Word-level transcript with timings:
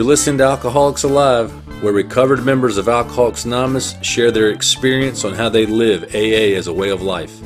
You're 0.00 0.08
listening 0.08 0.38
to 0.38 0.44
Alcoholics 0.44 1.02
Alive, 1.02 1.52
where 1.82 1.92
recovered 1.92 2.42
members 2.42 2.78
of 2.78 2.88
Alcoholics 2.88 3.44
Anonymous 3.44 3.96
share 4.00 4.30
their 4.30 4.48
experience 4.48 5.26
on 5.26 5.34
how 5.34 5.50
they 5.50 5.66
live 5.66 6.04
AA 6.14 6.56
as 6.56 6.68
a 6.68 6.72
way 6.72 6.88
of 6.88 7.02
life. 7.02 7.38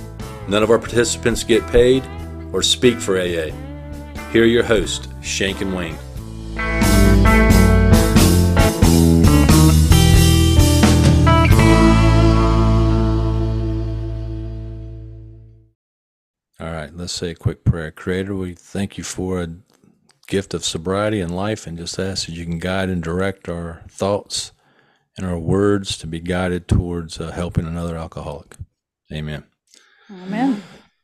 None 0.47 0.63
of 0.63 0.71
our 0.71 0.79
participants 0.79 1.43
get 1.43 1.67
paid 1.67 2.05
or 2.53 2.63
speak 2.63 3.01
for 3.01 3.19
AA. 3.19 3.51
Here 4.31 4.45
are 4.45 4.47
your 4.47 4.63
hosts, 4.63 5.09
Shank 5.21 5.63
and 5.63 5.75
Wayne. 5.75 5.99
All 16.61 16.73
right, 16.73 16.95
let's 16.95 17.13
say 17.13 17.33
a 17.33 17.35
quick 17.35 17.65
prayer. 17.65 17.91
Creator, 17.91 18.37
we 18.37 18.55
thank 18.55 18.97
you 18.97 19.03
for 19.03 19.45
gift 20.27 20.55
of 20.55 20.65
sobriety 20.65 21.21
and 21.21 21.35
life 21.35 21.67
and 21.67 21.79
just 21.79 21.99
ask 21.99 22.27
that 22.27 22.33
you 22.33 22.45
can 22.45 22.59
guide 22.59 22.89
and 22.89 23.03
direct 23.03 23.49
our 23.49 23.83
thoughts 23.89 24.53
and 25.17 25.27
our 25.27 25.39
words 25.39 25.97
to 25.99 26.07
be 26.07 26.21
guided 26.21 26.67
towards 26.67 27.21
uh, 27.21 27.31
helping 27.31 27.67
another 27.67 27.97
alcoholic. 27.97 28.57
Amen. 29.13 29.45
Amen. 30.11 30.63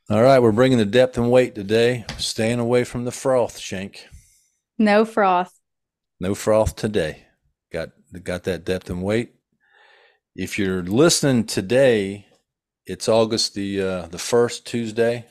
All 0.09 0.21
right, 0.21 0.41
we're 0.41 0.51
bringing 0.51 0.77
the 0.77 0.85
depth 0.85 1.17
and 1.17 1.31
weight 1.31 1.55
today, 1.55 2.05
staying 2.17 2.59
away 2.59 2.83
from 2.83 3.05
the 3.05 3.11
froth, 3.11 3.57
Shank. 3.57 4.07
No 4.77 5.05
froth. 5.05 5.57
No 6.19 6.35
froth 6.35 6.75
today. 6.75 7.27
Got 7.71 7.91
got 8.23 8.43
that 8.43 8.65
depth 8.65 8.89
and 8.89 9.01
weight. 9.01 9.35
If 10.35 10.59
you're 10.59 10.83
listening 10.83 11.45
today, 11.45 12.25
it's 12.85 13.07
August 13.07 13.53
the 13.53 13.81
uh, 13.81 14.07
the 14.07 14.17
first 14.17 14.67
Tuesday. 14.67 15.25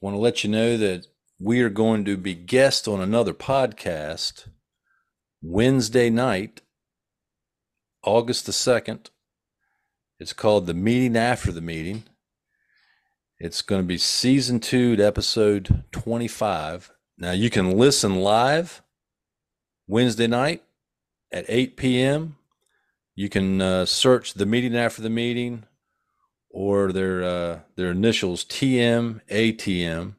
Want 0.00 0.14
to 0.14 0.20
let 0.20 0.44
you 0.44 0.50
know 0.50 0.76
that 0.76 1.06
we 1.38 1.60
are 1.60 1.68
going 1.70 2.04
to 2.04 2.16
be 2.16 2.34
guest 2.34 2.88
on 2.88 3.00
another 3.00 3.34
podcast 3.34 4.48
Wednesday 5.42 6.08
night, 6.08 6.62
August 8.02 8.46
the 8.46 8.52
2nd. 8.52 9.10
It's 10.18 10.32
called 10.32 10.66
The 10.66 10.74
Meeting 10.74 11.14
After 11.14 11.52
the 11.52 11.60
Meeting. 11.60 12.04
It's 13.38 13.60
going 13.60 13.82
to 13.82 13.86
be 13.86 13.98
season 13.98 14.60
two, 14.60 14.96
episode 14.98 15.84
25. 15.92 16.90
Now, 17.18 17.32
you 17.32 17.50
can 17.50 17.76
listen 17.76 18.16
live 18.16 18.82
Wednesday 19.86 20.26
night 20.26 20.62
at 21.30 21.44
8 21.48 21.76
p.m. 21.76 22.36
You 23.14 23.28
can 23.28 23.60
uh, 23.60 23.84
search 23.84 24.34
The 24.34 24.46
Meeting 24.46 24.74
After 24.74 25.02
the 25.02 25.10
Meeting 25.10 25.64
or 26.48 26.92
their, 26.92 27.22
uh, 27.22 27.58
their 27.76 27.90
initials 27.90 28.42
TM, 28.42 29.20
ATM 29.30 30.14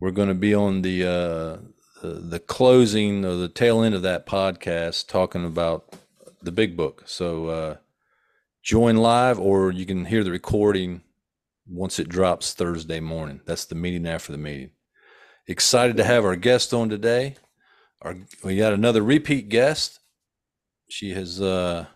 we're 0.00 0.10
going 0.10 0.28
to 0.28 0.34
be 0.34 0.54
on 0.54 0.82
the 0.82 1.06
uh, 1.06 1.56
the, 2.02 2.38
closing 2.38 3.24
or 3.24 3.36
the 3.36 3.48
tail 3.48 3.82
end 3.82 3.94
of 3.94 4.02
that 4.02 4.26
podcast 4.26 5.08
talking 5.08 5.44
about 5.44 5.94
the 6.42 6.52
big 6.52 6.76
book. 6.76 7.02
So 7.06 7.46
uh, 7.46 7.76
join 8.62 8.96
live, 8.96 9.38
or 9.38 9.70
you 9.70 9.86
can 9.86 10.04
hear 10.04 10.22
the 10.22 10.30
recording 10.30 11.02
once 11.66 11.98
it 11.98 12.08
drops 12.08 12.52
Thursday 12.52 13.00
morning. 13.00 13.40
That's 13.46 13.64
the 13.64 13.74
meeting 13.74 14.06
after 14.06 14.32
the 14.32 14.38
meeting. 14.38 14.70
Excited 15.46 15.96
to 15.96 16.04
have 16.04 16.24
our 16.24 16.36
guest 16.36 16.74
on 16.74 16.88
today. 16.88 17.36
Our, 18.02 18.16
we 18.42 18.56
got 18.56 18.72
another 18.72 19.02
repeat 19.02 19.48
guest. 19.48 20.00
She 20.88 21.12
has 21.12 21.40
uh, 21.40 21.86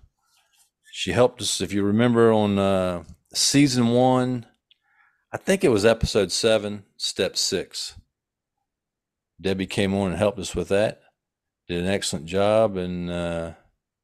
she 0.91 1.13
helped 1.13 1.43
us, 1.43 1.61
if 1.61 1.73
you 1.73 1.83
remember, 1.83 2.33
on 2.33 2.59
uh, 2.59 3.05
season 3.35 3.89
one 3.89 4.47
I 5.31 5.37
think 5.37 5.63
it 5.63 5.69
was 5.69 5.85
episode 5.85 6.33
seven, 6.33 6.85
step 6.97 7.37
six. 7.37 7.97
Debbie 9.41 9.67
came 9.67 9.95
on 9.95 10.11
and 10.11 10.19
helped 10.19 10.39
us 10.39 10.55
with 10.55 10.69
that. 10.69 11.03
Did 11.69 11.85
an 11.85 11.91
excellent 11.91 12.25
job, 12.25 12.79
and 12.79 13.11
uh, 13.11 13.53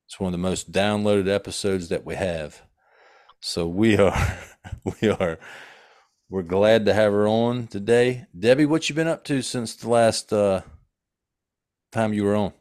it's 0.07 0.21
one 0.21 0.29
of 0.29 0.33
the 0.33 0.47
most 0.47 0.71
downloaded 0.71 1.29
episodes 1.29 1.89
that 1.89 2.05
we 2.05 2.15
have. 2.15 2.61
So 3.41 3.67
we 3.67 3.97
are, 3.97 4.39
we 5.01 5.09
are, 5.09 5.39
we're 6.29 6.43
glad 6.43 6.85
to 6.87 6.95
have 6.95 7.13
her 7.13 7.27
on 7.27 7.69
today. 7.69 8.27
Debbie, 8.39 8.67
what 8.67 8.89
you 8.91 8.95
been 8.95 9.09
up 9.09 9.25
to 9.25 9.41
since 9.41 9.75
the 9.75 9.89
last 9.89 10.31
uh, 10.31 10.61
time 11.91 12.13
you 12.13 12.25
were 12.25 12.37
on? 12.37 12.53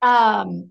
Um, 0.00 0.70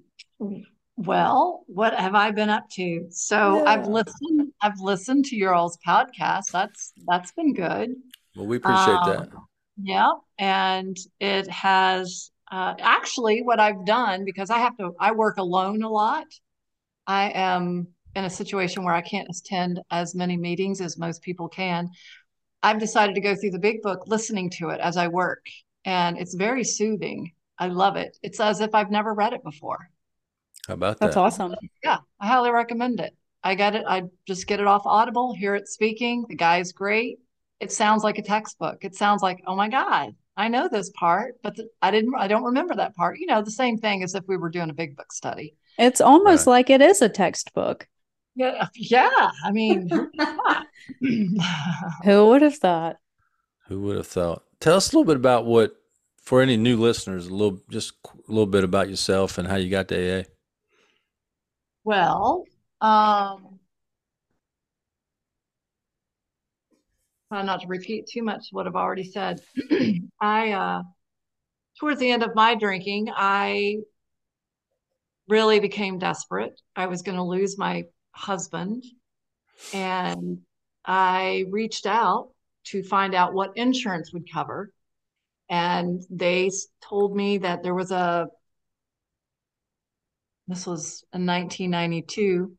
well, 1.05 1.63
what 1.67 1.93
have 1.93 2.15
I 2.15 2.31
been 2.31 2.49
up 2.49 2.69
to? 2.71 3.07
So 3.09 3.57
yeah. 3.57 3.71
I've 3.71 3.87
listened. 3.87 4.51
I've 4.61 4.79
listened 4.79 5.25
to 5.25 5.35
your 5.35 5.53
all's 5.53 5.77
podcast. 5.85 6.51
That's 6.51 6.93
that's 7.07 7.31
been 7.31 7.53
good. 7.53 7.95
Well, 8.35 8.47
we 8.47 8.57
appreciate 8.57 8.95
um, 8.95 9.09
that. 9.09 9.29
Yeah, 9.81 10.11
and 10.37 10.97
it 11.19 11.49
has 11.49 12.31
uh, 12.51 12.75
actually 12.79 13.41
what 13.41 13.59
I've 13.59 13.85
done 13.85 14.25
because 14.25 14.49
I 14.49 14.59
have 14.59 14.77
to. 14.77 14.91
I 14.99 15.11
work 15.11 15.37
alone 15.37 15.83
a 15.83 15.89
lot. 15.89 16.27
I 17.07 17.31
am 17.33 17.87
in 18.15 18.25
a 18.25 18.29
situation 18.29 18.83
where 18.83 18.93
I 18.93 19.01
can't 19.01 19.29
attend 19.29 19.79
as 19.89 20.13
many 20.13 20.37
meetings 20.37 20.81
as 20.81 20.97
most 20.97 21.21
people 21.21 21.47
can. 21.47 21.89
I've 22.63 22.79
decided 22.79 23.15
to 23.15 23.21
go 23.21 23.35
through 23.35 23.51
the 23.51 23.59
big 23.59 23.81
book, 23.81 24.03
listening 24.05 24.49
to 24.51 24.69
it 24.69 24.79
as 24.81 24.97
I 24.97 25.07
work, 25.07 25.45
and 25.85 26.17
it's 26.17 26.35
very 26.35 26.63
soothing. 26.63 27.31
I 27.57 27.67
love 27.67 27.95
it. 27.95 28.17
It's 28.21 28.39
as 28.39 28.61
if 28.61 28.75
I've 28.75 28.91
never 28.91 29.13
read 29.13 29.33
it 29.33 29.43
before. 29.43 29.89
How 30.67 30.75
about 30.75 30.99
That's 30.99 31.15
that? 31.15 31.21
That's 31.21 31.39
awesome. 31.39 31.55
Yeah, 31.83 31.97
I 32.19 32.27
highly 32.27 32.51
recommend 32.51 32.99
it. 32.99 33.15
I 33.43 33.55
get 33.55 33.75
it. 33.75 33.85
I 33.87 34.03
just 34.27 34.47
get 34.47 34.59
it 34.59 34.67
off 34.67 34.85
Audible, 34.85 35.33
hear 35.33 35.55
it 35.55 35.67
speaking. 35.67 36.25
The 36.29 36.35
guy's 36.35 36.71
great. 36.71 37.19
It 37.59 37.71
sounds 37.71 38.03
like 38.03 38.17
a 38.17 38.23
textbook. 38.23 38.83
It 38.83 38.95
sounds 38.95 39.21
like, 39.21 39.41
oh 39.47 39.55
my 39.55 39.69
God, 39.69 40.15
I 40.37 40.47
know 40.47 40.67
this 40.67 40.89
part, 40.91 41.35
but 41.43 41.55
the, 41.55 41.67
I 41.81 41.91
didn't, 41.91 42.13
I 42.17 42.27
don't 42.27 42.43
remember 42.43 42.75
that 42.75 42.95
part. 42.95 43.19
You 43.19 43.27
know, 43.27 43.41
the 43.41 43.51
same 43.51 43.77
thing 43.77 44.03
as 44.03 44.15
if 44.15 44.23
we 44.27 44.37
were 44.37 44.49
doing 44.49 44.69
a 44.69 44.73
big 44.73 44.95
book 44.95 45.11
study. 45.11 45.55
It's 45.77 46.01
almost 46.01 46.47
right. 46.47 46.53
like 46.53 46.69
it 46.69 46.81
is 46.81 47.01
a 47.01 47.09
textbook. 47.09 47.87
Yeah. 48.35 48.67
Yeah. 48.75 49.31
I 49.43 49.51
mean, 49.51 49.89
who 52.03 52.27
would 52.27 52.41
have 52.41 52.55
thought? 52.57 52.97
Who 53.67 53.81
would 53.81 53.97
have 53.97 54.07
thought? 54.07 54.43
Tell 54.59 54.77
us 54.77 54.91
a 54.91 54.95
little 54.95 55.05
bit 55.05 55.17
about 55.17 55.45
what, 55.45 55.75
for 56.21 56.41
any 56.41 56.57
new 56.57 56.77
listeners, 56.77 57.27
a 57.27 57.33
little, 57.33 57.59
just 57.69 57.93
a 58.05 58.31
little 58.31 58.45
bit 58.45 58.63
about 58.63 58.89
yourself 58.89 59.37
and 59.37 59.47
how 59.47 59.55
you 59.55 59.69
got 59.69 59.87
to 59.89 60.21
AA. 60.21 60.23
Well, 61.83 62.45
um, 62.79 63.59
try 67.29 67.41
not 67.43 67.61
to 67.61 67.67
repeat 67.67 68.07
too 68.07 68.23
much 68.23 68.47
what 68.51 68.67
I've 68.67 68.75
already 68.75 69.03
said. 69.03 69.41
I, 70.21 70.51
uh, 70.51 70.83
towards 71.79 71.99
the 71.99 72.11
end 72.11 72.23
of 72.23 72.35
my 72.35 72.55
drinking, 72.55 73.09
I 73.15 73.77
really 75.27 75.59
became 75.59 75.97
desperate. 75.97 76.59
I 76.75 76.87
was 76.87 77.01
going 77.01 77.17
to 77.17 77.23
lose 77.23 77.57
my 77.57 77.85
husband, 78.11 78.83
and 79.73 80.39
I 80.85 81.45
reached 81.49 81.85
out 81.85 82.29
to 82.65 82.83
find 82.83 83.15
out 83.15 83.33
what 83.33 83.55
insurance 83.55 84.13
would 84.13 84.31
cover. 84.31 84.71
And 85.49 86.03
they 86.09 86.51
told 86.81 87.15
me 87.15 87.39
that 87.39 87.63
there 87.63 87.73
was 87.73 87.91
a 87.91 88.27
this 90.51 90.67
was 90.67 91.03
in 91.13 91.25
1992. 91.25 92.51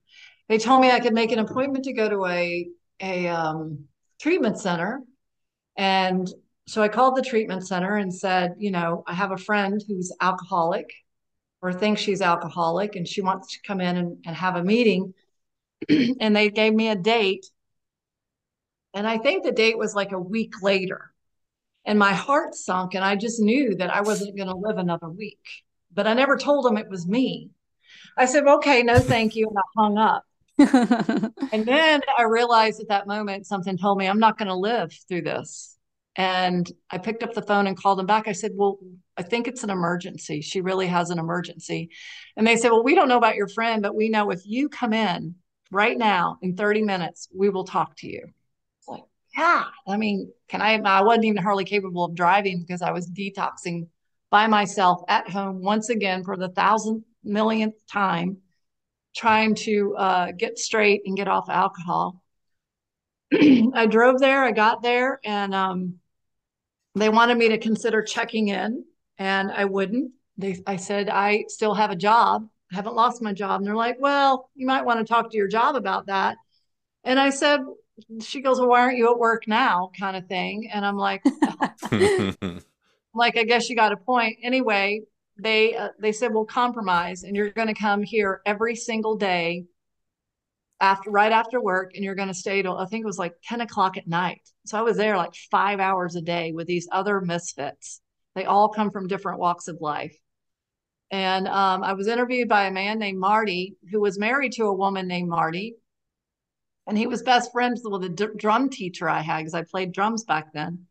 They 0.49 0.59
told 0.59 0.81
me 0.81 0.91
I 0.91 1.01
could 1.01 1.15
make 1.15 1.33
an 1.33 1.39
appointment 1.39 1.85
to 1.85 1.93
go 1.93 2.09
to 2.09 2.27
a 2.27 2.69
a 3.01 3.29
um, 3.29 3.87
treatment 4.21 4.59
center, 4.59 5.03
and 5.77 6.29
so 6.67 6.83
I 6.83 6.89
called 6.89 7.17
the 7.17 7.23
treatment 7.23 7.67
center 7.67 7.97
and 7.97 8.15
said, 8.15 8.55
you 8.59 8.71
know, 8.71 9.03
I 9.07 9.15
have 9.15 9.33
a 9.33 9.37
friend 9.37 9.83
who's 9.87 10.15
alcoholic 10.21 10.93
or 11.61 11.73
thinks 11.73 12.01
she's 12.01 12.23
alcoholic, 12.23 12.97
and 12.97 13.07
she 13.07 13.21
wants 13.21 13.53
to 13.53 13.63
come 13.67 13.81
in 13.81 13.97
and, 13.97 14.25
and 14.27 14.37
have 14.37 14.57
a 14.57 14.65
meeting. 14.65 15.15
and 15.89 16.35
they 16.35 16.51
gave 16.51 16.75
me 16.75 16.89
a 16.89 16.97
date, 16.97 17.47
and 18.95 19.07
I 19.07 19.19
think 19.19 19.45
the 19.45 19.53
date 19.53 19.79
was 19.79 19.95
like 19.95 20.13
a 20.13 20.19
week 20.19 20.63
later. 20.63 21.13
And 21.85 21.99
my 21.99 22.13
heart 22.13 22.55
sunk, 22.55 22.95
and 22.95 23.05
I 23.05 23.17
just 23.17 23.41
knew 23.41 23.75
that 23.77 23.91
I 23.91 24.03
wasn't 24.03 24.37
going 24.37 24.49
to 24.49 24.55
live 24.55 24.79
another 24.79 25.09
week. 25.09 25.41
But 25.93 26.07
I 26.07 26.15
never 26.15 26.37
told 26.37 26.65
them 26.65 26.77
it 26.77 26.89
was 26.89 27.07
me. 27.07 27.51
I 28.17 28.27
said, 28.27 28.47
okay, 28.47 28.83
no, 28.83 28.99
thank 28.99 29.35
you. 29.37 29.49
And 29.49 29.59
I 29.59 29.63
hung 29.77 29.99
up. 29.99 30.25
and 30.59 31.67
then 31.67 32.03
I 32.19 32.23
realized 32.25 32.81
at 32.81 32.89
that 32.89 33.07
moment, 33.07 33.47
something 33.47 33.79
told 33.79 33.99
me 33.99 34.07
I'm 34.07 34.19
not 34.19 34.39
going 34.39 34.49
to 34.49 34.55
live 34.55 34.93
through 35.09 35.23
this. 35.23 35.77
And 36.15 36.71
I 36.91 36.99
picked 36.99 37.23
up 37.23 37.33
the 37.33 37.43
phone 37.43 37.67
and 37.67 37.77
called 37.77 37.99
them 37.99 38.07
back. 38.07 38.29
I 38.29 38.33
said, 38.33 38.53
well, 38.55 38.79
I 39.17 39.23
think 39.23 39.49
it's 39.49 39.65
an 39.65 39.71
emergency. 39.71 40.43
She 40.43 40.61
really 40.61 40.87
has 40.87 41.09
an 41.09 41.19
emergency. 41.19 41.89
And 42.37 42.47
they 42.47 42.57
said, 42.57 42.71
well, 42.71 42.85
we 42.85 42.95
don't 42.95 43.09
know 43.09 43.17
about 43.17 43.37
your 43.37 43.49
friend, 43.49 43.83
but 43.83 43.95
we 43.95 44.11
know 44.11 44.31
if 44.31 44.43
you 44.45 44.69
come 44.69 44.93
in 44.93 45.37
right 45.71 45.97
now 45.97 46.39
in 46.43 46.55
30 46.55 46.83
minutes, 46.83 47.29
we 47.35 47.49
will 47.49 47.65
talk 47.65 47.97
to 47.97 48.07
you. 48.07 48.27
It's 48.79 48.89
like, 48.89 49.05
yeah, 49.37 49.65
I 49.89 49.97
mean, 49.97 50.31
can 50.49 50.61
I? 50.61 50.75
I 50.75 51.01
wasn't 51.01 51.25
even 51.25 51.43
hardly 51.43 51.65
capable 51.65 52.05
of 52.05 52.15
driving 52.15 52.61
because 52.61 52.83
I 52.83 52.91
was 52.91 53.11
detoxing 53.11 53.87
by 54.31 54.47
myself 54.49 55.03
at 55.09 55.31
home 55.31 55.63
once 55.63 55.89
again 55.89 56.25
for 56.25 56.37
the 56.37 56.49
thousandth 56.49 57.05
millionth 57.25 57.75
time 57.91 58.39
trying 59.15 59.55
to 59.55 59.95
uh, 59.97 60.33
get 60.33 60.59
straight 60.59 61.03
and 61.07 61.17
get 61.17 61.29
off 61.29 61.49
alcohol. 61.49 62.23
I 63.33 63.87
drove 63.87 64.21
there, 64.21 64.43
I 64.45 64.53
got 64.53 64.83
there, 64.83 65.21
and 65.25 65.55
um, 65.55 65.95
they 66.95 67.09
wanted 67.09 67.39
me 67.39 67.49
to 67.51 67.59
consider 67.59 68.03
checking 68.03 68.49
in 68.49 68.85
And 69.19 69.51
I 69.51 69.65
wouldn't. 69.65 70.13
They, 70.37 70.63
I 70.67 70.77
said, 70.77 71.09
I 71.09 71.45
still 71.49 71.75
have 71.75 71.91
a 71.91 71.97
job. 71.97 72.49
I 72.73 72.77
haven't 72.77 72.95
lost 72.95 73.23
my 73.23 73.33
job. 73.33 73.61
And 73.61 73.67
they're 73.67 73.77
like, 73.77 73.97
well, 74.01 74.51
you 74.55 74.67
might 74.67 74.85
want 74.85 74.99
to 74.99 75.05
talk 75.05 75.31
to 75.31 75.37
your 75.37 75.49
job 75.49 75.77
about 75.77 76.07
that. 76.07 76.37
And 77.05 77.21
I 77.21 77.31
said, 77.31 77.61
she 78.21 78.41
goes, 78.41 78.59
well, 78.59 78.69
why 78.69 78.81
aren't 78.81 78.99
you 78.99 79.11
at 79.13 79.19
work 79.19 79.47
now? 79.47 79.91
Kind 79.99 80.17
of 80.17 80.27
thing. 80.27 80.71
And 80.73 80.85
I'm 80.85 80.97
like, 80.97 81.23
like, 83.15 83.37
I 83.37 83.45
guess 83.45 83.69
you 83.69 83.77
got 83.77 83.93
a 83.93 83.97
point. 83.97 84.39
Anyway, 84.43 85.03
they 85.43 85.75
uh, 85.75 85.89
they 85.99 86.13
said, 86.13 86.33
well, 86.33 86.45
compromise, 86.45 87.25
and 87.25 87.37
you're 87.37 87.51
going 87.51 87.69
to 87.69 87.75
come 87.75 88.03
here 88.03 88.41
every 88.47 88.77
single 88.77 89.17
day 89.17 89.65
after 90.81 91.11
right 91.11 91.33
after 91.33 91.61
work, 91.61 91.93
and 91.95 92.05
you're 92.05 92.15
going 92.15 92.29
to 92.29 92.35
stay 92.35 92.63
till 92.63 92.77
I 92.77 92.87
think 92.87 93.03
it 93.03 93.07
was 93.07 93.19
like 93.19 93.35
10 93.45 93.61
o'clock 93.61 93.97
at 93.97 94.07
night. 94.07 94.49
So 94.67 94.79
I 94.79 94.83
was 94.83 94.97
there 94.97 95.17
like 95.17 95.35
five 95.51 95.81
hours 95.81 96.17
a 96.17 96.21
day 96.21 96.53
with 96.53 96.67
these 96.67 96.89
other 96.93 97.21
misfits. 97.21 98.01
They 98.35 98.45
all 98.45 98.69
come 98.69 98.91
from 98.91 99.09
different 99.09 99.41
walks 99.41 99.69
of 99.69 99.81
life. 99.81 100.17
And 101.11 101.47
um, 101.47 101.85
I 101.85 101.93
was 101.93 102.09
interviewed 102.09 102.49
by 102.49 102.65
a 102.65 102.73
man 102.73 102.99
named 102.99 103.19
Marty 103.19 103.77
who 103.91 104.01
was 104.01 104.19
married 104.19 104.53
to 104.53 104.65
a 104.65 104.73
woman 104.73 105.07
named 105.07 105.29
Marty. 105.29 105.77
And 106.87 106.97
he 106.97 107.07
was 107.07 107.23
best 107.23 107.53
friends 107.53 107.83
with 107.85 108.05
a 108.05 108.09
d- 108.09 108.27
drum 108.37 108.71
teacher 108.71 109.09
I 109.09 109.21
had 109.21 109.39
because 109.39 109.55
I 109.55 109.63
played 109.63 109.93
drums 109.93 110.25
back 110.25 110.53
then. 110.53 110.87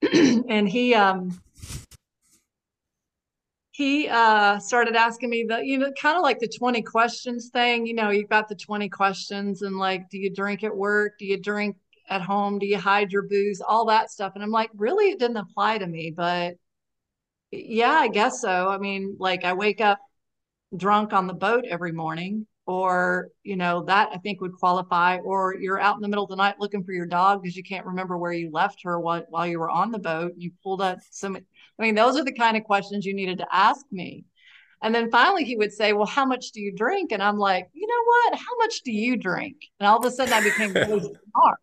and 0.12 0.68
he 0.68 0.94
um, 0.94 1.38
he 3.78 4.08
uh, 4.08 4.58
started 4.58 4.96
asking 4.96 5.30
me 5.30 5.46
the, 5.48 5.64
you 5.64 5.78
know, 5.78 5.92
kind 5.92 6.16
of 6.16 6.22
like 6.24 6.40
the 6.40 6.48
20 6.48 6.82
questions 6.82 7.50
thing. 7.52 7.86
You 7.86 7.94
know, 7.94 8.10
you've 8.10 8.28
got 8.28 8.48
the 8.48 8.56
20 8.56 8.88
questions 8.88 9.62
and 9.62 9.78
like, 9.78 10.10
do 10.10 10.18
you 10.18 10.34
drink 10.34 10.64
at 10.64 10.76
work? 10.76 11.12
Do 11.16 11.24
you 11.24 11.40
drink 11.40 11.76
at 12.08 12.20
home? 12.20 12.58
Do 12.58 12.66
you 12.66 12.76
hide 12.76 13.12
your 13.12 13.22
booze? 13.22 13.60
All 13.60 13.86
that 13.86 14.10
stuff. 14.10 14.32
And 14.34 14.42
I'm 14.42 14.50
like, 14.50 14.70
really, 14.74 15.10
it 15.10 15.20
didn't 15.20 15.36
apply 15.36 15.78
to 15.78 15.86
me, 15.86 16.10
but 16.10 16.56
yeah, 17.52 17.92
I 17.92 18.08
guess 18.08 18.40
so. 18.40 18.68
I 18.68 18.78
mean, 18.78 19.16
like 19.20 19.44
I 19.44 19.52
wake 19.52 19.80
up 19.80 20.00
drunk 20.76 21.12
on 21.12 21.28
the 21.28 21.32
boat 21.32 21.64
every 21.70 21.92
morning 21.92 22.48
or 22.66 23.28
you 23.42 23.56
know 23.56 23.82
that 23.84 24.10
i 24.12 24.18
think 24.18 24.38
would 24.42 24.52
qualify 24.52 25.16
or 25.20 25.54
you're 25.54 25.80
out 25.80 25.96
in 25.96 26.02
the 26.02 26.08
middle 26.08 26.24
of 26.24 26.28
the 26.28 26.36
night 26.36 26.56
looking 26.60 26.84
for 26.84 26.92
your 26.92 27.06
dog 27.06 27.42
because 27.42 27.56
you 27.56 27.62
can't 27.62 27.86
remember 27.86 28.18
where 28.18 28.32
you 28.32 28.50
left 28.52 28.82
her 28.82 29.00
while, 29.00 29.24
while 29.30 29.46
you 29.46 29.58
were 29.58 29.70
on 29.70 29.90
the 29.90 29.98
boat 29.98 30.32
you 30.36 30.50
pulled 30.62 30.82
up 30.82 30.98
some 31.10 31.38
i 31.78 31.82
mean 31.82 31.94
those 31.94 32.16
are 32.16 32.24
the 32.24 32.32
kind 32.32 32.56
of 32.56 32.64
questions 32.64 33.04
you 33.04 33.14
needed 33.14 33.38
to 33.38 33.46
ask 33.50 33.84
me 33.90 34.24
and 34.82 34.94
then 34.94 35.10
finally 35.10 35.44
he 35.44 35.56
would 35.56 35.72
say 35.72 35.92
well 35.92 36.06
how 36.06 36.24
much 36.24 36.52
do 36.52 36.60
you 36.60 36.72
drink 36.74 37.12
and 37.12 37.22
i'm 37.22 37.38
like 37.38 37.68
you 37.72 37.86
know 37.86 38.04
what 38.04 38.38
how 38.38 38.56
much 38.58 38.82
do 38.82 38.92
you 38.92 39.16
drink 39.16 39.56
and 39.80 39.86
all 39.86 39.98
of 39.98 40.04
a 40.04 40.10
sudden 40.10 40.32
i 40.32 40.42
became 40.42 40.72
really 40.74 41.00
smart 41.30 41.58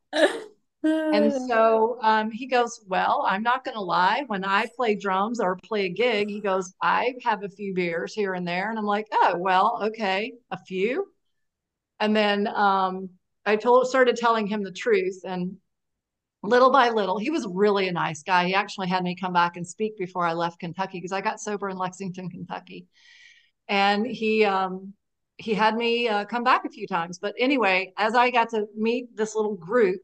and 0.86 1.34
so 1.50 1.98
um, 2.02 2.32
he 2.32 2.48
goes, 2.48 2.82
Well, 2.88 3.26
I'm 3.28 3.44
not 3.44 3.64
going 3.66 3.76
to 3.76 3.82
lie. 3.82 4.24
When 4.28 4.46
I 4.46 4.68
play 4.76 4.96
drums 4.96 5.40
or 5.40 5.58
play 5.64 5.86
a 5.86 5.90
gig, 5.90 6.30
he 6.30 6.40
goes, 6.40 6.74
I 6.82 7.16
have 7.24 7.44
a 7.44 7.50
few 7.50 7.74
beers 7.74 8.14
here 8.14 8.34
and 8.34 8.48
there. 8.48 8.70
And 8.70 8.78
I'm 8.78 8.86
like, 8.86 9.08
Oh, 9.12 9.36
well, 9.38 9.80
okay, 9.84 10.34
a 10.52 10.58
few. 10.58 11.08
And 12.00 12.16
then 12.16 12.48
um, 12.48 13.10
I 13.46 13.56
told, 13.56 13.88
started 13.88 14.16
telling 14.16 14.48
him 14.48 14.64
the 14.64 14.72
truth. 14.72 15.22
And 15.26 15.58
little 16.48 16.72
by 16.72 16.90
little, 16.90 17.18
he 17.18 17.30
was 17.30 17.48
really 17.48 17.88
a 17.88 17.92
nice 17.92 18.24
guy. 18.24 18.46
He 18.46 18.54
actually 18.54 18.88
had 18.88 19.04
me 19.04 19.16
come 19.16 19.34
back 19.34 19.58
and 19.58 19.68
speak 19.68 19.98
before 19.98 20.26
I 20.26 20.34
left 20.34 20.60
Kentucky 20.60 20.98
because 20.98 21.12
I 21.12 21.22
got 21.22 21.40
sober 21.40 21.70
in 21.70 21.78
Lexington, 21.78 22.30
Kentucky. 22.30 22.88
And 23.68 24.06
he, 24.06 24.46
um, 24.46 24.94
he 25.38 25.54
had 25.54 25.76
me 25.76 26.08
uh, 26.08 26.26
come 26.26 26.44
back 26.44 26.66
a 26.66 26.70
few 26.70 26.88
times. 26.88 27.20
But 27.20 27.36
anyway, 27.40 27.94
as 27.98 28.16
I 28.16 28.32
got 28.32 28.50
to 28.50 28.66
meet 28.76 29.16
this 29.16 29.36
little 29.36 29.56
group, 29.56 30.02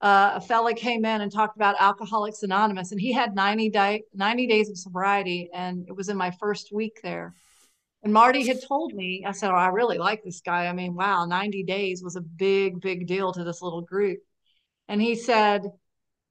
uh, 0.00 0.32
a 0.36 0.40
fella 0.40 0.74
came 0.74 1.04
in 1.04 1.20
and 1.20 1.32
talked 1.32 1.56
about 1.56 1.74
Alcoholics 1.80 2.42
Anonymous, 2.44 2.92
and 2.92 3.00
he 3.00 3.12
had 3.12 3.34
90, 3.34 3.70
day, 3.70 4.02
90 4.14 4.46
days 4.46 4.70
of 4.70 4.78
sobriety, 4.78 5.50
and 5.52 5.84
it 5.88 5.92
was 5.96 6.08
in 6.08 6.16
my 6.16 6.30
first 6.30 6.72
week 6.72 7.00
there. 7.02 7.34
And 8.04 8.12
Marty 8.12 8.46
had 8.46 8.62
told 8.62 8.94
me, 8.94 9.24
I 9.26 9.32
said, 9.32 9.50
Oh, 9.50 9.56
I 9.56 9.68
really 9.68 9.98
like 9.98 10.22
this 10.22 10.40
guy. 10.40 10.66
I 10.66 10.72
mean, 10.72 10.94
wow, 10.94 11.24
90 11.24 11.64
days 11.64 12.02
was 12.02 12.14
a 12.14 12.20
big, 12.20 12.80
big 12.80 13.08
deal 13.08 13.32
to 13.32 13.42
this 13.42 13.60
little 13.60 13.82
group. 13.82 14.20
And 14.88 15.00
he 15.00 15.14
said, 15.14 15.70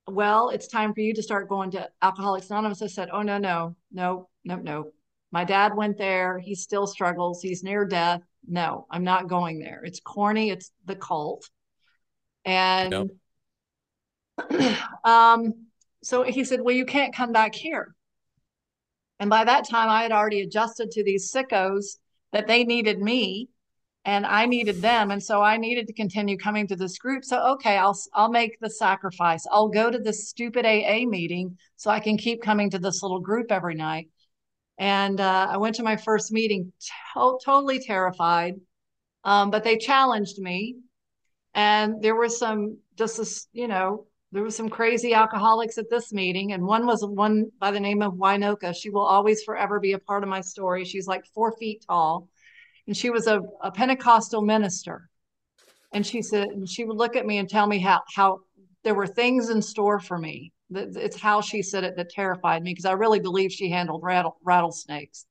Well, 0.08 0.50
it's 0.50 0.68
time 0.68 0.94
for 0.94 1.02
you 1.02 1.14
to 1.14 1.24
start 1.24 1.50
going 1.50 1.72
to 1.72 1.90
Alcoholics 2.02 2.50
Anonymous. 2.50 2.82
I 2.82 2.88
said, 2.88 3.10
Oh, 3.12 3.22
no, 3.22 3.38
no, 3.38 3.76
no, 3.92 4.30
no, 4.44 4.56
no. 4.56 4.92
My 5.32 5.44
dad 5.44 5.76
went 5.76 5.98
there. 5.98 6.40
He 6.40 6.56
still 6.56 6.88
struggles. 6.88 7.42
He's 7.42 7.64
near 7.64 7.86
death. 7.86 8.22
No, 8.48 8.88
I'm 8.90 9.04
not 9.04 9.28
going 9.28 9.60
there. 9.60 9.82
It's 9.84 10.00
corny. 10.00 10.50
It's 10.50 10.72
the 10.86 10.96
cult. 10.96 11.50
And 12.46 12.92
yep 12.92 13.08
um, 15.04 15.68
so 16.04 16.24
he 16.24 16.44
said, 16.44 16.62
Well, 16.62 16.76
you 16.76 16.86
can't 16.86 17.16
come 17.16 17.32
back 17.32 17.56
here. 17.56 17.94
And 19.20 19.30
by 19.30 19.44
that 19.44 19.68
time, 19.68 19.90
I 19.90 20.04
had 20.04 20.12
already 20.12 20.42
adjusted 20.42 20.92
to 20.92 21.04
these 21.04 21.32
sickos 21.32 21.98
that 22.34 22.48
they 22.48 22.64
needed 22.64 23.00
me 23.00 23.50
and 24.08 24.26
I 24.26 24.46
needed 24.46 24.82
them. 24.82 25.12
And 25.12 25.22
so 25.22 25.42
I 25.42 25.58
needed 25.58 25.86
to 25.88 25.94
continue 25.94 26.38
coming 26.38 26.66
to 26.68 26.78
this 26.78 26.98
group. 26.98 27.26
So, 27.26 27.46
okay, 27.56 27.76
I'll, 27.76 28.00
I'll 28.14 28.32
make 28.32 28.58
the 28.62 28.70
sacrifice. 28.70 29.46
I'll 29.52 29.68
go 29.68 29.92
to 29.92 30.00
this 30.00 30.30
stupid 30.30 30.66
AA 30.66 31.06
meeting 31.06 31.58
so 31.76 31.92
I 31.92 32.00
can 32.00 32.18
keep 32.18 32.42
coming 32.42 32.70
to 32.70 32.80
this 32.80 33.04
little 33.04 33.20
group 33.20 33.52
every 33.52 33.76
night. 33.76 34.08
And 34.80 35.20
uh, 35.20 35.48
I 35.52 35.58
went 35.58 35.76
to 35.76 35.84
my 35.84 35.98
first 35.98 36.32
meeting 36.32 36.72
to- 37.16 37.38
totally 37.44 37.80
terrified. 37.80 38.56
Um, 39.26 39.52
but 39.52 39.66
they 39.66 39.78
challenged 39.78 40.40
me. 40.40 40.78
And 41.54 42.02
there 42.02 42.16
were 42.16 42.30
some, 42.30 42.78
just 42.96 43.18
this, 43.18 43.48
you 43.52 43.68
know, 43.68 44.06
there 44.32 44.44
were 44.44 44.52
some 44.52 44.70
crazy 44.70 45.14
alcoholics 45.14 45.78
at 45.78 45.90
this 45.90 46.14
meeting, 46.14 46.54
and 46.54 46.64
one 46.64 46.86
was 46.86 47.04
one 47.04 47.50
by 47.60 47.72
the 47.72 47.80
name 47.80 48.02
of 48.02 48.14
Winoka. 48.14 48.76
She 48.76 48.90
will 48.90 49.06
always 49.06 49.44
forever 49.44 49.80
be 49.80 49.94
a 49.94 50.00
part 50.00 50.24
of 50.24 50.30
my 50.30 50.42
story. 50.42 50.86
She's 50.86 51.08
like 51.08 51.26
four 51.34 51.54
feet 51.58 51.84
tall, 51.88 52.28
and 52.88 52.96
she 52.96 53.10
was 53.10 53.28
a, 53.28 53.42
a 53.62 53.72
Pentecostal 53.72 54.42
minister. 54.42 55.10
And 55.94 56.06
she 56.06 56.22
said, 56.22 56.48
and 56.50 56.68
she 56.68 56.84
would 56.84 56.98
look 56.98 57.16
at 57.16 57.26
me 57.26 57.38
and 57.38 57.50
tell 57.50 57.68
me 57.68 57.80
how 57.80 58.02
how 58.14 58.40
there 58.84 58.96
were 58.96 59.08
things 59.08 59.50
in 59.50 59.62
store 59.62 60.00
for 60.00 60.18
me. 60.18 60.52
It's 60.70 61.20
how 61.20 61.42
she 61.42 61.62
said 61.62 61.84
it 61.84 61.96
that 61.96 62.10
terrified 62.10 62.62
me 62.64 62.72
because 62.72 62.86
I 62.86 62.94
really 62.94 63.20
believe 63.20 63.52
she 63.52 63.70
handled 63.70 64.04
rattle, 64.04 64.38
rattlesnakes. 64.44 65.26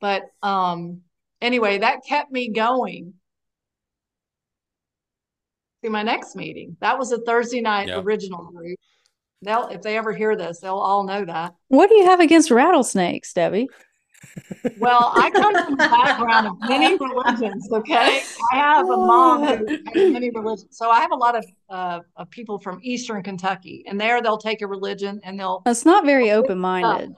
But 0.00 0.22
um, 0.42 1.02
anyway, 1.42 1.78
that 1.78 2.00
kept 2.06 2.32
me 2.32 2.50
going 2.50 3.14
to 5.82 5.90
my 5.90 6.02
next 6.02 6.34
meeting. 6.34 6.76
That 6.80 6.98
was 6.98 7.12
a 7.12 7.18
Thursday 7.18 7.60
night 7.60 7.88
yep. 7.88 8.04
original 8.04 8.50
group. 8.50 8.78
They'll, 9.42 9.68
if 9.68 9.82
they 9.82 9.96
ever 9.96 10.12
hear 10.12 10.36
this, 10.36 10.60
they'll 10.60 10.74
all 10.74 11.04
know 11.04 11.24
that. 11.24 11.54
What 11.68 11.88
do 11.88 11.96
you 11.96 12.06
have 12.06 12.20
against 12.20 12.50
rattlesnakes, 12.50 13.32
Debbie? 13.32 13.68
Well, 14.78 15.12
I 15.14 15.30
come 15.30 15.54
from 15.64 15.74
a 15.74 15.76
background 15.76 16.46
of 16.46 16.54
many 16.68 16.96
religions. 16.96 17.68
Okay, 17.70 18.22
I 18.52 18.56
have 18.56 18.88
a 18.88 18.96
mom 18.96 19.44
who 19.44 19.66
has 19.66 20.12
many 20.12 20.30
religions, 20.30 20.76
so 20.76 20.90
I 20.90 21.00
have 21.00 21.12
a 21.12 21.16
lot 21.16 21.36
of 21.36 21.44
uh, 21.68 22.00
of 22.16 22.30
people 22.30 22.58
from 22.58 22.80
Eastern 22.82 23.22
Kentucky, 23.22 23.84
and 23.86 24.00
there 24.00 24.20
they'll 24.22 24.38
take 24.38 24.62
a 24.62 24.66
religion 24.66 25.20
and 25.24 25.38
they'll. 25.38 25.62
It's 25.66 25.84
not 25.84 26.04
very 26.04 26.30
open 26.30 26.58
minded. 26.58 27.14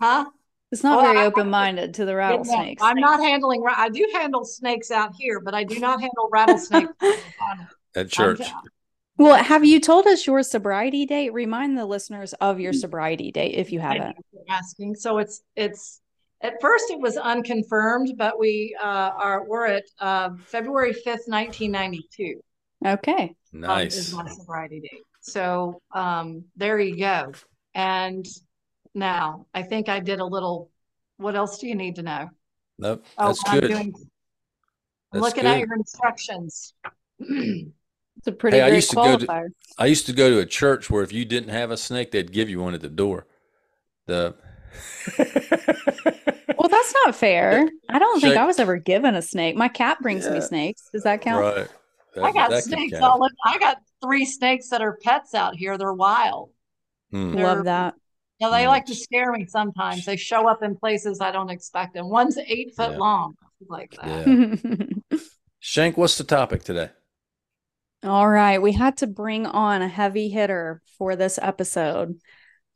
Huh? 0.00 0.26
It's 0.72 0.82
not 0.82 1.00
well, 1.00 1.12
very 1.12 1.24
open 1.24 1.48
minded 1.48 1.94
to 1.94 2.04
the 2.04 2.16
rattlesnakes. 2.16 2.82
I'm 2.82 2.98
not 2.98 3.20
handling. 3.20 3.62
I 3.68 3.88
do 3.88 4.06
handle 4.12 4.44
snakes 4.44 4.90
out 4.90 5.12
here, 5.16 5.40
but 5.40 5.54
I 5.54 5.62
do 5.64 5.78
not 5.78 6.00
handle 6.00 6.28
rattlesnakes 6.30 6.92
at 7.94 8.10
church. 8.10 8.40
Well, 9.16 9.42
have 9.42 9.64
you 9.64 9.80
told 9.80 10.06
us 10.06 10.26
your 10.26 10.42
sobriety 10.42 11.06
date? 11.06 11.32
Remind 11.32 11.78
the 11.78 11.86
listeners 11.86 12.34
of 12.34 12.60
your 12.60 12.72
sobriety 12.72 13.30
date 13.30 13.54
if 13.54 13.72
you 13.72 13.80
haven't. 13.80 14.16
asking. 14.50 14.96
So 14.96 15.18
it's 15.18 15.40
it's 15.54 16.00
at 16.42 16.60
first 16.60 16.90
it 16.90 17.00
was 17.00 17.16
unconfirmed, 17.16 18.14
but 18.16 18.38
we 18.38 18.76
uh, 18.82 19.10
are 19.16 19.44
we're 19.44 19.66
at 19.66 19.84
uh, 20.00 20.30
February 20.46 20.92
fifth, 20.92 21.28
nineteen 21.28 21.72
ninety 21.72 22.06
two. 22.10 22.40
Okay, 22.84 23.34
nice 23.52 24.12
um, 24.12 24.24
is 24.24 24.26
my 24.28 24.30
sobriety 24.30 24.80
date. 24.80 25.02
So 25.20 25.80
um, 25.92 26.44
there 26.56 26.78
you 26.78 26.98
go. 26.98 27.32
And 27.74 28.26
now 28.94 29.46
I 29.54 29.62
think 29.62 29.88
I 29.88 30.00
did 30.00 30.20
a 30.20 30.24
little. 30.24 30.70
What 31.16 31.34
else 31.34 31.58
do 31.58 31.66
you 31.66 31.74
need 31.74 31.96
to 31.96 32.02
know? 32.02 32.28
Nope, 32.78 33.04
oh, 33.16 33.28
that's 33.28 33.42
oh, 33.46 33.52
good. 33.52 33.64
I'm, 33.64 33.70
doing, 33.70 33.94
I'm 35.12 35.20
looking 35.20 35.44
good. 35.44 35.50
at 35.50 35.60
your 35.60 35.74
instructions. 35.74 36.74
It's 38.18 38.28
a 38.28 38.32
pretty 38.32 38.56
hey, 38.56 38.62
I 38.62 38.68
used 38.68 38.90
to 38.90 38.96
qualifier. 38.96 39.26
go 39.26 39.26
to 39.26 39.48
I 39.78 39.86
used 39.86 40.06
to 40.06 40.12
go 40.12 40.30
to 40.30 40.38
a 40.38 40.46
church 40.46 40.88
where 40.88 41.02
if 41.02 41.12
you 41.12 41.24
didn't 41.24 41.50
have 41.50 41.70
a 41.70 41.76
snake, 41.76 42.12
they'd 42.12 42.32
give 42.32 42.48
you 42.48 42.60
one 42.60 42.72
at 42.72 42.80
the 42.80 42.88
door. 42.88 43.26
The 44.06 44.34
well, 45.18 45.28
that's 46.76 46.94
not 47.04 47.14
fair. 47.14 47.68
I 47.88 47.98
don't 47.98 48.20
think 48.20 48.36
I 48.36 48.44
was 48.44 48.58
ever 48.58 48.76
given 48.76 49.14
a 49.14 49.22
snake. 49.22 49.56
My 49.56 49.68
cat 49.68 49.98
brings 50.00 50.24
yeah. 50.24 50.32
me 50.32 50.40
snakes. 50.40 50.88
Does 50.92 51.04
that 51.04 51.20
count? 51.20 51.42
Right. 51.42 51.68
That, 52.14 52.24
I 52.24 52.32
got 52.32 52.62
snakes 52.62 52.98
all 52.98 53.24
in, 53.24 53.30
I 53.44 53.58
got 53.58 53.78
three 54.02 54.24
snakes 54.24 54.68
that 54.70 54.82
are 54.82 54.98
pets 55.02 55.34
out 55.34 55.54
here. 55.54 55.78
They're 55.78 55.92
wild. 55.92 56.50
Hmm. 57.10 57.34
They're, 57.34 57.46
Love 57.46 57.64
that. 57.64 57.94
Yeah, 58.38 58.50
they 58.50 58.68
like 58.68 58.86
to 58.86 58.94
scare 58.94 59.32
me 59.32 59.46
sometimes. 59.46 60.04
They 60.04 60.16
show 60.16 60.46
up 60.46 60.62
in 60.62 60.76
places 60.76 61.20
I 61.20 61.30
don't 61.30 61.50
expect 61.50 61.94
them. 61.94 62.10
One's 62.10 62.36
eight 62.36 62.74
foot 62.76 62.92
yeah. 62.92 62.98
long, 62.98 63.34
like 63.68 63.96
that. 64.02 64.26
Yeah. 64.26 65.18
Shank, 65.60 65.96
what's 65.96 66.18
the 66.18 66.24
topic 66.24 66.62
today? 66.62 66.90
All 68.02 68.28
right. 68.28 68.60
We 68.60 68.72
had 68.72 68.98
to 68.98 69.06
bring 69.06 69.46
on 69.46 69.80
a 69.80 69.88
heavy 69.88 70.28
hitter 70.28 70.82
for 70.98 71.16
this 71.16 71.38
episode. 71.40 72.20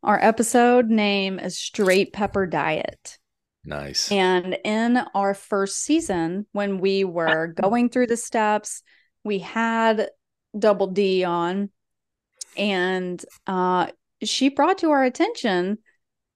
Our 0.02 0.18
episode 0.18 0.88
name 0.88 1.38
is 1.38 1.58
Straight 1.58 2.14
Pepper 2.14 2.46
Diet. 2.46 3.18
Nice. 3.64 4.10
And 4.10 4.58
in 4.64 4.98
our 5.14 5.34
first 5.34 5.82
season, 5.82 6.46
when 6.52 6.78
we 6.78 7.04
were 7.04 7.48
going 7.48 7.90
through 7.90 8.06
the 8.06 8.16
steps, 8.16 8.82
we 9.22 9.38
had 9.40 10.08
Double 10.58 10.86
D 10.86 11.24
on, 11.24 11.70
and 12.56 13.22
uh, 13.46 13.88
she 14.22 14.48
brought 14.48 14.78
to 14.78 14.90
our 14.90 15.04
attention 15.04 15.78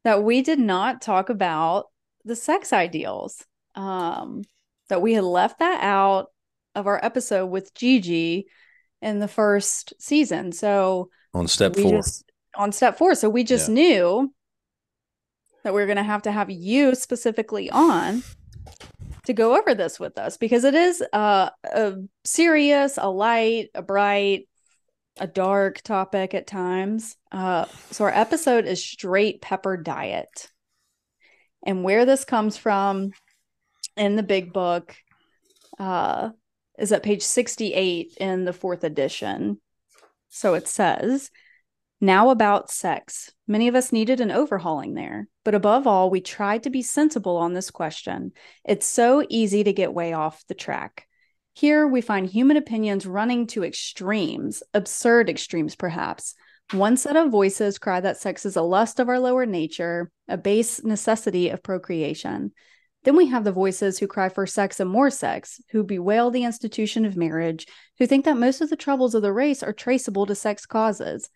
that 0.04 0.22
we 0.22 0.42
did 0.42 0.58
not 0.58 1.00
talk 1.00 1.30
about 1.30 1.86
the 2.24 2.36
sex 2.36 2.72
ideals. 2.72 3.44
Um, 3.74 4.42
that 4.88 5.02
we 5.02 5.14
had 5.14 5.24
left 5.24 5.60
that 5.60 5.82
out 5.82 6.26
of 6.74 6.86
our 6.86 7.02
episode 7.02 7.46
with 7.46 7.74
Gigi 7.74 8.46
in 9.00 9.18
the 9.18 9.28
first 9.28 9.94
season. 9.98 10.52
So 10.52 11.10
on 11.32 11.48
step 11.48 11.74
four. 11.74 11.90
just 11.90 12.24
on 12.54 12.70
step 12.70 12.98
four. 12.98 13.14
So 13.14 13.28
we 13.28 13.44
just 13.44 13.68
Yeah. 13.68 13.74
knew 13.74 14.33
that 15.64 15.74
we 15.74 15.82
are 15.82 15.86
going 15.86 15.96
to 15.96 16.02
have 16.02 16.22
to 16.22 16.32
have 16.32 16.50
you 16.50 16.94
specifically 16.94 17.70
on 17.70 18.22
to 19.24 19.32
go 19.32 19.58
over 19.58 19.74
this 19.74 19.98
with 19.98 20.18
us 20.18 20.36
because 20.36 20.64
it 20.64 20.74
is 20.74 21.02
uh, 21.12 21.50
a 21.64 21.94
serious, 22.24 22.98
a 22.98 23.08
light, 23.08 23.70
a 23.74 23.82
bright, 23.82 24.48
a 25.18 25.26
dark 25.26 25.80
topic 25.82 26.34
at 26.34 26.46
times. 26.46 27.16
Uh, 27.32 27.64
so 27.90 28.04
our 28.04 28.12
episode 28.12 28.66
is 28.66 28.84
straight 28.84 29.40
pepper 29.40 29.76
diet. 29.76 30.50
And 31.66 31.82
where 31.82 32.04
this 32.04 32.24
comes 32.24 32.56
from 32.56 33.12
in 33.96 34.16
the 34.16 34.22
big 34.22 34.52
book 34.52 34.94
uh, 35.78 36.30
is 36.78 36.92
at 36.92 37.02
page 37.02 37.22
68 37.22 38.16
in 38.20 38.44
the 38.44 38.52
fourth 38.52 38.84
edition. 38.84 39.60
So 40.28 40.54
it 40.54 40.68
says, 40.68 41.30
now 42.00 42.30
about 42.30 42.70
sex. 42.70 43.32
Many 43.46 43.68
of 43.68 43.74
us 43.74 43.92
needed 43.92 44.20
an 44.20 44.30
overhauling 44.30 44.94
there. 44.94 45.28
But 45.44 45.54
above 45.54 45.86
all, 45.86 46.08
we 46.08 46.20
tried 46.20 46.62
to 46.62 46.70
be 46.70 46.82
sensible 46.82 47.36
on 47.36 47.52
this 47.52 47.70
question. 47.70 48.32
It's 48.64 48.86
so 48.86 49.24
easy 49.28 49.64
to 49.64 49.72
get 49.72 49.92
way 49.92 50.14
off 50.14 50.46
the 50.48 50.54
track. 50.54 51.06
Here 51.52 51.86
we 51.86 52.00
find 52.00 52.26
human 52.26 52.56
opinions 52.56 53.06
running 53.06 53.46
to 53.48 53.62
extremes, 53.62 54.62
absurd 54.72 55.28
extremes 55.28 55.76
perhaps. 55.76 56.34
One 56.72 56.96
set 56.96 57.16
of 57.16 57.30
voices 57.30 57.78
cry 57.78 58.00
that 58.00 58.16
sex 58.16 58.46
is 58.46 58.56
a 58.56 58.62
lust 58.62 58.98
of 58.98 59.08
our 59.08 59.20
lower 59.20 59.44
nature, 59.44 60.10
a 60.26 60.38
base 60.38 60.82
necessity 60.82 61.50
of 61.50 61.62
procreation. 61.62 62.52
Then 63.04 63.16
we 63.16 63.26
have 63.26 63.44
the 63.44 63.52
voices 63.52 63.98
who 63.98 64.06
cry 64.06 64.30
for 64.30 64.46
sex 64.46 64.80
and 64.80 64.88
more 64.88 65.10
sex, 65.10 65.60
who 65.70 65.84
bewail 65.84 66.30
the 66.30 66.44
institution 66.44 67.04
of 67.04 67.18
marriage, 67.18 67.66
who 67.98 68.06
think 68.06 68.24
that 68.24 68.38
most 68.38 68.62
of 68.62 68.70
the 68.70 68.76
troubles 68.76 69.14
of 69.14 69.20
the 69.20 69.32
race 69.32 69.62
are 69.62 69.74
traceable 69.74 70.24
to 70.24 70.34
sex 70.34 70.64
causes. 70.64 71.28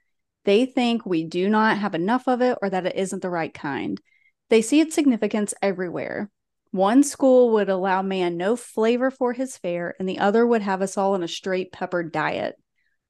They 0.48 0.64
think 0.64 1.04
we 1.04 1.24
do 1.24 1.50
not 1.50 1.76
have 1.76 1.94
enough 1.94 2.26
of 2.26 2.40
it 2.40 2.56
or 2.62 2.70
that 2.70 2.86
it 2.86 2.96
isn't 2.96 3.20
the 3.20 3.28
right 3.28 3.52
kind. 3.52 4.00
They 4.48 4.62
see 4.62 4.80
its 4.80 4.94
significance 4.94 5.52
everywhere. 5.60 6.30
One 6.70 7.02
school 7.02 7.50
would 7.52 7.68
allow 7.68 8.00
man 8.00 8.38
no 8.38 8.56
flavor 8.56 9.10
for 9.10 9.34
his 9.34 9.58
fare, 9.58 9.94
and 9.98 10.08
the 10.08 10.20
other 10.20 10.46
would 10.46 10.62
have 10.62 10.80
us 10.80 10.96
all 10.96 11.12
on 11.12 11.22
a 11.22 11.28
straight 11.28 11.70
pepper 11.70 12.02
diet. 12.02 12.54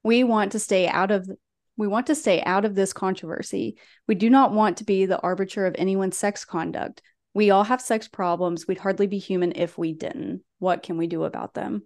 We 0.03 0.25
want 0.25 0.51
to 0.51 0.59
stay 0.59 0.89
out 0.89 1.13
of 1.13 1.31
we 1.77 1.87
want 1.87 2.09
to 2.09 2.17
stay 2.17 2.43
out 2.43 2.65
of 2.65 2.75
this 2.75 2.93
controversy. 2.93 3.79
We 4.09 4.17
do 4.17 4.29
not 4.29 4.53
want 4.53 4.79
to 4.79 4.85
be 4.85 5.07
the 5.07 5.21
arbiter 5.21 5.65
of 5.65 5.77
anyone's 5.79 6.19
sex 6.19 6.45
conduct. 6.45 7.03
We 7.35 7.51
all 7.51 7.63
have 7.63 7.81
sex 7.81 8.09
problems. 8.09 8.67
We'd 8.67 8.79
hardly 8.79 9.07
be 9.07 9.19
human 9.19 9.53
if 9.55 9.79
we 9.79 9.93
didn't. 9.93 10.43
What 10.59 10.83
can 10.83 10.99
we 10.99 11.07
do 11.07 11.23
about 11.23 11.55
them? 11.55 11.85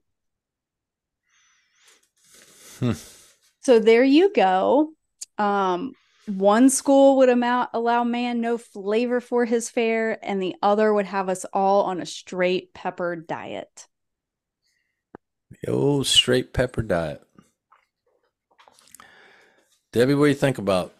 Hmm. 2.78 2.92
So 3.60 3.80
there 3.80 4.02
you 4.02 4.32
go. 4.32 4.94
Um, 5.38 5.94
one 6.26 6.70
school 6.70 7.16
would 7.16 7.28
amount, 7.28 7.70
allow 7.72 8.04
man 8.04 8.40
no 8.40 8.58
flavor 8.58 9.20
for 9.20 9.44
his 9.44 9.68
fare, 9.70 10.18
and 10.24 10.40
the 10.40 10.54
other 10.62 10.94
would 10.94 11.06
have 11.06 11.28
us 11.28 11.44
all 11.52 11.84
on 11.84 12.00
a 12.00 12.06
straight 12.06 12.74
pepper 12.74 13.16
diet. 13.16 13.88
Oh, 15.66 16.02
straight 16.02 16.52
pepper 16.52 16.82
diet. 16.82 17.22
Debbie, 19.92 20.14
what 20.14 20.26
do 20.26 20.28
you 20.30 20.34
think 20.34 20.58
about 20.58 20.94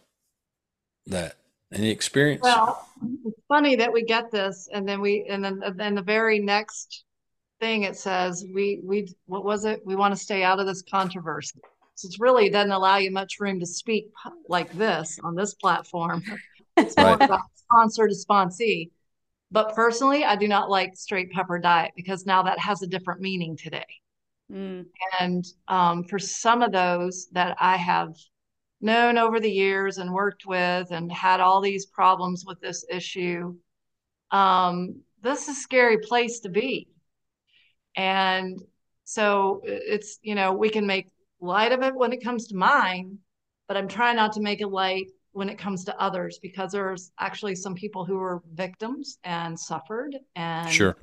that? 1.06 1.36
Any 1.72 1.90
experience? 1.90 2.42
Well, 2.42 2.86
it's 3.24 3.40
funny 3.48 3.76
that 3.76 3.92
we 3.92 4.04
get 4.04 4.30
this, 4.30 4.68
and 4.72 4.86
then 4.86 5.00
we, 5.00 5.24
and 5.28 5.42
then 5.42 5.62
and 5.64 5.80
then 5.80 5.94
the 5.94 6.02
very 6.02 6.38
next 6.38 7.04
thing 7.60 7.84
it 7.84 7.96
says, 7.96 8.44
we 8.52 8.80
we 8.84 9.14
what 9.26 9.44
was 9.44 9.64
it? 9.64 9.80
We 9.86 9.96
want 9.96 10.14
to 10.14 10.20
stay 10.20 10.42
out 10.42 10.60
of 10.60 10.66
this 10.66 10.82
controversy. 10.82 11.60
It's 12.04 12.20
really 12.20 12.50
doesn't 12.50 12.70
allow 12.72 12.96
you 12.98 13.10
much 13.10 13.40
room 13.40 13.60
to 13.60 13.66
speak 13.66 14.06
like 14.48 14.72
this 14.72 15.18
on 15.24 15.34
this 15.34 15.54
platform. 15.54 16.24
It's 16.80 16.98
more 16.98 17.14
Right. 17.14 17.22
about 17.22 17.42
sponsor 17.54 18.08
to 18.08 18.14
sponsee. 18.14 18.90
But 19.50 19.74
personally, 19.74 20.24
I 20.24 20.36
do 20.36 20.48
not 20.48 20.70
like 20.70 20.96
straight 20.96 21.30
pepper 21.32 21.58
diet 21.58 21.92
because 21.96 22.26
now 22.26 22.42
that 22.44 22.58
has 22.60 22.82
a 22.82 22.88
different 22.88 23.20
meaning 23.20 23.56
today. 23.56 23.86
Mm, 24.50 24.86
And 25.20 25.44
um, 25.68 26.04
for 26.04 26.18
some 26.18 26.62
of 26.62 26.72
those 26.72 27.28
that 27.32 27.56
I 27.60 27.76
have 27.76 28.14
known 28.80 29.18
over 29.18 29.40
the 29.40 29.50
years 29.50 29.98
and 29.98 30.12
worked 30.12 30.46
with 30.46 30.90
and 30.90 31.10
had 31.12 31.40
all 31.40 31.60
these 31.60 31.86
problems 31.86 32.44
with 32.46 32.60
this 32.60 32.84
issue, 32.90 33.56
um, 34.32 35.02
this 35.22 35.48
is 35.48 35.58
a 35.58 35.60
scary 35.60 35.98
place 35.98 36.40
to 36.40 36.48
be. 36.50 36.88
And 37.96 38.58
so 39.04 39.60
it's, 39.64 40.18
you 40.22 40.34
know, 40.34 40.52
we 40.52 40.70
can 40.70 40.86
make 40.86 41.08
light 41.42 41.72
of 41.72 41.82
it 41.82 41.94
when 41.94 42.12
it 42.12 42.22
comes 42.22 42.46
to 42.48 42.56
mine, 42.56 43.18
but 43.68 43.76
I'm 43.76 43.88
trying 43.88 44.16
not 44.16 44.32
to 44.34 44.40
make 44.40 44.60
it 44.60 44.68
light 44.68 45.06
when 45.32 45.48
it 45.48 45.58
comes 45.58 45.84
to 45.84 46.00
others 46.00 46.38
because 46.40 46.72
there's 46.72 47.10
actually 47.18 47.56
some 47.56 47.74
people 47.74 48.04
who 48.04 48.16
were 48.18 48.42
victims 48.54 49.18
and 49.24 49.58
suffered 49.58 50.16
and 50.36 50.70
sure. 50.70 50.96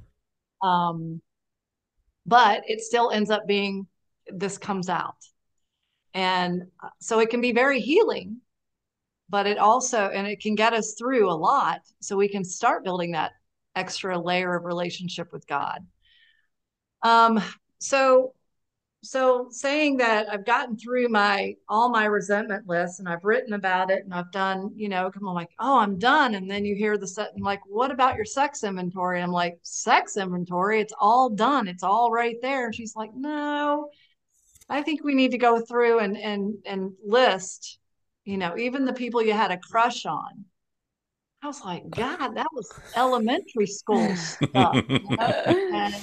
um, 0.64 1.22
but 2.26 2.62
it 2.68 2.80
still 2.80 3.12
ends 3.12 3.30
up 3.30 3.46
being 3.48 3.88
this 4.32 4.58
comes 4.58 4.90
out. 4.90 5.18
And 6.14 6.64
uh, 6.84 6.90
so 7.00 7.20
it 7.20 7.30
can 7.30 7.42
be 7.42 7.52
very 7.52 7.80
healing, 7.80 8.38
but 9.30 9.46
it 9.46 9.58
also, 9.58 10.08
and 10.08 10.28
it 10.28 10.40
can 10.40 10.56
get 10.56 10.74
us 10.74 10.96
through 10.98 11.30
a 11.30 11.34
lot 11.34 11.82
so 12.02 12.16
we 12.16 12.28
can 12.28 12.44
start 12.44 12.84
building 12.84 13.12
that 13.12 13.32
extra 13.76 14.18
layer 14.18 14.56
of 14.56 14.66
relationship 14.66 15.32
with 15.32 15.46
God. 15.48 15.86
Um, 17.04 17.42
so, 17.80 18.34
so 19.02 19.48
saying 19.50 19.98
that 19.98 20.28
I've 20.32 20.46
gotten 20.46 20.78
through 20.78 21.08
my 21.08 21.56
all 21.70 21.90
my 21.90 22.06
resentment 22.06 22.68
lists 22.68 23.00
and 23.00 23.08
I've 23.08 23.24
written 23.24 23.54
about 23.54 23.90
it 23.92 24.04
and 24.04 24.14
I've 24.14 24.32
done, 24.32 24.72
you 24.76 24.90
know, 24.90 25.10
come 25.10 25.26
on, 25.28 25.36
like, 25.36 25.52
oh, 25.60 25.80
I'm 25.80 25.98
done. 25.98 26.36
And 26.36 26.52
then 26.52 26.66
you 26.66 26.76
hear 26.76 26.98
the 26.98 27.08
set 27.08 27.34
and 27.34 27.44
like, 27.44 27.62
what 27.66 27.92
about 27.92 28.18
your 28.18 28.26
sex 28.26 28.64
inventory? 28.64 29.22
I'm 29.22 29.32
like, 29.32 29.58
sex 29.64 30.18
inventory, 30.18 30.82
it's 30.82 30.94
all 31.00 31.30
done, 31.30 31.68
it's 31.70 31.84
all 31.84 32.12
right 32.12 32.36
there. 32.42 32.66
And 32.66 32.76
she's 32.76 32.96
like, 32.96 33.12
no, 33.16 33.90
I 34.68 34.84
think 34.84 35.04
we 35.04 35.16
need 35.16 35.32
to 35.32 35.38
go 35.38 35.62
through 35.62 36.00
and 36.00 36.18
and 36.18 36.56
and 36.66 36.92
list, 37.06 37.80
you 38.26 38.38
know, 38.38 38.58
even 38.58 38.84
the 38.84 38.94
people 38.94 39.24
you 39.24 39.34
had 39.34 39.52
a 39.52 39.58
crush 39.58 40.06
on. 40.06 40.44
I 41.42 41.48
was 41.48 41.64
like, 41.64 41.90
God, 41.90 42.36
that 42.36 42.48
was 42.52 42.70
elementary 42.98 43.66
school 43.66 44.14
stuff. 44.18 44.76
And 44.90 45.96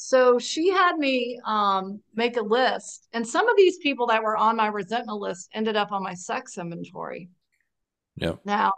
so 0.00 0.38
she 0.38 0.70
had 0.70 0.96
me 0.96 1.40
um, 1.44 2.00
make 2.14 2.36
a 2.36 2.40
list, 2.40 3.08
and 3.14 3.26
some 3.26 3.48
of 3.48 3.56
these 3.56 3.78
people 3.78 4.06
that 4.06 4.22
were 4.22 4.36
on 4.36 4.54
my 4.54 4.68
resentment 4.68 5.18
list 5.18 5.50
ended 5.54 5.74
up 5.74 5.90
on 5.90 6.04
my 6.04 6.14
sex 6.14 6.56
inventory. 6.56 7.28
Yep. 8.14 8.38
Now, 8.44 8.74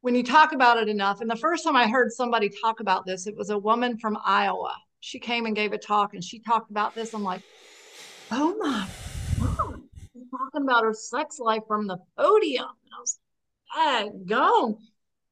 when 0.00 0.16
you 0.16 0.24
talk 0.24 0.52
about 0.52 0.76
it 0.76 0.88
enough, 0.88 1.20
and 1.20 1.30
the 1.30 1.36
first 1.36 1.62
time 1.62 1.76
I 1.76 1.86
heard 1.86 2.10
somebody 2.10 2.50
talk 2.60 2.80
about 2.80 3.06
this, 3.06 3.28
it 3.28 3.36
was 3.36 3.50
a 3.50 3.58
woman 3.58 3.96
from 3.96 4.18
Iowa. 4.24 4.74
She 4.98 5.20
came 5.20 5.46
and 5.46 5.54
gave 5.54 5.72
a 5.72 5.78
talk, 5.78 6.14
and 6.14 6.24
she 6.24 6.40
talked 6.40 6.72
about 6.72 6.96
this. 6.96 7.14
I'm 7.14 7.22
like, 7.22 7.42
oh 8.32 8.56
my 8.58 8.88
God, 9.38 9.82
she's 10.12 10.24
talking 10.32 10.62
about 10.62 10.82
her 10.82 10.94
sex 10.94 11.38
life 11.38 11.62
from 11.68 11.86
the 11.86 11.98
podium. 12.18 12.64
And 12.64 12.92
I 12.92 13.00
was 13.00 13.18
like, 13.76 14.26
gone. 14.26 14.78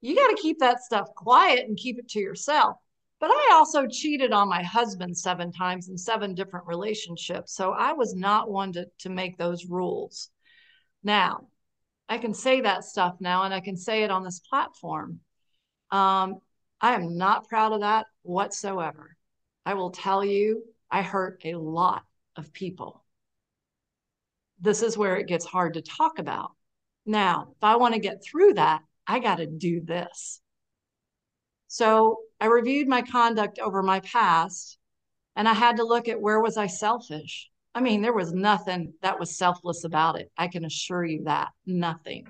You 0.01 0.15
got 0.15 0.29
to 0.29 0.41
keep 0.41 0.61
that 0.61 0.81
stuff 0.81 1.09
quiet 1.17 1.67
and 1.67 1.77
keep 1.77 1.99
it 1.99 2.09
to 2.11 2.21
yourself. 2.21 2.77
But 3.23 3.31
I 3.31 3.51
also 3.53 3.87
cheated 3.87 4.33
on 4.33 4.49
my 4.49 4.65
husband 4.65 5.17
seven 5.17 5.53
times 5.53 5.89
in 5.89 5.97
seven 5.97 6.35
different 6.35 6.67
relationships. 6.67 7.55
So 7.55 7.71
I 7.71 7.93
was 7.93 8.17
not 8.17 8.51
one 8.51 8.73
to, 8.73 8.87
to 8.99 9.11
make 9.11 9.39
those 9.39 9.67
rules. 9.67 10.29
Now, 11.05 11.47
I 12.09 12.19
can 12.19 12.35
say 12.35 12.63
that 12.63 12.83
stuff 12.83 13.15
now 13.21 13.45
and 13.45 13.55
I 13.55 13.61
can 13.61 13.77
say 13.77 14.03
it 14.03 14.11
on 14.11 14.25
this 14.25 14.41
platform. 14.41 15.21
Um, 15.93 16.41
I 16.81 16.97
am 16.97 17.17
not 17.17 17.47
proud 17.49 17.73
of 17.73 17.83
that 17.83 18.07
whatsoever. 18.23 19.17
I 19.65 19.75
will 19.75 19.93
tell 19.93 20.25
you, 20.25 20.65
I 20.91 21.03
hurt 21.03 21.43
a 21.45 21.55
lot 21.55 22.03
of 22.35 22.53
people. 22.53 23.05
This 24.61 24.83
is 24.83 24.99
where 24.99 25.17
it 25.17 25.29
gets 25.29 25.45
hard 25.45 25.75
to 25.75 25.81
talk 25.81 26.19
about. 26.19 26.51
Now, 27.07 27.53
if 27.57 27.63
I 27.63 27.77
want 27.77 27.95
to 27.95 28.01
get 28.01 28.25
through 28.25 28.55
that, 28.55 28.83
I 29.07 29.21
got 29.21 29.37
to 29.37 29.47
do 29.47 29.81
this. 29.81 30.41
So 31.69 32.19
I 32.43 32.47
reviewed 32.47 32.89
my 32.89 33.03
conduct 33.03 33.61
over 33.61 33.85
my 33.85 34.01
past 34.01 34.77
and 35.37 35.49
I 35.49 35.53
had 35.53 35.77
to 35.77 35.85
look 35.85 36.09
at 36.09 36.21
where 36.21 36.41
was 36.41 36.57
I 36.57 36.67
selfish? 36.67 37.49
I 37.73 37.81
mean, 37.81 38.03
there 38.03 38.13
was 38.13 38.33
nothing 38.33 38.95
that 39.01 39.21
was 39.21 39.39
selfless 39.39 39.85
about 39.85 40.19
it. 40.19 40.33
I 40.37 40.49
can 40.49 40.65
assure 40.65 41.05
you 41.05 41.23
that. 41.23 41.51
Nothing. 41.67 42.27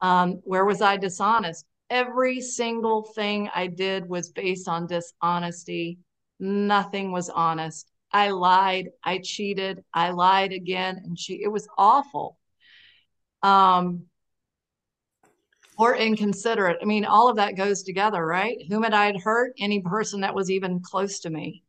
Um, 0.00 0.40
where 0.42 0.64
was 0.64 0.82
I 0.82 0.96
dishonest? 0.96 1.64
Every 1.88 2.40
single 2.40 3.04
thing 3.14 3.48
I 3.54 3.68
did 3.68 4.08
was 4.08 4.32
based 4.32 4.66
on 4.66 4.88
dishonesty. 4.88 5.98
Nothing 6.40 7.12
was 7.12 7.30
honest. 7.30 7.92
I 8.12 8.30
lied. 8.30 8.88
I 9.04 9.18
cheated. 9.18 9.84
I 9.94 10.10
lied 10.10 10.52
again, 10.52 11.02
and 11.04 11.16
she. 11.16 11.40
It 11.40 11.52
was 11.52 11.68
awful. 11.78 12.36
Um, 13.44 14.06
or 15.78 15.94
inconsiderate. 15.96 16.78
I 16.82 16.84
mean, 16.84 17.04
all 17.04 17.28
of 17.28 17.36
that 17.36 17.56
goes 17.56 17.82
together, 17.84 18.24
right? 18.26 18.58
Whom 18.68 18.82
had 18.82 18.94
I 18.94 19.16
hurt? 19.18 19.52
Any 19.58 19.80
person 19.80 20.20
that 20.20 20.34
was 20.34 20.50
even 20.50 20.80
close 20.80 21.20
to 21.20 21.30
me. 21.30 21.62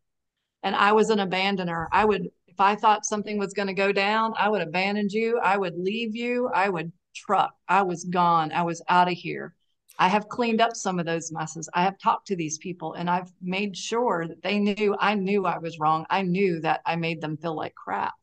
And 0.63 0.75
I 0.75 0.91
was 0.91 1.09
an 1.09 1.19
abandoner. 1.19 1.87
I 1.91 2.05
would, 2.05 2.27
if 2.47 2.59
I 2.59 2.75
thought 2.75 3.05
something 3.05 3.37
was 3.37 3.53
going 3.53 3.67
to 3.67 3.73
go 3.73 3.91
down, 3.91 4.33
I 4.37 4.49
would 4.49 4.61
abandon 4.61 5.07
you. 5.09 5.39
I 5.39 5.57
would 5.57 5.77
leave 5.77 6.15
you. 6.15 6.49
I 6.53 6.69
would 6.69 6.91
truck. 7.15 7.53
I 7.67 7.83
was 7.83 8.03
gone. 8.03 8.51
I 8.51 8.63
was 8.63 8.81
out 8.89 9.07
of 9.07 9.13
here. 9.13 9.53
I 9.99 10.07
have 10.07 10.29
cleaned 10.29 10.61
up 10.61 10.75
some 10.75 10.97
of 10.97 11.05
those 11.05 11.31
messes. 11.31 11.69
I 11.73 11.83
have 11.83 11.99
talked 11.99 12.27
to 12.27 12.35
these 12.35 12.57
people 12.57 12.93
and 12.93 13.09
I've 13.09 13.31
made 13.41 13.75
sure 13.77 14.25
that 14.27 14.41
they 14.41 14.57
knew 14.57 14.95
I 14.97 15.13
knew 15.15 15.45
I 15.45 15.57
was 15.57 15.77
wrong. 15.77 16.05
I 16.09 16.21
knew 16.21 16.61
that 16.61 16.81
I 16.85 16.95
made 16.95 17.21
them 17.21 17.37
feel 17.37 17.55
like 17.55 17.75
crap. 17.75 18.13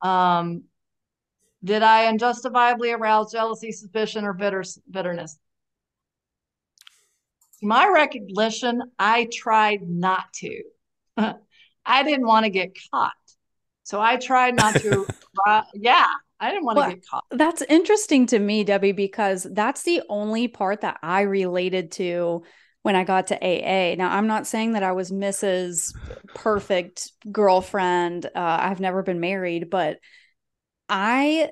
Um, 0.00 0.64
did 1.62 1.82
I 1.82 2.04
unjustifiably 2.04 2.92
arouse 2.92 3.32
jealousy, 3.32 3.72
suspicion, 3.72 4.24
or 4.24 4.32
bitter, 4.32 4.64
bitterness? 4.90 5.38
My 7.62 7.88
recognition, 7.88 8.82
I 8.98 9.28
tried 9.32 9.82
not 9.82 10.32
to. 10.36 10.62
I 11.86 12.02
didn't 12.02 12.26
want 12.26 12.44
to 12.44 12.50
get 12.50 12.76
caught. 12.90 13.12
So 13.82 14.00
I 14.00 14.16
tried 14.16 14.56
not 14.56 14.76
to. 14.76 15.06
uh, 15.46 15.62
yeah, 15.74 16.06
I 16.38 16.50
didn't 16.50 16.64
want 16.64 16.76
well, 16.76 16.88
to 16.88 16.94
get 16.94 17.06
caught. 17.06 17.24
That's 17.30 17.62
interesting 17.62 18.26
to 18.26 18.38
me, 18.38 18.64
Debbie, 18.64 18.92
because 18.92 19.46
that's 19.50 19.82
the 19.82 20.02
only 20.08 20.48
part 20.48 20.80
that 20.80 20.98
I 21.02 21.22
related 21.22 21.92
to 21.92 22.42
when 22.82 22.96
I 22.96 23.04
got 23.04 23.26
to 23.26 23.36
AA. 23.36 23.94
Now, 23.96 24.10
I'm 24.10 24.26
not 24.26 24.46
saying 24.46 24.72
that 24.72 24.82
I 24.82 24.92
was 24.92 25.12
Mrs. 25.12 25.94
Perfect 26.34 27.12
girlfriend. 27.30 28.24
Uh, 28.26 28.30
I've 28.34 28.80
never 28.80 29.02
been 29.02 29.20
married, 29.20 29.68
but 29.68 29.98
I 30.90 31.50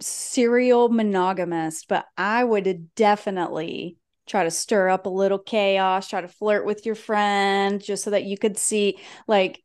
serial 0.00 0.90
monogamist, 0.90 1.88
but 1.88 2.06
I 2.16 2.44
would 2.44 2.94
definitely 2.94 3.96
try 4.26 4.44
to 4.44 4.50
stir 4.50 4.88
up 4.88 5.06
a 5.06 5.10
little 5.10 5.38
chaos, 5.38 6.08
try 6.08 6.20
to 6.20 6.28
flirt 6.28 6.66
with 6.66 6.84
your 6.84 6.94
friend 6.94 7.82
just 7.82 8.04
so 8.04 8.10
that 8.10 8.24
you 8.24 8.36
could 8.36 8.58
see 8.58 8.98
like 9.26 9.62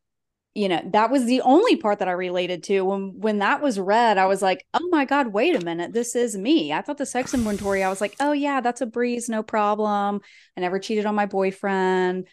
you 0.53 0.67
know 0.67 0.81
that 0.91 1.09
was 1.09 1.23
the 1.25 1.39
only 1.41 1.77
part 1.77 1.99
that 1.99 2.09
i 2.09 2.11
related 2.11 2.63
to. 2.63 2.81
When 2.81 3.19
when 3.19 3.39
that 3.39 3.61
was 3.61 3.79
read 3.79 4.17
i 4.17 4.25
was 4.25 4.41
like 4.41 4.65
oh 4.73 4.87
my 4.89 5.05
god 5.05 5.27
wait 5.27 5.55
a 5.55 5.65
minute 5.65 5.93
this 5.93 6.15
is 6.15 6.37
me. 6.37 6.73
I 6.73 6.81
thought 6.81 6.97
the 6.97 7.05
sex 7.05 7.33
inventory 7.33 7.83
i 7.83 7.89
was 7.89 8.01
like 8.01 8.15
oh 8.19 8.33
yeah 8.33 8.61
that's 8.61 8.81
a 8.81 8.85
breeze 8.85 9.29
no 9.29 9.43
problem. 9.43 10.21
I 10.57 10.61
never 10.61 10.79
cheated 10.79 11.05
on 11.05 11.15
my 11.15 11.25
boyfriend. 11.25 12.27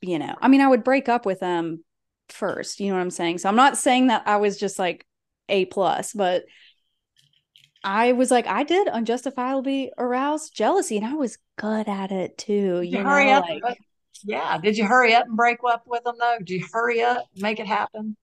You 0.00 0.18
know 0.18 0.34
i 0.40 0.48
mean 0.48 0.60
i 0.60 0.68
would 0.68 0.84
break 0.84 1.08
up 1.08 1.26
with 1.26 1.40
them 1.40 1.84
first 2.28 2.80
you 2.80 2.88
know 2.88 2.94
what 2.94 3.02
i'm 3.02 3.10
saying? 3.10 3.38
So 3.38 3.48
i'm 3.48 3.56
not 3.56 3.76
saying 3.76 4.08
that 4.08 4.22
i 4.26 4.36
was 4.36 4.58
just 4.58 4.78
like 4.78 5.06
a 5.48 5.64
plus 5.66 6.12
but 6.12 6.44
I 7.84 8.12
was 8.12 8.30
like, 8.30 8.46
I 8.46 8.62
did 8.62 8.86
unjustifiably 8.86 9.92
arouse 9.98 10.50
jealousy, 10.50 10.96
and 10.96 11.04
I 11.04 11.14
was 11.14 11.38
good 11.56 11.88
at 11.88 12.12
it 12.12 12.38
too. 12.38 12.80
You, 12.80 12.82
you 12.82 12.98
know, 12.98 13.10
hurry 13.10 13.32
up. 13.32 13.44
Like, 13.48 13.78
yeah. 14.22 14.58
Did 14.58 14.78
you 14.78 14.84
hurry 14.84 15.14
up 15.14 15.26
and 15.26 15.36
break 15.36 15.58
up 15.68 15.82
with 15.86 16.04
them 16.04 16.14
though? 16.18 16.38
Did 16.38 16.50
you 16.50 16.66
hurry 16.72 17.02
up, 17.02 17.26
make 17.36 17.58
it 17.58 17.66
happen? 17.66 18.16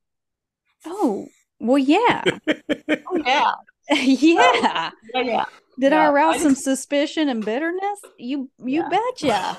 Oh, 0.86 1.28
well, 1.60 1.78
yeah. 1.78 2.24
oh, 2.28 2.36
yeah. 3.26 3.52
yeah. 3.92 4.92
Oh, 5.14 5.20
yeah. 5.20 5.22
Yeah. 5.22 5.46
Did 5.80 5.92
yeah. 5.94 6.08
I 6.08 6.12
arouse 6.12 6.36
I 6.36 6.40
some 6.40 6.56
suspicion 6.56 7.30
and 7.30 7.44
bitterness? 7.44 8.02
You 8.18 8.50
you 8.60 8.84
yeah. 8.84 8.90
betcha. 8.90 9.58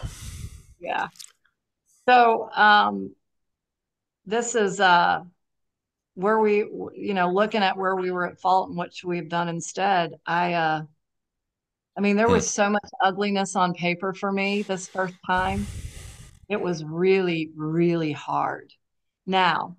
Yeah. 0.79 1.09
So 2.07 2.51
um 2.55 3.14
this 4.27 4.55
is 4.55 4.81
uh 4.81 5.25
where 6.20 6.38
we 6.38 6.59
you 6.59 7.14
know 7.14 7.33
looking 7.33 7.62
at 7.62 7.76
where 7.76 7.96
we 7.96 8.11
were 8.11 8.26
at 8.26 8.40
fault 8.40 8.68
and 8.68 8.76
what 8.76 8.94
should 8.94 9.09
we've 9.09 9.28
done 9.28 9.48
instead 9.48 10.12
i 10.26 10.52
uh 10.52 10.83
i 11.96 12.00
mean 12.00 12.16
there 12.16 12.28
was 12.28 12.48
so 12.48 12.68
much 12.68 12.88
ugliness 13.02 13.56
on 13.56 13.72
paper 13.72 14.12
for 14.12 14.30
me 14.30 14.62
this 14.62 14.88
first 14.88 15.14
time. 15.26 15.66
It 16.48 16.61
was 16.61 16.85
really 16.85 17.50
really 17.56 18.12
hard. 18.12 18.72
Now 19.26 19.76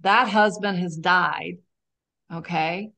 that 0.00 0.28
husband 0.28 0.78
has 0.78 0.96
died 0.96 1.58
okay? 2.32 2.90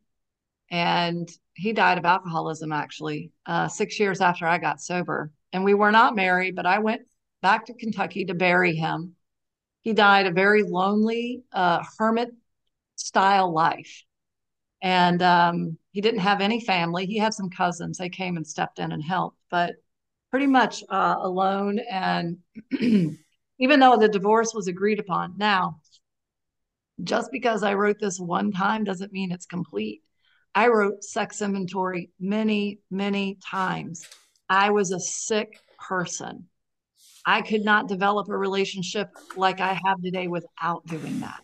And 0.70 1.28
he 1.54 1.72
died 1.72 1.98
of 1.98 2.04
alcoholism 2.04 2.72
actually 2.72 3.32
uh, 3.44 3.68
six 3.68 4.00
years 4.00 4.20
after 4.20 4.46
i 4.46 4.58
got 4.58 4.80
sober. 4.80 5.32
And 5.52 5.64
we 5.64 5.74
were 5.74 5.92
not 5.92 6.16
married 6.16 6.56
but 6.56 6.66
i 6.66 6.78
went 6.78 7.02
back 7.42 7.66
to 7.66 7.74
kentucky 7.74 8.24
to 8.24 8.34
bury 8.34 8.74
him 8.74 9.15
he 9.86 9.92
died 9.92 10.26
a 10.26 10.32
very 10.32 10.64
lonely 10.64 11.44
uh, 11.52 11.80
hermit 11.96 12.30
style 12.96 13.54
life. 13.54 14.02
And 14.82 15.22
um, 15.22 15.78
he 15.92 16.00
didn't 16.00 16.22
have 16.22 16.40
any 16.40 16.60
family. 16.60 17.06
He 17.06 17.18
had 17.18 17.32
some 17.32 17.50
cousins. 17.50 17.96
They 17.96 18.08
came 18.08 18.36
and 18.36 18.44
stepped 18.44 18.80
in 18.80 18.90
and 18.90 19.00
helped, 19.00 19.38
but 19.48 19.74
pretty 20.32 20.48
much 20.48 20.82
uh, 20.88 21.14
alone. 21.20 21.78
And 21.88 22.38
even 22.80 23.78
though 23.78 23.96
the 23.96 24.08
divorce 24.08 24.52
was 24.52 24.66
agreed 24.66 24.98
upon, 24.98 25.34
now, 25.36 25.78
just 27.04 27.30
because 27.30 27.62
I 27.62 27.74
wrote 27.74 28.00
this 28.00 28.18
one 28.18 28.50
time 28.50 28.82
doesn't 28.82 29.12
mean 29.12 29.30
it's 29.30 29.46
complete. 29.46 30.02
I 30.52 30.66
wrote 30.66 31.04
sex 31.04 31.40
inventory 31.42 32.10
many, 32.18 32.80
many 32.90 33.38
times. 33.48 34.04
I 34.48 34.70
was 34.70 34.90
a 34.90 34.98
sick 34.98 35.60
person. 35.78 36.48
I 37.26 37.42
could 37.42 37.64
not 37.64 37.88
develop 37.88 38.28
a 38.28 38.36
relationship 38.36 39.10
like 39.36 39.60
I 39.60 39.78
have 39.84 40.00
today 40.00 40.28
without 40.28 40.86
doing 40.86 41.20
that. 41.20 41.42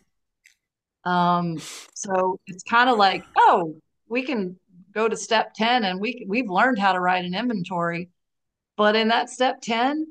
Um, 1.11 1.59
so 1.95 2.38
it's 2.47 2.62
kind 2.62 2.88
of 2.88 2.97
like, 2.97 3.25
oh, 3.37 3.75
we 4.09 4.23
can 4.23 4.57
go 4.95 5.09
to 5.09 5.16
step 5.16 5.55
10 5.55 5.85
and 5.85 6.01
we 6.01 6.25
we've 6.29 6.49
learned 6.49 6.79
how 6.79 6.92
to 6.92 7.01
write 7.01 7.25
an 7.25 7.35
inventory. 7.35 8.11
But 8.77 8.95
in 8.95 9.09
that 9.09 9.29
step 9.29 9.61
10, 9.61 10.07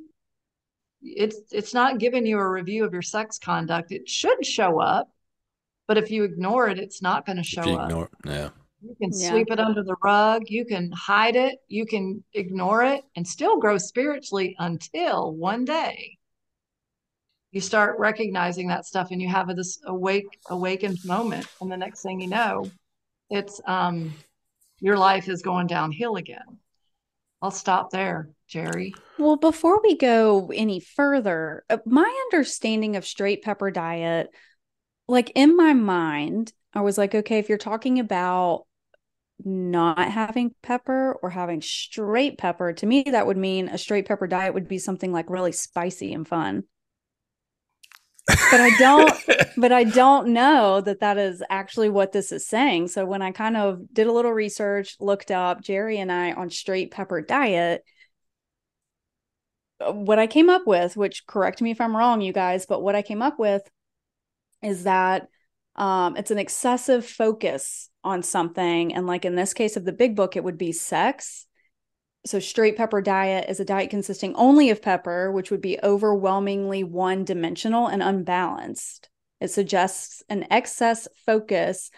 it's 1.01 1.39
it's 1.51 1.73
not 1.73 1.99
giving 1.99 2.25
you 2.25 2.37
a 2.37 2.49
review 2.49 2.83
of 2.83 2.91
your 2.91 3.01
sex 3.01 3.39
conduct. 3.39 3.91
It 3.91 4.09
should 4.09 4.45
show 4.45 4.79
up, 4.81 5.09
but 5.87 5.97
if 5.97 6.11
you 6.11 6.25
ignore 6.25 6.67
it, 6.67 6.79
it's 6.79 7.01
not 7.01 7.25
going 7.25 7.37
to 7.37 7.43
show 7.43 7.61
ignore, 7.61 8.03
up. 8.03 8.11
Yeah. 8.25 8.49
You 8.81 8.95
can 8.95 9.11
yeah. 9.13 9.29
sweep 9.29 9.51
it 9.51 9.59
under 9.59 9.83
the 9.83 9.95
rug. 10.03 10.43
You 10.47 10.65
can 10.65 10.91
hide 10.91 11.35
it. 11.35 11.59
You 11.67 11.85
can 11.85 12.23
ignore 12.33 12.83
it 12.83 13.03
and 13.15 13.27
still 13.27 13.59
grow 13.59 13.77
spiritually 13.77 14.55
until 14.57 15.33
one 15.33 15.65
day 15.65 16.17
you 17.51 17.61
start 17.61 17.99
recognizing 17.99 18.67
that 18.69 18.85
stuff 18.85 19.09
and 19.11 19.21
you 19.21 19.27
have 19.27 19.53
this 19.55 19.79
awake, 19.85 20.39
awakened 20.49 20.97
moment. 21.05 21.45
And 21.59 21.71
the 21.71 21.77
next 21.77 22.01
thing 22.01 22.21
you 22.21 22.27
know, 22.27 22.71
it's 23.29 23.59
um, 23.65 24.13
your 24.79 24.97
life 24.97 25.27
is 25.27 25.41
going 25.41 25.67
downhill 25.67 26.15
again. 26.15 26.59
I'll 27.41 27.51
stop 27.51 27.91
there, 27.91 28.29
Jerry. 28.47 28.93
Well, 29.17 29.35
before 29.35 29.81
we 29.81 29.97
go 29.97 30.51
any 30.53 30.79
further, 30.79 31.63
uh, 31.69 31.79
my 31.85 32.29
understanding 32.31 32.95
of 32.95 33.05
straight 33.05 33.41
pepper 33.41 33.71
diet, 33.71 34.29
like 35.07 35.31
in 35.35 35.57
my 35.57 35.73
mind, 35.73 36.53
I 36.73 36.81
was 36.81 36.97
like, 36.97 37.13
okay, 37.13 37.39
if 37.39 37.49
you're 37.49 37.57
talking 37.57 37.99
about 37.99 38.65
not 39.45 40.11
having 40.11 40.53
pepper 40.61 41.17
or 41.21 41.29
having 41.29 41.61
straight 41.61 42.37
pepper, 42.37 42.73
to 42.73 42.85
me, 42.85 43.03
that 43.03 43.27
would 43.27 43.37
mean 43.37 43.69
a 43.69 43.77
straight 43.77 44.07
pepper 44.07 44.27
diet 44.27 44.53
would 44.53 44.67
be 44.67 44.77
something 44.77 45.11
like 45.11 45.29
really 45.29 45.51
spicy 45.51 46.13
and 46.13 46.27
fun. 46.27 46.63
but 48.27 48.61
I 48.61 48.69
don't, 48.77 49.13
but 49.57 49.71
I 49.71 49.83
don't 49.83 50.29
know 50.29 50.81
that 50.81 50.99
that 50.99 51.17
is 51.17 51.43
actually 51.49 51.89
what 51.89 52.11
this 52.11 52.31
is 52.31 52.47
saying. 52.47 52.89
So 52.89 53.05
when 53.05 53.21
I 53.21 53.31
kind 53.31 53.57
of 53.57 53.93
did 53.93 54.07
a 54.07 54.11
little 54.11 54.31
research, 54.31 54.95
looked 54.99 55.31
up 55.31 55.61
Jerry 55.61 55.97
and 55.97 56.11
I 56.11 56.33
on 56.33 56.49
straight 56.49 56.91
pepper 56.91 57.21
diet, 57.21 57.83
uh, 59.79 59.91
what 59.91 60.19
I 60.19 60.27
came 60.27 60.49
up 60.49 60.67
with, 60.67 60.95
which 60.95 61.25
correct 61.25 61.61
me 61.61 61.71
if 61.71 61.81
I'm 61.81 61.95
wrong, 61.95 62.21
you 62.21 62.33
guys, 62.33 62.65
but 62.65 62.81
what 62.81 62.95
I 62.95 63.01
came 63.01 63.21
up 63.21 63.39
with 63.39 63.63
is 64.61 64.83
that 64.83 65.27
um, 65.75 66.17
it's 66.17 66.31
an 66.31 66.37
excessive 66.37 67.05
focus 67.05 67.89
on 68.03 68.23
something. 68.23 68.93
And 68.93 69.07
like 69.07 69.25
in 69.25 69.35
this 69.35 69.53
case 69.53 69.77
of 69.77 69.85
the 69.85 69.93
big 69.93 70.15
book, 70.15 70.35
it 70.35 70.43
would 70.43 70.57
be 70.57 70.71
sex. 70.71 71.45
So, 72.25 72.39
straight 72.39 72.77
pepper 72.77 73.01
diet 73.01 73.49
is 73.49 73.59
a 73.59 73.65
diet 73.65 73.89
consisting 73.89 74.35
only 74.35 74.69
of 74.69 74.81
pepper, 74.81 75.31
which 75.31 75.49
would 75.49 75.61
be 75.61 75.79
overwhelmingly 75.81 76.83
one 76.83 77.25
dimensional 77.25 77.87
and 77.87 78.03
unbalanced. 78.03 79.09
It 79.39 79.49
suggests 79.49 80.21
an 80.29 80.45
excess 80.51 81.07
focus 81.25 81.89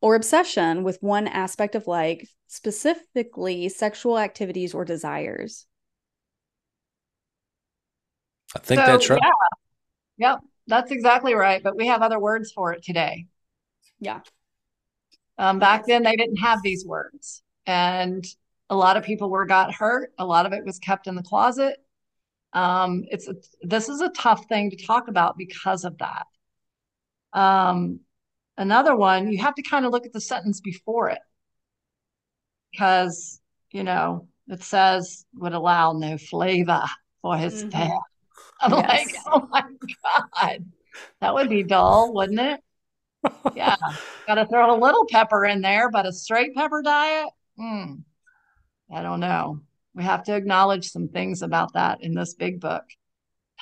or 0.00 0.16
obsession 0.16 0.82
with 0.82 0.98
one 1.00 1.28
aspect 1.28 1.76
of 1.76 1.86
life, 1.86 2.28
specifically 2.48 3.68
sexual 3.68 4.18
activities 4.18 4.74
or 4.74 4.84
desires. 4.84 5.66
I 8.56 8.58
think 8.58 8.80
so, 8.80 8.86
that's 8.86 9.10
right. 9.10 9.20
Yeah. 9.22 10.30
Yep. 10.30 10.38
That's 10.68 10.92
exactly 10.92 11.34
right. 11.34 11.62
But 11.62 11.76
we 11.76 11.88
have 11.88 12.02
other 12.02 12.18
words 12.20 12.52
for 12.52 12.72
it 12.72 12.82
today. 12.84 13.26
Yeah. 14.00 14.20
Um, 15.38 15.58
back 15.58 15.86
then, 15.86 16.02
they 16.02 16.16
didn't 16.16 16.36
have 16.38 16.62
these 16.62 16.84
words. 16.86 17.42
and 17.66 18.24
a 18.70 18.76
lot 18.76 18.96
of 18.98 19.04
people 19.04 19.30
were 19.30 19.46
got 19.46 19.74
hurt. 19.74 20.12
A 20.18 20.26
lot 20.26 20.46
of 20.46 20.52
it 20.52 20.64
was 20.64 20.78
kept 20.78 21.06
in 21.06 21.14
the 21.14 21.22
closet. 21.22 21.76
Um, 22.52 23.04
it's 23.10 23.28
a, 23.28 23.34
this 23.62 23.88
is 23.88 24.00
a 24.00 24.10
tough 24.10 24.46
thing 24.48 24.70
to 24.70 24.76
talk 24.86 25.08
about 25.08 25.38
because 25.38 25.84
of 25.84 25.98
that. 25.98 26.26
Um, 27.32 28.00
another 28.56 28.96
one, 28.96 29.30
you 29.32 29.38
have 29.38 29.54
to 29.56 29.62
kind 29.62 29.86
of 29.86 29.92
look 29.92 30.06
at 30.06 30.12
the 30.12 30.20
sentence 30.20 30.60
before 30.60 31.10
it 31.10 31.20
because 32.72 33.40
you 33.70 33.82
know 33.84 34.28
it 34.48 34.62
says 34.62 35.24
would 35.34 35.52
allow 35.54 35.92
no 35.92 36.18
flavor 36.18 36.84
for 37.22 37.36
his 37.36 37.64
fare. 37.70 37.88
I'm 38.60 38.70
like, 38.72 39.14
oh 39.26 39.46
my 39.50 39.62
god, 40.34 40.64
that 41.20 41.34
would 41.34 41.48
be 41.48 41.62
dull, 41.62 42.12
wouldn't 42.14 42.40
it? 42.40 42.60
Yeah, 43.54 43.76
got 44.26 44.34
to 44.36 44.46
throw 44.46 44.74
a 44.74 44.78
little 44.78 45.06
pepper 45.10 45.44
in 45.44 45.60
there, 45.60 45.90
but 45.90 46.06
a 46.06 46.12
straight 46.12 46.54
pepper 46.54 46.82
diet. 46.82 47.28
Mm, 47.58 48.02
I 48.92 49.02
don't 49.02 49.20
know. 49.20 49.60
We 49.94 50.04
have 50.04 50.24
to 50.24 50.36
acknowledge 50.36 50.90
some 50.90 51.08
things 51.08 51.42
about 51.42 51.72
that 51.74 52.02
in 52.02 52.14
this 52.14 52.34
big 52.34 52.60
book. 52.60 52.84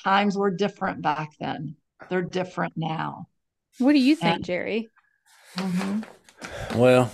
Times 0.04 0.36
were 0.36 0.50
different 0.50 1.00
back 1.02 1.30
then. 1.40 1.76
They're 2.10 2.20
different 2.22 2.74
now. 2.76 3.28
What 3.78 3.92
do 3.94 3.98
you 3.98 4.16
think, 4.16 4.36
And- 4.36 4.44
Jerry? 4.44 4.88
Mhm. 5.56 6.04
Well, 6.74 7.10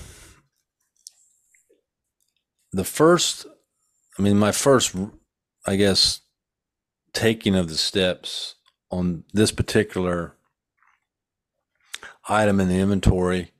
the 2.72 2.84
first, 2.84 3.46
I 4.18 4.22
mean, 4.22 4.38
my 4.38 4.50
first, 4.50 4.96
I 5.66 5.76
guess, 5.76 6.21
taking 7.12 7.54
of 7.54 7.68
the 7.68 7.76
steps 7.76 8.56
on 8.90 9.24
this 9.32 9.52
particular 9.52 10.34
item 12.28 12.60
in 12.60 12.68
the 12.68 12.78
inventory, 12.78 13.52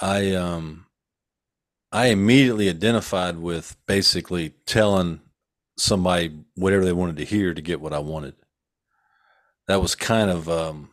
I 0.00 0.34
um, 0.34 0.86
I 1.90 2.06
immediately 2.06 2.68
identified 2.68 3.38
with 3.38 3.76
basically 3.86 4.50
telling 4.66 5.20
somebody 5.76 6.32
whatever 6.54 6.84
they 6.84 6.92
wanted 6.92 7.16
to 7.16 7.24
hear 7.24 7.54
to 7.54 7.62
get 7.62 7.80
what 7.80 7.92
I 7.92 7.98
wanted. 7.98 8.34
That 9.68 9.80
was 9.80 9.94
kind 9.94 10.30
of 10.30 10.48
um, 10.48 10.90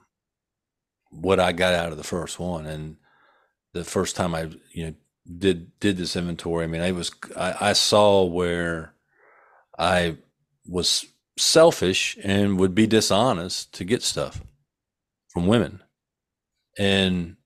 what 1.10 1.40
I 1.40 1.52
got 1.54 1.74
out 1.74 1.92
of 1.92 1.98
the 1.98 2.04
first 2.04 2.40
one, 2.40 2.66
and 2.66 2.98
the 3.74 3.84
first 3.84 4.16
time 4.16 4.36
I 4.36 4.50
you 4.72 4.86
know 4.86 4.94
did 5.38 5.80
did 5.80 5.98
this 5.98 6.16
inventory. 6.16 6.66
I 6.66 6.68
mean, 6.68 6.82
I 6.82 6.92
was 6.92 7.12
I, 7.36 7.56
I 7.62 7.74
saw 7.74 8.26
where 8.26 8.94
I 9.78 10.18
was 10.68 11.06
selfish 11.40 12.18
and 12.24 12.60
would 12.60 12.76
be 12.76 12.88
dishonest 12.88 13.74
to 13.74 13.84
get 13.84 14.04
stuff 14.04 14.44
from 15.30 15.48
women, 15.48 15.82
and 16.78 17.38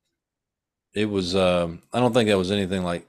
it 0.94 1.06
was. 1.06 1.36
Um, 1.36 1.82
I 1.92 2.00
don't 2.00 2.14
think 2.14 2.30
that 2.30 2.38
was 2.38 2.52
anything 2.52 2.84
like. 2.84 3.08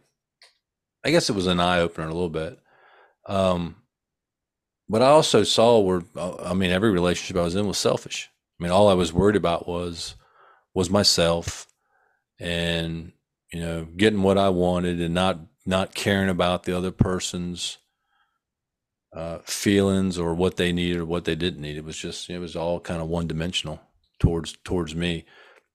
I 1.05 1.11
guess 1.11 1.29
it 1.29 1.37
was 1.37 1.47
an 1.47 1.61
eye 1.61 1.81
opener 1.81 2.07
a 2.09 2.12
little 2.12 2.31
bit. 2.31 2.59
Um, 3.27 3.77
but 4.88 5.03
I 5.03 5.07
also 5.07 5.42
saw 5.42 5.79
where 5.81 6.03
I 6.16 6.55
mean 6.55 6.70
every 6.70 6.90
relationship 6.90 7.37
I 7.37 7.44
was 7.44 7.55
in 7.55 7.66
was 7.66 7.79
selfish. 7.79 8.31
I 8.59 8.62
mean, 8.62 8.73
all 8.73 8.88
I 8.88 8.94
was 8.94 9.12
worried 9.12 9.37
about 9.37 9.66
was 9.66 10.14
was 10.75 10.90
myself 10.90 11.66
and 12.38 13.12
you 13.53 13.61
know 13.61 13.85
getting 13.97 14.23
what 14.23 14.38
I 14.38 14.49
wanted 14.51 15.01
and 15.01 15.14
not 15.14 15.38
not 15.64 15.94
caring 15.94 16.29
about 16.29 16.64
the 16.64 16.77
other 16.77 16.90
person's 16.90 17.79
uh, 19.14 19.38
feelings 19.44 20.18
or 20.18 20.35
what 20.35 20.57
they 20.57 20.72
needed 20.72 20.98
or 20.98 21.05
what 21.05 21.24
they 21.24 21.35
didn't 21.35 21.61
need. 21.61 21.77
It 21.77 21.85
was 21.85 21.96
just 21.96 22.29
it 22.31 22.38
was 22.38 22.57
all 22.57 22.81
kind 22.81 23.00
of 23.00 23.09
one 23.09 23.27
dimensional 23.27 23.81
towards 24.18 24.57
towards 24.64 24.94
me. 24.94 25.24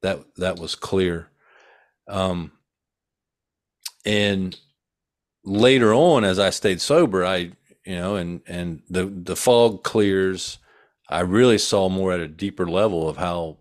That 0.01 0.19
that 0.37 0.59
was 0.59 0.75
clear. 0.75 1.29
Um, 2.07 2.51
and 4.05 4.57
later 5.43 5.93
on, 5.93 6.23
as 6.23 6.39
I 6.39 6.49
stayed 6.49 6.81
sober, 6.81 7.25
I 7.25 7.51
you 7.85 7.95
know 7.95 8.15
and 8.15 8.41
and 8.47 8.81
the 8.89 9.05
the 9.05 9.35
fog 9.35 9.83
clears. 9.83 10.59
I 11.11 11.21
really 11.21 11.57
saw 11.57 11.89
more 11.89 12.13
at 12.13 12.19
a 12.19 12.27
deeper 12.27 12.69
level 12.69 13.09
of 13.09 13.17
how 13.17 13.57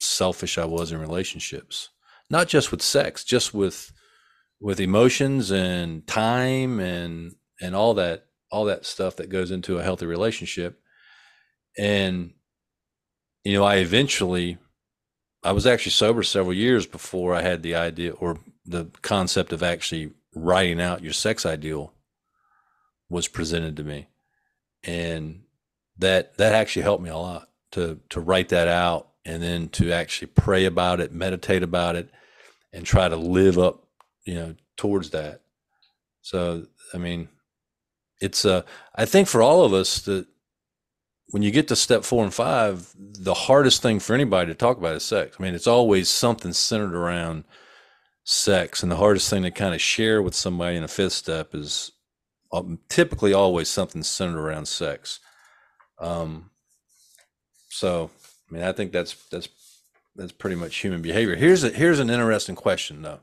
selfish 0.00 0.58
I 0.58 0.64
was 0.64 0.90
in 0.90 0.98
relationships 0.98 1.90
not 2.32 2.48
just 2.48 2.70
with 2.70 2.80
sex, 2.82 3.22
just 3.22 3.52
with 3.52 3.92
with 4.58 4.80
emotions 4.80 5.52
and 5.52 6.04
time 6.06 6.80
and 6.80 7.34
and 7.60 7.76
all 7.76 7.94
that 7.94 8.26
all 8.52 8.66
that 8.66 8.86
stuff 8.86 9.16
that 9.16 9.30
goes 9.30 9.50
into 9.50 9.78
a 9.78 9.82
healthy 9.82 10.06
relationship. 10.06 10.78
And 11.78 12.34
you 13.42 13.54
know, 13.54 13.64
I 13.64 13.76
eventually 13.76 14.58
I 15.42 15.52
was 15.52 15.66
actually 15.66 15.92
sober 15.92 16.22
several 16.22 16.54
years 16.54 16.86
before 16.86 17.34
I 17.34 17.42
had 17.42 17.62
the 17.62 17.74
idea 17.74 18.12
or 18.12 18.38
the 18.64 18.86
concept 19.00 19.52
of 19.52 19.62
actually 19.62 20.12
writing 20.36 20.80
out 20.80 21.02
your 21.02 21.12
sex 21.12 21.44
ideal 21.44 21.94
was 23.08 23.26
presented 23.26 23.76
to 23.76 23.84
me. 23.84 24.06
And 24.84 25.42
that 25.98 26.36
that 26.36 26.54
actually 26.54 26.82
helped 26.82 27.02
me 27.02 27.10
a 27.10 27.16
lot 27.16 27.48
to 27.72 28.00
to 28.10 28.20
write 28.20 28.50
that 28.50 28.68
out 28.68 29.08
and 29.24 29.42
then 29.42 29.68
to 29.70 29.92
actually 29.92 30.28
pray 30.28 30.66
about 30.66 31.00
it, 31.00 31.12
meditate 31.12 31.62
about 31.62 31.96
it, 31.96 32.10
and 32.72 32.84
try 32.84 33.08
to 33.08 33.16
live 33.16 33.58
up, 33.58 33.84
you 34.24 34.34
know, 34.34 34.54
towards 34.76 35.10
that. 35.10 35.42
So, 36.22 36.66
I 36.92 36.98
mean, 36.98 37.28
it's 38.22 38.44
uh 38.44 38.62
I 38.94 39.04
think 39.04 39.28
for 39.28 39.42
all 39.42 39.64
of 39.64 39.74
us 39.74 40.00
that 40.02 40.26
when 41.32 41.42
you 41.42 41.50
get 41.50 41.68
to 41.68 41.76
step 41.76 42.04
four 42.04 42.24
and 42.24 42.32
five, 42.32 42.92
the 42.96 43.34
hardest 43.34 43.80
thing 43.82 43.98
for 44.00 44.14
anybody 44.14 44.48
to 44.48 44.54
talk 44.54 44.76
about 44.76 44.96
is 44.96 45.02
sex. 45.02 45.36
I 45.38 45.42
mean, 45.42 45.54
it's 45.54 45.66
always 45.66 46.10
something 46.10 46.52
centered 46.52 46.94
around 46.94 47.44
sex, 48.24 48.82
and 48.82 48.92
the 48.92 48.96
hardest 48.96 49.30
thing 49.30 49.42
to 49.42 49.50
kind 49.50 49.74
of 49.74 49.80
share 49.80 50.20
with 50.20 50.34
somebody 50.34 50.76
in 50.76 50.84
a 50.84 50.88
fifth 50.88 51.14
step 51.14 51.54
is 51.54 51.92
um, 52.52 52.78
typically 52.90 53.32
always 53.32 53.68
something 53.68 54.02
centered 54.02 54.38
around 54.38 54.68
sex. 54.68 55.20
Um, 55.98 56.50
so, 57.70 58.10
I 58.50 58.54
mean, 58.54 58.62
I 58.62 58.72
think 58.72 58.92
that's 58.92 59.14
that's 59.30 59.48
that's 60.14 60.32
pretty 60.32 60.56
much 60.56 60.76
human 60.76 61.00
behavior. 61.00 61.36
Here's 61.36 61.64
a 61.64 61.70
here's 61.70 61.98
an 61.98 62.10
interesting 62.10 62.56
question 62.56 63.00
though. 63.00 63.20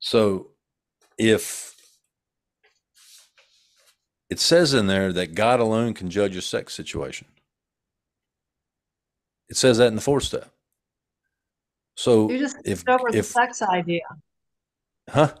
So, 0.00 0.48
if 1.16 1.67
it 4.30 4.38
says 4.40 4.74
in 4.74 4.86
there 4.86 5.12
that 5.12 5.34
God 5.34 5.60
alone 5.60 5.94
can 5.94 6.10
judge 6.10 6.36
a 6.36 6.42
sex 6.42 6.74
situation, 6.74 7.26
it 9.48 9.56
says 9.56 9.78
that 9.78 9.86
in 9.88 9.94
the 9.94 10.00
fourth 10.00 10.24
step. 10.24 10.50
So, 11.96 12.30
You 12.30 12.38
just 12.38 12.56
if 12.64 12.78
skipped 12.80 12.88
over 13.00 13.10
the 13.10 13.22
sex 13.22 13.62
idea. 13.62 14.02
huh, 15.08 15.32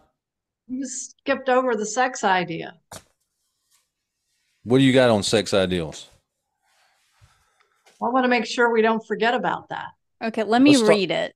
You 0.66 0.80
just 0.82 1.10
skipped 1.20 1.48
over 1.48 1.76
the 1.76 1.86
sex 1.86 2.24
idea. 2.24 2.74
what 4.64 4.78
do 4.78 4.84
you 4.84 4.92
got 4.92 5.10
on 5.10 5.22
sex 5.22 5.54
ideals? 5.54 6.08
I 8.02 8.08
want 8.08 8.24
to 8.24 8.28
make 8.28 8.46
sure 8.46 8.72
we 8.72 8.82
don't 8.82 9.04
forget 9.06 9.34
about 9.34 9.68
that. 9.70 9.86
Okay, 10.22 10.42
let 10.44 10.62
me 10.62 10.70
Let's 10.70 10.80
talk- 10.82 10.88
read 10.90 11.10
it. 11.10 11.34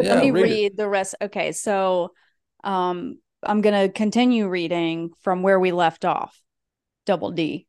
Yeah, 0.00 0.14
let 0.14 0.24
me 0.24 0.30
read 0.30 0.42
read, 0.42 0.76
the 0.76 0.88
rest. 0.88 1.14
Okay, 1.20 1.52
so 1.52 2.12
um 2.64 3.18
I'm 3.42 3.60
going 3.60 3.86
to 3.88 3.92
continue 3.92 4.48
reading 4.48 5.10
from 5.20 5.42
where 5.42 5.60
we 5.60 5.70
left 5.70 6.04
off. 6.06 6.40
Double 7.06 7.30
D. 7.30 7.66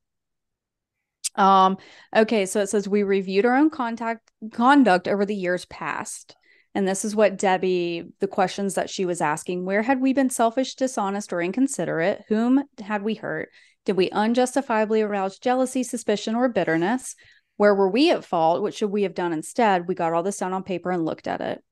Um 1.35 1.77
okay, 2.15 2.45
so 2.45 2.61
it 2.61 2.67
says 2.67 2.89
we 2.89 3.03
reviewed 3.03 3.45
our 3.45 3.55
own 3.55 3.69
contact 3.69 4.29
conduct 4.51 5.07
over 5.07 5.25
the 5.25 5.35
years 5.35 5.65
past. 5.65 6.35
And 6.75 6.87
this 6.87 7.05
is 7.05 7.15
what 7.15 7.37
Debbie 7.37 8.03
the 8.19 8.27
questions 8.27 8.75
that 8.75 8.89
she 8.89 9.05
was 9.05 9.21
asking, 9.21 9.65
where 9.65 9.81
had 9.81 10.01
we 10.01 10.13
been 10.13 10.29
selfish, 10.29 10.75
dishonest 10.75 11.31
or 11.33 11.41
inconsiderate? 11.41 12.25
Whom 12.27 12.63
had 12.79 13.01
we 13.03 13.15
hurt? 13.15 13.49
Did 13.85 13.97
we 13.97 14.09
unjustifiably 14.11 15.01
arouse 15.01 15.39
jealousy, 15.39 15.81
suspicion 15.81 16.35
or 16.35 16.49
bitterness? 16.49 17.15
Where 17.55 17.73
were 17.73 17.89
we 17.89 18.11
at 18.11 18.25
fault? 18.25 18.61
What 18.61 18.73
should 18.73 18.91
we 18.91 19.03
have 19.03 19.15
done 19.15 19.33
instead? 19.33 19.87
We 19.87 19.95
got 19.95 20.13
all 20.13 20.23
this 20.23 20.37
down 20.37 20.53
on 20.53 20.63
paper 20.63 20.91
and 20.91 21.05
looked 21.05 21.27
at 21.27 21.41
it. 21.41 21.63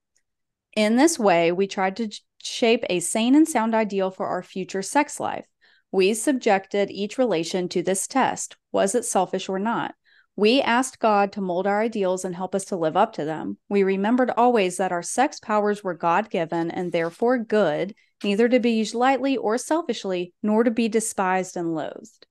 In 0.75 0.95
this 0.95 1.19
way, 1.19 1.51
we 1.51 1.67
tried 1.67 1.97
to 1.97 2.09
shape 2.41 2.83
a 2.89 2.99
sane 2.99 3.35
and 3.35 3.47
sound 3.47 3.75
ideal 3.75 4.11
for 4.11 4.27
our 4.27 4.41
future 4.41 4.81
sex 4.81 5.19
life. 5.19 5.45
We 5.91 6.13
subjected 6.13 6.91
each 6.91 7.17
relation 7.17 7.69
to 7.69 7.81
this 7.81 8.07
test 8.07 8.57
was 8.71 8.95
it 8.95 9.05
selfish 9.05 9.47
or 9.47 9.59
not? 9.59 9.95
We 10.37 10.61
asked 10.61 10.99
God 10.99 11.31
to 11.33 11.41
mold 11.41 11.65
our 11.65 11.81
ideals 11.81 12.25
and 12.25 12.35
help 12.35 12.53
us 12.53 12.65
to 12.65 12.75
live 12.75 12.97
up 12.97 13.13
to 13.13 13.23
them. 13.23 13.57
We 13.69 13.83
remembered 13.83 14.31
always 14.35 14.77
that 14.77 14.91
our 14.91 15.01
sex 15.01 15.39
powers 15.39 15.81
were 15.81 15.93
God 15.93 16.29
given 16.29 16.69
and 16.69 16.91
therefore 16.91 17.37
good, 17.37 17.95
neither 18.21 18.49
to 18.49 18.59
be 18.59 18.71
used 18.71 18.93
lightly 18.93 19.37
or 19.37 19.57
selfishly, 19.57 20.33
nor 20.43 20.65
to 20.65 20.71
be 20.71 20.89
despised 20.89 21.55
and 21.55 21.73
loathed. 21.73 22.27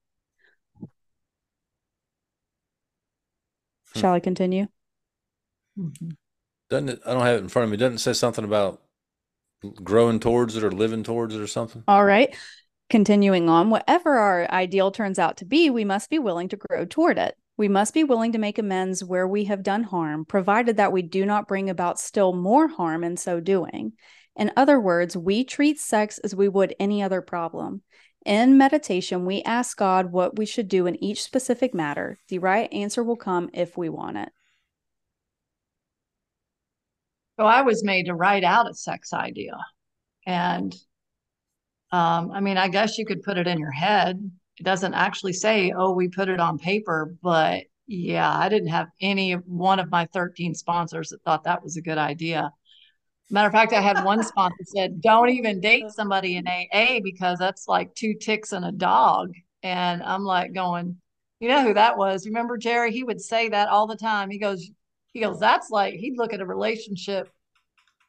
Hmm. 3.93 3.99
Shall 3.99 4.13
I 4.13 4.19
continue? 4.19 4.67
Doesn't 6.69 6.89
it? 6.89 7.01
I 7.05 7.13
don't 7.13 7.25
have 7.25 7.37
it 7.37 7.43
in 7.43 7.49
front 7.49 7.65
of 7.65 7.71
me. 7.71 7.77
Doesn't 7.77 7.95
it 7.95 7.99
say 7.99 8.13
something 8.13 8.45
about 8.45 8.81
growing 9.83 10.19
towards 10.19 10.55
it 10.55 10.63
or 10.63 10.71
living 10.71 11.03
towards 11.03 11.33
it 11.33 11.41
or 11.41 11.47
something? 11.47 11.83
All 11.87 12.05
right. 12.05 12.35
Continuing 12.89 13.49
on, 13.49 13.69
whatever 13.69 14.17
our 14.17 14.49
ideal 14.51 14.91
turns 14.91 15.17
out 15.17 15.37
to 15.37 15.45
be, 15.45 15.69
we 15.69 15.83
must 15.83 16.09
be 16.09 16.19
willing 16.19 16.49
to 16.49 16.57
grow 16.57 16.85
toward 16.85 17.17
it. 17.17 17.35
We 17.57 17.67
must 17.67 17.93
be 17.93 18.03
willing 18.03 18.33
to 18.33 18.37
make 18.37 18.59
amends 18.59 19.03
where 19.03 19.27
we 19.27 19.45
have 19.45 19.63
done 19.63 19.83
harm, 19.83 20.25
provided 20.25 20.77
that 20.77 20.91
we 20.91 21.01
do 21.01 21.25
not 21.25 21.47
bring 21.47 21.69
about 21.69 21.99
still 21.99 22.33
more 22.33 22.67
harm 22.67 23.03
in 23.03 23.17
so 23.17 23.39
doing. 23.39 23.93
In 24.35 24.51
other 24.57 24.79
words, 24.79 25.15
we 25.15 25.43
treat 25.43 25.79
sex 25.79 26.19
as 26.19 26.35
we 26.35 26.49
would 26.49 26.75
any 26.79 27.01
other 27.01 27.21
problem. 27.21 27.81
In 28.25 28.57
meditation, 28.57 29.25
we 29.25 29.41
ask 29.43 29.77
God 29.77 30.11
what 30.11 30.37
we 30.37 30.45
should 30.45 30.67
do 30.67 30.85
in 30.85 31.01
each 31.01 31.23
specific 31.23 31.73
matter. 31.73 32.17
The 32.27 32.39
right 32.39 32.71
answer 32.73 33.03
will 33.03 33.15
come 33.15 33.49
if 33.53 33.77
we 33.77 33.87
want 33.87 34.17
it. 34.17 34.29
So 37.39 37.45
I 37.45 37.61
was 37.61 37.83
made 37.83 38.07
to 38.07 38.15
write 38.15 38.43
out 38.43 38.69
a 38.69 38.73
sex 38.73 39.13
idea. 39.13 39.57
And 40.25 40.75
um, 41.91 42.31
I 42.31 42.39
mean, 42.39 42.57
I 42.57 42.67
guess 42.67 42.97
you 42.97 43.05
could 43.05 43.23
put 43.23 43.37
it 43.37 43.47
in 43.47 43.59
your 43.59 43.71
head. 43.71 44.19
It 44.59 44.63
doesn't 44.63 44.93
actually 44.93 45.33
say, 45.33 45.73
oh, 45.75 45.91
we 45.91 46.07
put 46.07 46.29
it 46.29 46.39
on 46.39 46.57
paper, 46.57 47.15
but 47.21 47.63
yeah, 47.87 48.31
I 48.35 48.49
didn't 48.49 48.69
have 48.69 48.87
any 49.01 49.33
one 49.33 49.79
of 49.79 49.91
my 49.91 50.05
13 50.13 50.55
sponsors 50.55 51.09
that 51.09 51.21
thought 51.23 51.43
that 51.43 51.63
was 51.63 51.77
a 51.77 51.81
good 51.81 51.97
idea. 51.97 52.51
Matter 53.29 53.47
of 53.47 53.53
fact, 53.53 53.73
I 53.73 53.81
had 53.81 54.03
one 54.03 54.23
sponsor 54.33 54.63
said, 54.63 55.01
"Don't 55.01 55.29
even 55.29 55.59
date 55.59 55.89
somebody 55.89 56.37
in 56.37 56.47
AA 56.47 56.99
because 57.03 57.37
that's 57.37 57.67
like 57.67 57.93
two 57.95 58.13
ticks 58.13 58.53
and 58.53 58.65
a 58.65 58.71
dog." 58.71 59.31
And 59.63 60.01
I'm 60.03 60.23
like 60.23 60.53
going, 60.53 60.97
"You 61.39 61.49
know 61.49 61.63
who 61.63 61.73
that 61.73 61.97
was? 61.97 62.25
Remember 62.25 62.57
Jerry? 62.57 62.91
He 62.91 63.03
would 63.03 63.21
say 63.21 63.49
that 63.49 63.69
all 63.69 63.87
the 63.87 63.97
time. 63.97 64.29
He 64.29 64.39
goes, 64.39 64.69
he 65.15 65.21
goes, 65.21 65.39
that's 65.39 65.69
like 65.69 65.93
he'd 65.93 66.17
look 66.17 66.33
at 66.33 66.41
a 66.41 66.45
relationship 66.45 67.29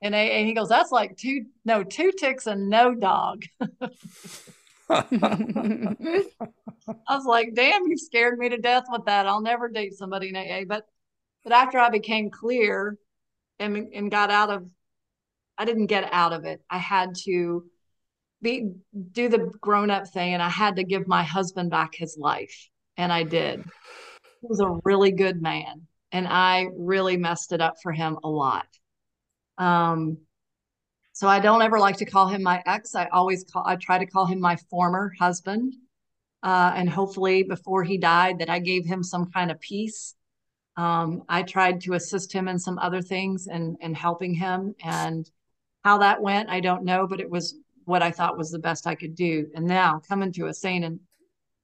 and 0.06 0.14
AA, 0.14 0.38
and 0.38 0.46
he 0.46 0.54
goes, 0.54 0.68
that's 0.68 0.92
like 0.92 1.16
two, 1.16 1.44
no, 1.64 1.84
two 1.84 2.12
ticks 2.12 2.46
and 2.46 2.68
no 2.68 2.94
dog." 2.94 3.44
I 4.88 5.04
was 7.10 7.26
like, 7.26 7.54
"Damn, 7.54 7.86
you 7.86 7.98
scared 7.98 8.38
me 8.38 8.48
to 8.48 8.58
death 8.58 8.84
with 8.88 9.04
that. 9.06 9.26
I'll 9.26 9.42
never 9.42 9.68
date 9.68 9.94
somebody 9.94 10.28
in 10.28 10.36
AA." 10.36 10.64
But 10.66 10.86
but 11.44 11.52
after 11.52 11.78
I 11.78 11.90
became 11.90 12.30
clear 12.30 12.96
and 13.58 13.76
and 13.92 14.10
got 14.10 14.30
out 14.30 14.50
of 14.50 14.70
I 15.58 15.64
didn't 15.64 15.86
get 15.86 16.08
out 16.12 16.32
of 16.32 16.44
it. 16.44 16.60
I 16.70 16.78
had 16.78 17.14
to 17.24 17.64
be 18.42 18.70
do 19.12 19.28
the 19.28 19.50
grown 19.60 19.90
up 19.90 20.08
thing 20.08 20.34
and 20.34 20.42
I 20.42 20.48
had 20.48 20.76
to 20.76 20.84
give 20.84 21.08
my 21.08 21.22
husband 21.22 21.70
back 21.70 21.94
his 21.94 22.16
life. 22.18 22.68
And 22.96 23.12
I 23.12 23.22
did. 23.22 23.64
He 24.40 24.46
was 24.46 24.60
a 24.60 24.78
really 24.84 25.12
good 25.12 25.40
man. 25.40 25.86
And 26.12 26.26
I 26.28 26.66
really 26.76 27.16
messed 27.16 27.52
it 27.52 27.60
up 27.60 27.74
for 27.82 27.92
him 27.92 28.18
a 28.22 28.28
lot. 28.28 28.66
Um, 29.58 30.18
so 31.12 31.28
I 31.28 31.40
don't 31.40 31.62
ever 31.62 31.78
like 31.78 31.96
to 31.98 32.04
call 32.04 32.28
him 32.28 32.42
my 32.42 32.62
ex. 32.66 32.94
I 32.94 33.06
always 33.06 33.44
call 33.44 33.64
I 33.66 33.76
try 33.76 33.98
to 33.98 34.06
call 34.06 34.26
him 34.26 34.40
my 34.40 34.56
former 34.70 35.12
husband. 35.18 35.74
Uh, 36.42 36.72
and 36.76 36.88
hopefully 36.88 37.42
before 37.42 37.82
he 37.82 37.96
died 37.98 38.38
that 38.38 38.50
I 38.50 38.58
gave 38.58 38.84
him 38.84 39.02
some 39.02 39.30
kind 39.32 39.50
of 39.50 39.58
peace. 39.60 40.14
Um, 40.76 41.22
I 41.28 41.42
tried 41.42 41.80
to 41.82 41.94
assist 41.94 42.32
him 42.32 42.48
in 42.48 42.58
some 42.58 42.78
other 42.78 43.00
things 43.00 43.46
and 43.46 43.76
and 43.80 43.96
helping 43.96 44.34
him 44.34 44.74
and 44.84 45.28
how 45.84 45.98
that 45.98 46.20
went, 46.20 46.50
I 46.50 46.60
don't 46.60 46.84
know, 46.84 47.06
but 47.06 47.20
it 47.20 47.30
was 47.30 47.54
what 47.84 48.02
I 48.02 48.10
thought 48.10 48.36
was 48.36 48.50
the 48.50 48.58
best 48.58 48.86
I 48.86 48.96
could 48.96 49.14
do. 49.14 49.46
And 49.54 49.64
now 49.64 50.00
coming 50.08 50.32
to 50.32 50.48
a 50.48 50.54
sane 50.54 50.82
and 50.82 50.98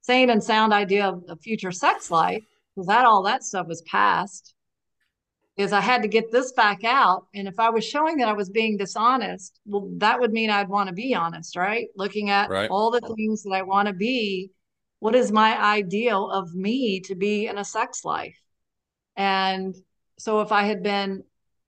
sane 0.00 0.30
and 0.30 0.42
sound 0.42 0.72
idea 0.72 1.08
of 1.08 1.24
a 1.28 1.36
future 1.36 1.72
sex 1.72 2.10
life, 2.10 2.44
because 2.74 2.86
that 2.86 3.04
all 3.04 3.24
that 3.24 3.42
stuff 3.42 3.66
was 3.66 3.82
past, 3.82 4.54
is 5.56 5.72
I 5.72 5.80
had 5.80 6.02
to 6.02 6.08
get 6.08 6.30
this 6.30 6.52
back 6.52 6.82
out. 6.84 7.26
And 7.34 7.46
if 7.46 7.60
I 7.60 7.70
was 7.70 7.84
showing 7.84 8.16
that 8.18 8.28
I 8.28 8.32
was 8.32 8.50
being 8.50 8.76
dishonest, 8.76 9.60
well, 9.66 9.90
that 9.98 10.18
would 10.18 10.32
mean 10.32 10.50
I'd 10.50 10.68
want 10.68 10.88
to 10.88 10.94
be 10.94 11.14
honest, 11.14 11.56
right? 11.56 11.88
Looking 11.96 12.30
at 12.30 12.48
right. 12.48 12.70
all 12.70 12.90
the 12.90 13.14
things 13.16 13.42
that 13.42 13.52
I 13.52 13.62
want 13.62 13.88
to 13.88 13.94
be, 13.94 14.50
what 15.00 15.14
is 15.14 15.30
my 15.30 15.60
ideal 15.60 16.30
of 16.30 16.54
me 16.54 17.00
to 17.00 17.14
be 17.14 17.46
in 17.48 17.58
a 17.58 17.64
sex 17.64 18.04
life? 18.04 18.38
And 19.16 19.76
so 20.18 20.40
if 20.40 20.52
I 20.52 20.62
had 20.62 20.82
been 20.82 21.22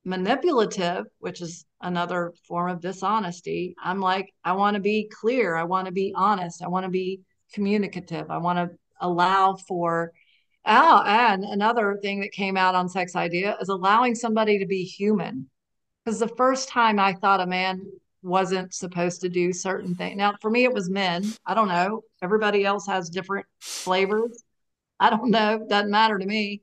manipulative, 0.05 1.07
which 1.19 1.41
is 1.41 1.65
another 1.81 2.33
form 2.47 2.71
of 2.71 2.81
dishonesty. 2.81 3.75
I'm 3.83 4.01
like, 4.01 4.33
I 4.45 4.53
want 4.53 4.75
to 4.75 4.81
be 4.81 5.11
clear. 5.21 5.57
I 5.57 5.65
want 5.65 5.87
to 5.87 5.93
be 5.93 6.13
honest. 6.15 6.63
I 6.63 6.69
want 6.69 6.85
to 6.85 6.91
be 6.91 7.21
communicative. 7.53 8.31
I 8.31 8.39
want 8.39 8.59
to 8.59 8.77
allow 9.01 9.57
for. 9.57 10.13
Oh, 10.67 11.03
and 11.05 11.45
another 11.45 11.99
thing 12.01 12.21
that 12.21 12.33
came 12.33 12.57
out 12.57 12.75
on 12.75 12.89
Sex 12.89 13.15
Idea 13.15 13.57
is 13.61 13.69
allowing 13.69 14.15
somebody 14.15 14.59
to 14.59 14.67
be 14.67 14.85
human. 14.85 15.49
Because 16.05 16.19
the 16.19 16.29
first 16.29 16.69
time 16.69 16.99
I 16.99 17.15
thought 17.15 17.41
a 17.41 17.47
man 17.47 17.87
wasn't 18.23 18.75
supposed 18.75 19.21
to 19.21 19.29
do 19.29 19.53
certain 19.53 19.95
things. 19.95 20.17
Now, 20.17 20.35
for 20.41 20.51
me, 20.51 20.65
it 20.65 20.73
was 20.73 20.89
men. 20.89 21.25
I 21.45 21.55
don't 21.55 21.69
know. 21.69 22.03
Everybody 22.23 22.65
else 22.65 22.87
has 22.87 23.11
different 23.11 23.47
flavors. 23.61 24.43
I 24.99 25.11
don't 25.11 25.31
know. 25.31 25.67
Doesn't 25.69 25.91
matter 25.91 26.19
to 26.19 26.27
me. 26.27 26.63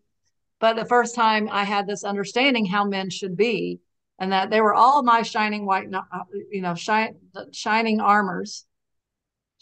But 0.60 0.76
the 0.76 0.86
first 0.86 1.16
time 1.16 1.50
I 1.52 1.64
had 1.64 1.88
this 1.88 2.04
understanding 2.04 2.66
how 2.66 2.86
men 2.86 3.10
should 3.10 3.36
be, 3.36 3.80
and 4.20 4.32
that 4.32 4.50
they 4.52 4.62
were 4.62 4.74
all 4.74 5.02
my 5.02 5.24
shining 5.24 5.66
white, 5.66 5.88
uh, 5.94 6.02
you 6.52 6.62
know, 6.62 6.76
shine, 6.76 7.16
shining 7.52 8.00
armors, 8.00 8.66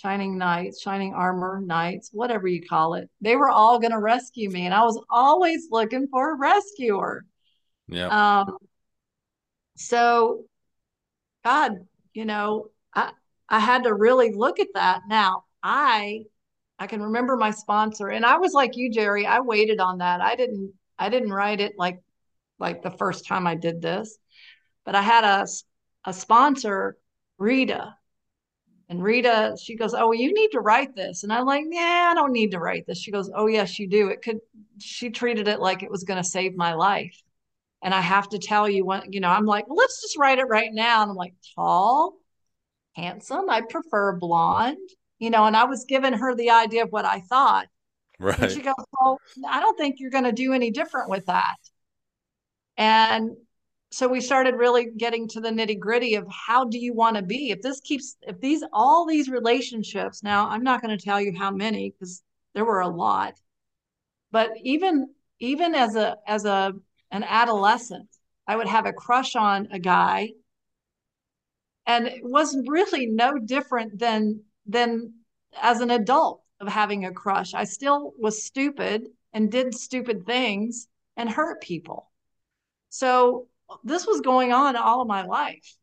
shining 0.02 0.38
knights, 0.38 0.82
shining 0.82 1.14
armor 1.14 1.62
knights, 1.62 2.10
whatever 2.14 2.48
you 2.48 2.66
call 2.66 2.94
it. 2.94 3.10
They 3.22 3.36
were 3.36 3.50
all 3.50 3.80
going 3.80 3.92
to 3.92 4.00
rescue 4.00 4.50
me, 4.50 4.66
and 4.66 4.74
I 4.74 4.84
was 4.84 5.02
always 5.10 5.68
looking 5.72 6.08
for 6.08 6.32
a 6.32 6.38
rescuer. 6.38 7.26
Yeah. 7.88 8.08
Um. 8.40 8.58
So, 9.76 10.46
God, 11.44 11.88
you 12.14 12.26
know, 12.26 12.70
I 12.94 13.12
I 13.48 13.60
had 13.60 13.84
to 13.84 13.94
really 13.94 14.32
look 14.34 14.60
at 14.60 14.68
that. 14.74 15.02
Now, 15.08 15.46
I 15.62 16.24
I 16.78 16.88
can 16.88 17.02
remember 17.02 17.36
my 17.36 17.52
sponsor, 17.52 18.08
and 18.08 18.26
I 18.26 18.38
was 18.38 18.54
like 18.54 18.78
you, 18.78 18.92
Jerry. 18.92 19.26
I 19.26 19.42
waited 19.42 19.80
on 19.80 19.98
that. 19.98 20.22
I 20.22 20.36
didn't 20.36 20.74
I 20.98 21.10
didn't 21.10 21.34
write 21.34 21.60
it 21.60 21.74
like 21.78 22.02
like 22.58 22.84
the 22.84 22.92
first 22.92 23.26
time 23.28 23.48
I 23.48 23.56
did 23.56 23.82
this, 23.82 24.18
but 24.86 24.96
I 24.96 25.02
had 25.02 25.26
a 25.26 25.48
a 26.06 26.14
sponsor, 26.14 26.98
Rita. 27.38 27.96
And 28.90 29.04
Rita, 29.04 29.56
she 29.62 29.76
goes, 29.76 29.94
"Oh, 29.94 30.12
you 30.12 30.34
need 30.34 30.50
to 30.52 30.62
write 30.62 30.96
this." 30.96 31.24
And 31.24 31.32
I'm 31.32 31.46
like, 31.46 31.66
"Yeah, 31.70 32.10
I 32.12 32.16
don't 32.16 32.32
need 32.32 32.52
to 32.52 32.60
write 32.60 32.88
this." 32.88 33.00
She 33.00 33.12
goes, 33.12 33.30
"Oh, 33.34 33.48
yes, 33.48 33.78
you 33.78 33.88
do. 33.88 34.10
It 34.10 34.22
could." 34.24 34.40
She 34.80 35.12
treated 35.12 35.48
it 35.48 35.60
like 35.60 35.84
it 35.84 35.92
was 35.92 36.04
going 36.04 36.22
to 36.22 36.28
save 36.28 36.56
my 36.56 36.74
life. 36.74 37.22
And 37.82 37.94
I 37.94 38.02
have 38.02 38.30
to 38.30 38.40
tell 38.40 38.68
you 38.68 38.86
what, 38.86 39.14
you 39.14 39.20
know, 39.22 39.30
I'm 39.30 39.46
like, 39.46 39.68
well, 39.68 39.78
let's 39.78 40.02
just 40.02 40.18
write 40.18 40.40
it 40.40 40.48
right 40.50 40.74
now. 40.74 41.02
And 41.02 41.12
I'm 41.12 41.16
like, 41.16 41.34
tall, 41.56 42.16
handsome. 42.94 43.50
I 43.50 43.62
prefer 43.62 44.18
blonde, 44.18 44.90
you 45.18 45.30
know. 45.30 45.46
And 45.46 45.56
I 45.56 45.64
was 45.66 45.86
giving 45.86 46.14
her 46.14 46.36
the 46.36 46.50
idea 46.50 46.84
of 46.84 46.92
what 46.92 47.06
I 47.06 47.22
thought. 47.22 47.68
Right. 48.20 48.38
And 48.38 48.52
she 48.52 48.62
goes, 48.62 48.76
Well, 49.00 49.20
I 49.48 49.62
don't 49.62 49.78
think 49.78 50.00
you're 50.00 50.12
going 50.12 50.26
to 50.26 50.34
do 50.34 50.54
any 50.54 50.72
different 50.72 51.10
with 51.10 51.28
that. 51.28 51.56
And 52.76 53.32
so 53.92 54.08
we 54.08 54.22
started 54.22 54.56
really 54.56 54.92
getting 54.98 55.28
to 55.30 55.42
the 55.42 55.50
nitty 55.50 55.80
gritty 55.80 56.16
of 56.16 56.28
how 56.30 56.66
do 56.66 56.78
you 56.78 56.94
want 56.94 57.16
to 57.16 57.24
be? 57.24 57.50
If 57.50 57.62
this 57.62 57.80
keeps, 57.80 58.18
if 58.22 58.40
these, 58.40 58.64
all 58.72 59.06
these 59.06 59.30
relationships, 59.30 60.22
now 60.22 60.48
I'm 60.48 60.64
not 60.64 60.82
going 60.82 60.96
to 60.96 61.04
tell 61.04 61.20
you 61.20 61.36
how 61.36 61.50
many 61.50 61.90
because 61.92 62.22
there 62.54 62.66
were 62.66 62.82
a 62.82 62.88
lot, 62.88 63.34
but 64.32 64.52
even, 64.64 65.10
even 65.40 65.74
as 65.74 65.96
a, 65.96 66.18
as 66.28 66.46
a, 66.46 66.74
an 67.12 67.24
adolescent, 67.24 68.10
I 68.48 68.56
would 68.56 68.68
have 68.68 68.86
a 68.86 68.94
crush 68.94 69.36
on 69.36 69.68
a 69.72 69.80
guy 69.80 70.32
and 71.86 72.06
it 72.06 72.24
was 72.24 72.56
really 72.68 73.08
no 73.08 73.40
different 73.40 73.98
than, 73.98 74.42
than 74.68 75.14
as 75.60 75.82
an 75.82 75.90
adult 75.90 76.44
of 76.60 76.68
having 76.68 77.06
a 77.06 77.12
crush. 77.12 77.56
I 77.56 77.64
still 77.64 78.14
was 78.20 78.46
stupid 78.46 79.08
and 79.34 79.52
did 79.52 79.74
stupid 79.74 80.26
things 80.26 80.88
and 81.18 81.28
hurt 81.28 81.62
people. 81.62 82.12
So 82.90 83.48
this 83.84 84.06
was 84.08 84.22
going 84.22 84.52
on 84.52 84.76
all 84.76 85.02
of 85.02 85.08
my 85.08 85.24
life. 85.24 85.76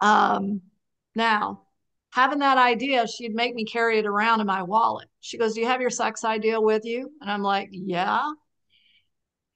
Um, 0.00 0.62
now, 1.14 1.62
having 2.12 2.40
that 2.40 2.58
idea, 2.58 3.06
she'd 3.06 3.34
make 3.34 3.54
me 3.54 3.64
carry 3.64 3.98
it 3.98 4.06
around 4.06 4.40
in 4.40 4.46
my 4.46 4.62
wallet. 4.62 5.08
She 5.20 5.38
goes, 5.38 5.54
Do 5.54 5.60
you 5.60 5.66
have 5.66 5.80
your 5.80 5.90
sex 5.90 6.24
idea 6.24 6.60
with 6.60 6.84
you? 6.84 7.10
And 7.20 7.30
I'm 7.30 7.42
like, 7.42 7.68
Yeah. 7.72 8.30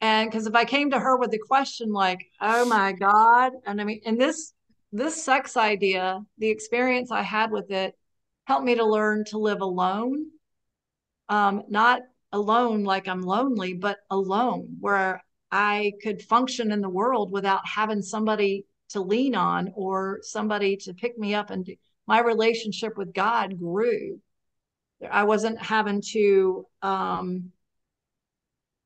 And 0.01 0.29
because 0.29 0.45
if 0.45 0.55
I 0.55 0.65
came 0.65 0.91
to 0.91 0.99
her 0.99 1.17
with 1.17 1.31
the 1.31 1.39
question 1.39 1.91
like, 1.91 2.27
oh 2.41 2.65
my 2.65 2.91
God, 2.91 3.53
and 3.65 3.79
I 3.79 3.83
mean, 3.83 4.01
and 4.05 4.19
this 4.19 4.53
this 4.91 5.23
sex 5.23 5.57
idea, 5.57 6.21
the 6.37 6.49
experience 6.49 7.11
I 7.11 7.21
had 7.21 7.51
with 7.51 7.71
it 7.71 7.95
helped 8.45 8.65
me 8.65 8.75
to 8.75 8.85
learn 8.85 9.25
to 9.25 9.39
live 9.39 9.61
alone. 9.61 10.27
Um, 11.27 11.63
not 11.69 12.01
alone 12.31 12.83
like 12.83 13.07
I'm 13.07 13.21
lonely, 13.21 13.73
but 13.73 13.97
alone 14.09 14.77
where 14.79 15.23
I 15.55 15.93
could 16.03 16.21
function 16.21 16.73
in 16.73 16.81
the 16.81 16.89
world 16.89 17.31
without 17.31 17.65
having 17.65 18.01
somebody 18.01 18.65
to 18.89 18.99
lean 18.99 19.35
on 19.35 19.71
or 19.73 20.19
somebody 20.21 20.75
to 20.77 20.93
pick 20.93 21.17
me 21.17 21.33
up. 21.33 21.49
And 21.49 21.65
my 22.05 22.19
relationship 22.19 22.97
with 22.97 23.13
God 23.13 23.57
grew. 23.57 24.19
I 25.09 25.23
wasn't 25.23 25.61
having 25.61 26.01
to. 26.11 26.65
Um, 26.81 27.51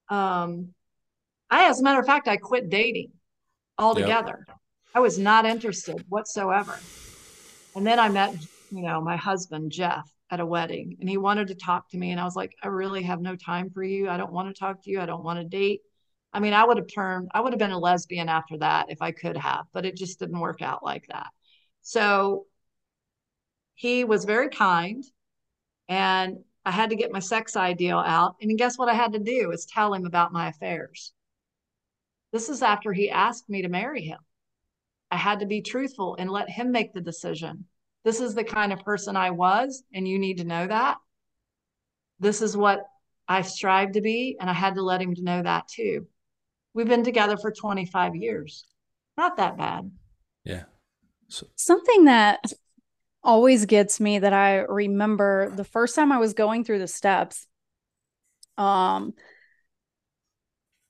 um, 0.10 0.70
I, 1.50 1.70
as 1.70 1.80
a 1.80 1.84
matter 1.84 2.00
of 2.00 2.06
fact, 2.06 2.28
I 2.28 2.38
quit 2.38 2.70
dating 2.70 3.14
altogether. 3.80 4.46
Yep. 4.48 4.58
I 4.94 5.00
was 5.00 5.18
not 5.18 5.48
interested 5.48 6.06
whatsoever. 6.08 6.78
And 7.76 7.86
then 7.86 8.00
I 8.00 8.10
met 8.10 8.36
you 8.72 8.84
know, 8.84 9.02
my 9.02 9.16
husband, 9.16 9.72
Jeff, 9.72 10.08
at 10.30 10.40
a 10.40 10.46
wedding 10.46 10.98
and 11.00 11.10
he 11.10 11.18
wanted 11.18 11.48
to 11.48 11.56
talk 11.56 11.90
to 11.90 11.98
me. 11.98 12.12
And 12.12 12.20
I 12.20 12.24
was 12.24 12.36
like, 12.36 12.56
I 12.62 12.68
really 12.68 13.02
have 13.04 13.22
no 13.22 13.36
time 13.36 13.72
for 13.72 13.84
you. 13.84 14.08
I 14.08 14.18
don't 14.18 14.32
want 14.32 14.54
to 14.54 14.60
talk 14.60 14.84
to 14.84 14.92
you. 14.92 15.02
I 15.02 15.08
don't 15.08 15.24
want 15.24 15.40
to 15.40 15.46
date. 15.46 15.82
I 16.32 16.40
mean, 16.40 16.54
I 16.54 16.64
would 16.64 16.78
have 16.78 16.88
turned, 16.88 17.30
I 17.34 17.42
would 17.42 17.54
have 17.54 17.60
been 17.60 17.72
a 17.72 17.80
lesbian 17.80 18.30
after 18.30 18.58
that 18.60 18.88
if 18.90 19.02
I 19.02 19.12
could 19.12 19.38
have, 19.38 19.66
but 19.74 19.86
it 19.86 19.96
just 19.96 20.20
didn't 20.20 20.40
work 20.40 20.62
out 20.62 20.84
like 20.84 21.08
that. 21.08 21.28
So 21.82 22.46
he 23.74 24.04
was 24.04 24.26
very 24.26 24.50
kind 24.50 25.04
and 25.88 26.40
I 26.66 26.72
had 26.72 26.92
to 26.92 26.96
get 26.96 27.12
my 27.12 27.20
sex 27.20 27.56
ideal 27.56 27.98
out. 27.98 28.36
And 28.42 28.58
guess 28.58 28.78
what 28.78 28.90
I 28.90 28.94
had 28.94 29.14
to 29.14 29.20
do 29.20 29.52
is 29.52 29.66
tell 29.66 29.94
him 29.94 30.06
about 30.06 30.32
my 30.32 30.50
affairs. 30.50 31.14
This 32.32 32.50
is 32.50 32.62
after 32.62 32.94
he 32.94 33.10
asked 33.10 33.50
me 33.50 33.64
to 33.64 33.70
marry 33.70 34.04
him. 34.04 34.20
I 35.10 35.18
had 35.18 35.40
to 35.40 35.48
be 35.48 35.62
truthful 35.62 36.16
and 36.20 36.30
let 36.30 36.50
him 36.50 36.72
make 36.72 36.94
the 36.94 37.02
decision. 37.02 37.66
This 38.04 38.20
is 38.20 38.36
the 38.36 38.44
kind 38.44 38.72
of 38.72 38.84
person 38.84 39.16
I 39.16 39.32
was, 39.32 39.84
and 39.94 40.08
you 40.08 40.20
need 40.20 40.38
to 40.38 40.44
know 40.44 40.68
that. 40.68 40.98
This 42.20 42.42
is 42.42 42.56
what 42.56 42.86
I 43.28 43.42
strive 43.42 43.94
to 43.94 44.02
be, 44.02 44.38
and 44.40 44.50
I 44.50 44.54
had 44.54 44.76
to 44.76 44.84
let 44.84 45.02
him 45.02 45.16
know 45.18 45.42
that 45.42 45.68
too. 45.68 46.08
We've 46.80 46.88
been 46.88 47.04
together 47.04 47.36
for 47.36 47.52
25 47.52 48.16
years. 48.16 48.66
Not 49.18 49.36
that 49.36 49.58
bad. 49.58 49.92
Yeah. 50.46 50.64
So- 51.28 51.48
Something 51.58 52.06
that 52.06 52.54
always 53.22 53.66
gets 53.66 54.00
me 54.00 54.20
that 54.20 54.32
I 54.32 54.60
remember 54.60 55.52
the 55.54 55.66
first 55.66 55.94
time 55.94 56.14
I 56.14 56.20
was 56.20 56.34
going 56.34 56.64
through 56.64 56.80
the 56.80 56.88
steps. 56.88 57.48
Um 58.58 59.12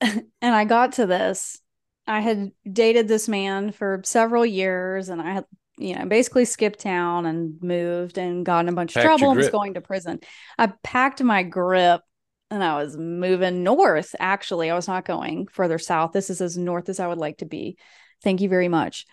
and 0.00 0.22
I 0.40 0.64
got 0.64 0.92
to 0.92 1.06
this. 1.06 1.60
I 2.06 2.20
had 2.20 2.52
dated 2.72 3.08
this 3.08 3.26
man 3.26 3.72
for 3.72 4.00
several 4.04 4.46
years 4.46 5.08
and 5.08 5.20
I 5.20 5.32
had 5.32 5.44
you 5.76 5.96
know, 5.96 6.06
basically 6.06 6.44
skipped 6.44 6.78
town 6.78 7.26
and 7.26 7.60
moved 7.60 8.16
and 8.16 8.46
got 8.46 8.60
in 8.60 8.68
a 8.68 8.72
bunch 8.72 8.94
Packed 8.94 9.06
of 9.06 9.08
trouble 9.08 9.30
and 9.32 9.38
was 9.38 9.48
going 9.48 9.74
to 9.74 9.80
prison. 9.80 10.20
I 10.56 10.68
packed 10.84 11.20
my 11.20 11.42
grip 11.42 12.02
and 12.50 12.62
I 12.64 12.82
was 12.82 12.96
moving 12.96 13.62
north. 13.62 14.14
Actually, 14.18 14.70
I 14.70 14.74
was 14.74 14.88
not 14.88 15.04
going 15.04 15.46
further 15.46 15.78
south. 15.78 16.12
This 16.12 16.30
is 16.30 16.40
as 16.40 16.56
north 16.56 16.88
as 16.88 17.00
I 17.00 17.06
would 17.06 17.18
like 17.18 17.38
to 17.38 17.46
be. 17.46 17.76
Thank 18.22 18.40
you 18.40 18.48
very 18.48 18.68
much. 18.68 19.06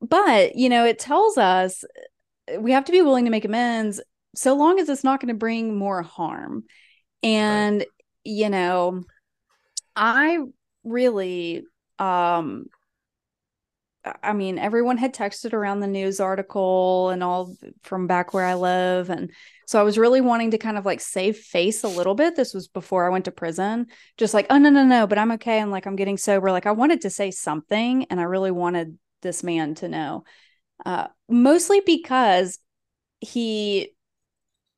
But, 0.00 0.54
you 0.54 0.68
know, 0.68 0.84
it 0.84 0.98
tells 0.98 1.38
us 1.38 1.84
we 2.58 2.72
have 2.72 2.84
to 2.84 2.92
be 2.92 3.02
willing 3.02 3.24
to 3.24 3.30
make 3.30 3.44
amends 3.44 4.00
so 4.34 4.54
long 4.54 4.78
as 4.78 4.88
it's 4.88 5.04
not 5.04 5.20
going 5.20 5.28
to 5.28 5.34
bring 5.34 5.76
more 5.76 6.02
harm. 6.02 6.64
And, 7.22 7.80
right. 7.80 7.88
you 8.24 8.48
know, 8.48 9.02
I 9.96 10.38
really 10.84 11.64
um 11.98 12.66
I 14.22 14.32
mean, 14.32 14.58
everyone 14.58 14.98
had 14.98 15.14
texted 15.14 15.52
around 15.52 15.80
the 15.80 15.86
news 15.86 16.20
article 16.20 17.10
and 17.10 17.22
all 17.22 17.56
from 17.82 18.06
back 18.06 18.32
where 18.32 18.44
I 18.44 18.54
live. 18.54 19.10
And 19.10 19.30
so 19.66 19.80
I 19.80 19.82
was 19.82 19.98
really 19.98 20.20
wanting 20.20 20.52
to 20.52 20.58
kind 20.58 20.78
of 20.78 20.86
like 20.86 21.00
save 21.00 21.36
face 21.36 21.84
a 21.84 21.88
little 21.88 22.14
bit. 22.14 22.36
This 22.36 22.54
was 22.54 22.68
before 22.68 23.06
I 23.06 23.10
went 23.10 23.26
to 23.26 23.30
prison, 23.30 23.86
just 24.16 24.34
like, 24.34 24.46
oh, 24.50 24.58
no, 24.58 24.70
no, 24.70 24.84
no, 24.84 25.06
but 25.06 25.18
I'm 25.18 25.32
okay. 25.32 25.58
And 25.60 25.70
like, 25.70 25.86
I'm 25.86 25.96
getting 25.96 26.16
sober. 26.18 26.50
Like, 26.50 26.66
I 26.66 26.72
wanted 26.72 27.02
to 27.02 27.10
say 27.10 27.30
something 27.30 28.04
and 28.10 28.20
I 28.20 28.24
really 28.24 28.50
wanted 28.50 28.98
this 29.22 29.42
man 29.42 29.74
to 29.76 29.88
know, 29.88 30.24
uh, 30.86 31.08
mostly 31.28 31.80
because 31.84 32.58
he 33.20 33.94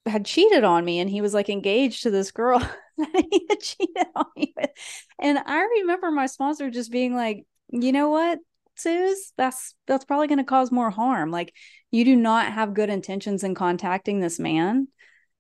had 0.07 0.25
cheated 0.25 0.65
on 0.65 0.85
me 0.85 0.99
and 0.99 1.11
he 1.11 1.21
was 1.21 1.35
like 1.35 1.49
engaged 1.49 2.03
to 2.03 2.11
this 2.11 2.31
girl 2.31 2.59
that 2.99 3.25
he 3.31 3.47
had 3.49 3.61
cheated 3.61 4.07
on 4.15 4.27
me 4.37 4.53
with. 4.57 4.71
And 5.19 5.39
I 5.39 5.63
remember 5.81 6.11
my 6.11 6.27
sponsor 6.27 6.71
just 6.71 6.91
being 6.91 7.15
like, 7.15 7.45
you 7.69 7.93
know 7.93 8.11
what? 8.11 8.39
That's 9.37 9.75
that's 9.87 10.05
probably 10.05 10.29
going 10.29 10.39
to 10.39 10.45
cause 10.45 10.73
more 10.73 10.91
harm. 10.91 11.31
Like 11.31 11.55
you 11.91 12.05
do 12.05 12.17
not 12.17 12.53
have 12.53 12.75
good 12.75 12.91
intentions 12.91 13.45
in 13.45 13.55
contacting 13.55 14.21
this 14.21 14.39
man 14.39 14.89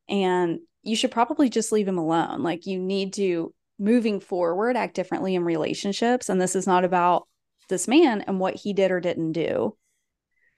and 0.09 0.61
you 0.83 0.96
should 0.96 1.11
probably 1.11 1.48
just 1.48 1.72
leave 1.72 1.88
him 1.88 1.98
alone. 1.98 2.42
Like 2.42 2.66
you 2.66 2.79
need 2.79 3.14
to 3.14 3.55
moving 3.79 4.20
forward 4.20 4.76
act 4.76 4.94
differently 4.94 5.35
in 5.35 5.44
relationships 5.44 6.29
and 6.29 6.40
this 6.40 6.55
is 6.55 6.66
not 6.66 6.85
about 6.85 7.26
this 7.68 7.88
man 7.88 8.20
and 8.22 8.38
what 8.38 8.57
he 8.57 8.72
did 8.72 8.90
or 8.90 9.00
didn't 9.00 9.33
do. 9.33 9.76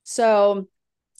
So 0.02 0.68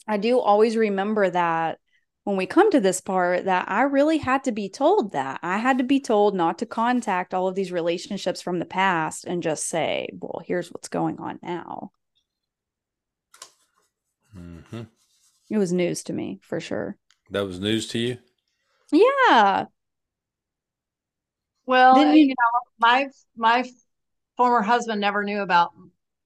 I 0.07 0.17
do 0.17 0.39
always 0.39 0.75
remember 0.75 1.29
that 1.29 1.79
when 2.23 2.37
we 2.37 2.45
come 2.45 2.71
to 2.71 2.79
this 2.79 3.01
part 3.01 3.45
that 3.45 3.69
I 3.69 3.81
really 3.81 4.17
had 4.17 4.43
to 4.45 4.51
be 4.51 4.69
told 4.69 5.11
that. 5.11 5.39
I 5.43 5.57
had 5.57 5.77
to 5.79 5.83
be 5.83 5.99
told 5.99 6.35
not 6.35 6.57
to 6.59 6.65
contact 6.65 7.33
all 7.33 7.47
of 7.47 7.55
these 7.55 7.71
relationships 7.71 8.41
from 8.41 8.59
the 8.59 8.65
past 8.65 9.25
and 9.25 9.43
just 9.43 9.67
say, 9.67 10.09
well, 10.19 10.41
here's 10.45 10.71
what's 10.71 10.87
going 10.87 11.19
on 11.19 11.39
now. 11.43 11.91
Mm-hmm. 14.37 14.83
It 15.49 15.57
was 15.57 15.73
news 15.73 16.03
to 16.03 16.13
me 16.13 16.39
for 16.41 16.59
sure. 16.59 16.97
That 17.29 17.45
was 17.45 17.59
news 17.59 17.87
to 17.89 17.99
you? 17.99 18.17
Yeah. 18.91 19.65
Well, 21.65 21.97
you-, 21.97 22.27
you 22.27 22.27
know, 22.29 22.59
my 22.79 23.07
my 23.35 23.69
former 24.37 24.61
husband 24.61 25.01
never 25.01 25.23
knew 25.23 25.41
about 25.41 25.71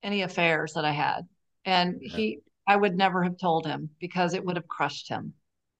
any 0.03 0.21
affairs 0.21 0.73
that 0.73 0.85
I 0.85 0.91
had. 0.91 1.27
And 1.65 1.99
he 2.01 2.39
I 2.67 2.75
would 2.75 2.95
never 2.95 3.23
have 3.23 3.37
told 3.37 3.65
him 3.65 3.89
because 3.99 4.33
it 4.33 4.45
would 4.45 4.57
have 4.57 4.67
crushed 4.67 5.09
him. 5.09 5.33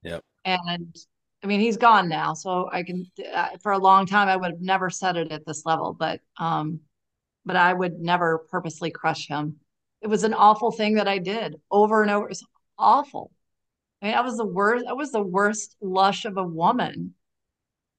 Yep. 0.08 0.24
And 0.46 0.96
I 1.44 1.48
mean, 1.48 1.60
he's 1.60 1.78
gone 1.78 2.08
now, 2.08 2.34
so 2.34 2.70
I 2.72 2.84
can. 2.84 3.06
Uh, 3.34 3.50
for 3.62 3.74
a 3.74 3.78
long 3.78 4.06
time, 4.06 4.28
I 4.28 4.38
would 4.38 4.52
have 4.52 4.62
never 4.62 4.90
said 4.90 5.18
it 5.18 5.32
at 5.32 5.46
this 5.46 5.66
level, 5.66 5.94
but 5.94 6.22
um, 6.38 6.80
but 7.46 7.56
I 7.56 7.74
would 7.74 8.00
never 8.00 8.40
purposely 8.50 8.90
crush 8.90 9.28
him. 9.28 9.58
It 10.02 10.08
was 10.08 10.24
an 10.24 10.34
awful 10.34 10.72
thing 10.72 10.96
that 10.96 11.08
I 11.08 11.18
did 11.18 11.56
over 11.70 12.02
and 12.02 12.12
over. 12.12 12.26
It 12.26 12.30
was 12.30 12.46
awful. 12.78 13.32
I 14.02 14.08
mean, 14.08 14.16
I 14.16 14.22
was 14.22 14.38
the 14.38 14.46
worst. 14.46 14.86
I 14.88 14.94
was 14.94 15.12
the 15.12 15.22
worst 15.22 15.76
lush 15.82 16.26
of 16.26 16.38
a 16.38 16.44
woman, 16.44 17.14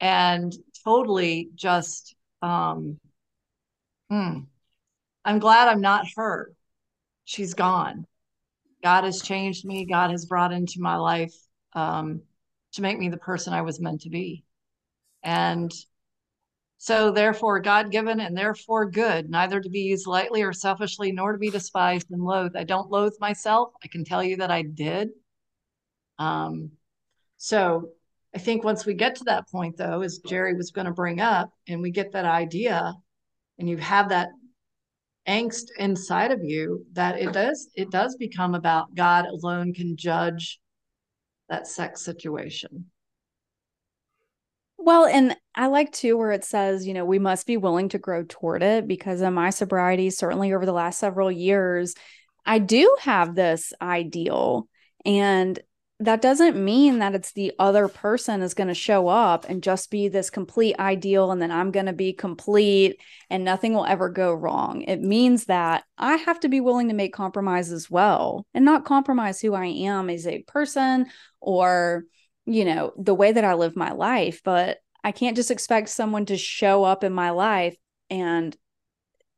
and 0.00 0.52
totally 0.84 1.50
just. 1.54 2.14
Um, 2.40 2.98
hmm. 4.10 4.38
I'm 5.24 5.38
glad 5.40 5.68
I'm 5.68 5.82
not 5.82 6.06
her. 6.16 6.52
She's 7.24 7.52
gone. 7.52 8.06
God 8.82 9.04
has 9.04 9.20
changed 9.20 9.66
me. 9.66 9.84
God 9.84 10.10
has 10.10 10.24
brought 10.24 10.52
into 10.52 10.80
my 10.80 10.96
life 10.96 11.34
um, 11.74 12.22
to 12.72 12.83
make 12.83 12.98
me 12.98 13.09
the 13.09 13.16
person 13.16 13.52
I 13.52 13.62
was 13.62 13.81
meant 13.81 14.02
to 14.02 14.11
be. 14.11 14.44
And 15.22 15.72
so, 16.81 17.11
therefore, 17.11 17.59
God 17.59 17.90
given 17.90 18.20
and 18.20 18.37
therefore 18.37 18.88
good, 18.88 19.28
neither 19.28 19.61
to 19.61 19.68
be 19.68 19.81
used 19.81 20.07
lightly 20.07 20.42
or 20.42 20.52
selfishly, 20.52 21.11
nor 21.11 21.33
to 21.33 21.38
be 21.38 21.50
despised 21.50 22.11
and 22.11 22.22
loathed. 22.22 22.57
I 22.57 22.62
don't 22.62 22.90
loathe 22.90 23.14
myself. 23.20 23.70
I 23.83 23.88
can 23.88 24.04
tell 24.04 24.22
you 24.22 24.37
that 24.37 24.52
I 24.52 24.62
did. 24.62 25.11
Um, 26.18 26.70
so, 27.37 27.90
I 28.33 28.38
think 28.38 28.62
once 28.62 28.87
we 28.87 28.94
get 28.94 29.16
to 29.16 29.24
that 29.24 29.50
point, 29.50 29.76
though, 29.76 30.02
as 30.02 30.18
Jerry 30.18 30.54
was 30.54 30.70
going 30.70 30.87
to 30.87 30.92
bring 30.92 31.20
up, 31.20 31.50
and 31.66 31.83
we 31.83 31.90
get 31.90 32.12
that 32.12 32.26
idea, 32.26 32.94
and 33.59 33.68
you 33.68 33.76
have 33.78 34.11
that 34.11 34.28
angst 35.26 35.66
inside 35.78 36.31
of 36.31 36.44
you, 36.44 36.87
that 36.92 37.18
it 37.18 37.33
does 37.33 37.68
it 37.74 37.90
does 37.90 38.16
become 38.16 38.54
about 38.54 38.94
God 38.94 39.26
alone 39.26 39.74
can 39.74 39.96
judge 39.96 40.61
that 41.48 41.66
sex 41.66 42.02
situation. 42.02 42.87
Well, 44.76 45.06
and 45.06 45.37
I 45.54 45.66
like 45.66 45.92
too 45.92 46.16
where 46.16 46.30
it 46.30 46.44
says, 46.44 46.87
you 46.87 46.94
know, 46.94 47.04
we 47.04 47.18
must 47.18 47.46
be 47.46 47.56
willing 47.56 47.88
to 47.90 47.98
grow 47.98 48.24
toward 48.26 48.62
it 48.62 48.87
because 48.87 49.20
in 49.20 49.34
my 49.34 49.50
sobriety, 49.50 50.08
certainly 50.11 50.52
over 50.52 50.64
the 50.64 50.72
last 50.72 50.98
several 50.98 51.32
years, 51.32 51.94
I 52.46 52.61
do 52.61 52.96
have 53.00 53.34
this 53.34 53.72
ideal. 53.82 54.68
And 55.04 55.58
that 56.00 56.22
doesn't 56.22 56.62
mean 56.62 57.00
that 57.00 57.14
it's 57.14 57.32
the 57.32 57.52
other 57.58 57.88
person 57.88 58.40
is 58.40 58.54
going 58.54 58.68
to 58.68 58.74
show 58.74 59.08
up 59.08 59.46
and 59.48 59.62
just 59.62 59.90
be 59.90 60.06
this 60.06 60.30
complete 60.30 60.78
ideal 60.78 61.32
and 61.32 61.42
then 61.42 61.50
I'm 61.50 61.72
going 61.72 61.87
to 61.87 61.92
be 61.92 62.12
complete 62.12 63.00
and 63.30 63.44
nothing 63.44 63.74
will 63.74 63.84
ever 63.84 64.08
go 64.08 64.32
wrong. 64.32 64.82
It 64.82 65.00
means 65.00 65.46
that 65.46 65.84
I 65.96 66.16
have 66.16 66.38
to 66.40 66.48
be 66.48 66.61
willing 66.61 66.88
to 66.88 66.94
make 66.94 67.12
compromise 67.12 67.72
as 67.72 67.90
well 67.90 68.46
and 68.54 68.64
not 68.64 68.84
compromise 68.84 69.40
who 69.40 69.54
I 69.54 69.66
am 69.66 70.08
as 70.08 70.26
a 70.26 70.42
person 70.42 71.06
or 71.40 72.04
you 72.46 72.64
know 72.64 72.92
the 72.96 73.14
way 73.14 73.32
that 73.32 73.44
I 73.44 73.54
live 73.54 73.76
my 73.76 73.90
life, 73.90 74.40
but 74.44 74.78
I 75.03 75.11
can't 75.12 75.36
just 75.36 75.51
expect 75.51 75.88
someone 75.88 76.26
to 76.26 76.36
show 76.36 76.84
up 76.84 77.03
in 77.03 77.12
my 77.12 77.30
life 77.30 77.76
and 78.09 78.57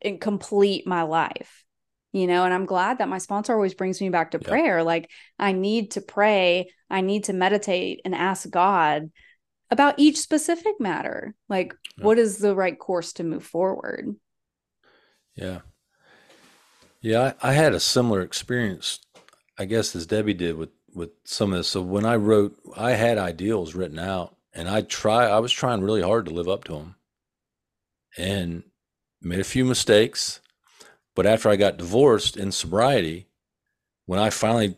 and 0.02 0.20
complete 0.20 0.86
my 0.86 1.02
life 1.02 1.64
you 2.12 2.26
know 2.26 2.44
and 2.44 2.52
i'm 2.52 2.66
glad 2.66 2.98
that 2.98 3.08
my 3.08 3.18
sponsor 3.18 3.54
always 3.54 3.74
brings 3.74 4.00
me 4.00 4.08
back 4.08 4.32
to 4.32 4.40
yeah. 4.42 4.48
prayer. 4.48 4.82
Like 4.82 5.10
i 5.38 5.52
need 5.52 5.92
to 5.92 6.00
pray 6.00 6.70
i 6.88 7.00
need 7.00 7.24
to 7.24 7.32
meditate 7.32 8.00
and 8.04 8.14
ask 8.14 8.48
god 8.48 9.10
about 9.72 9.94
each 9.98 10.18
specific 10.18 10.80
matter. 10.80 11.34
Like 11.48 11.74
yeah. 11.96 12.04
what 12.04 12.18
is 12.18 12.38
the 12.38 12.54
right 12.54 12.76
course 12.76 13.12
to 13.14 13.24
move 13.24 13.44
forward? 13.44 14.16
Yeah. 15.36 15.60
Yeah 17.00 17.34
I, 17.40 17.50
I, 17.50 17.52
had 17.52 17.72
a 17.72 17.80
similar 17.80 18.20
experience 18.20 18.98
i 19.58 19.64
guess 19.64 19.94
as 19.94 20.06
debbie 20.06 20.34
did 20.34 20.56
with 20.56 20.70
with 20.92 21.10
some 21.24 21.52
of 21.52 21.58
this. 21.58 21.68
So 21.68 21.80
when 21.82 22.04
i 22.04 22.16
wrote 22.16 22.56
i 22.76 22.92
had 22.92 23.16
ideals 23.16 23.74
written 23.74 23.98
out 23.98 24.36
and 24.52 24.68
i 24.68 24.82
try 24.82 25.26
i 25.26 25.38
was 25.38 25.52
trying 25.52 25.82
really 25.82 26.02
hard 26.02 26.26
to 26.26 26.34
live 26.34 26.48
up 26.48 26.64
to 26.64 26.72
them 26.72 26.96
and 28.18 28.64
made 29.22 29.40
a 29.40 29.44
few 29.44 29.64
mistakes 29.64 30.40
but 31.14 31.26
after 31.26 31.48
I 31.48 31.56
got 31.56 31.76
divorced 31.76 32.36
in 32.36 32.52
sobriety, 32.52 33.28
when 34.06 34.18
I 34.18 34.30
finally 34.30 34.76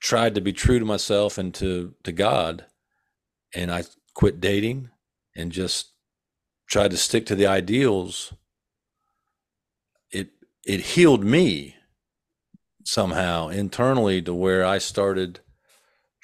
tried 0.00 0.34
to 0.34 0.40
be 0.40 0.52
true 0.52 0.78
to 0.78 0.84
myself 0.84 1.38
and 1.38 1.54
to 1.54 1.94
to 2.04 2.12
God, 2.12 2.66
and 3.54 3.70
I 3.70 3.84
quit 4.14 4.40
dating 4.40 4.90
and 5.36 5.52
just 5.52 5.92
tried 6.68 6.90
to 6.90 6.96
stick 6.96 7.26
to 7.26 7.34
the 7.34 7.46
ideals, 7.46 8.32
it 10.10 10.30
it 10.64 10.80
healed 10.80 11.24
me 11.24 11.76
somehow 12.84 13.48
internally 13.48 14.20
to 14.22 14.34
where 14.34 14.64
I 14.64 14.78
started 14.78 15.40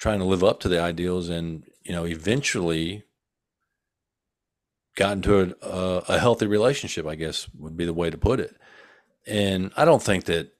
trying 0.01 0.19
to 0.19 0.25
live 0.25 0.43
up 0.43 0.59
to 0.59 0.67
the 0.67 0.81
ideals 0.81 1.29
and 1.29 1.63
you 1.83 1.91
know 1.91 2.05
eventually 2.05 3.03
got 4.95 5.13
into 5.13 5.55
a, 5.61 6.03
a, 6.09 6.19
healthy 6.19 6.47
relationship 6.47 7.05
i 7.05 7.15
guess 7.15 7.47
would 7.57 7.77
be 7.77 7.85
the 7.85 7.93
way 7.93 8.09
to 8.09 8.17
put 8.17 8.39
it 8.39 8.55
and 9.27 9.71
i 9.77 9.85
don't 9.85 10.03
think 10.03 10.25
that 10.25 10.51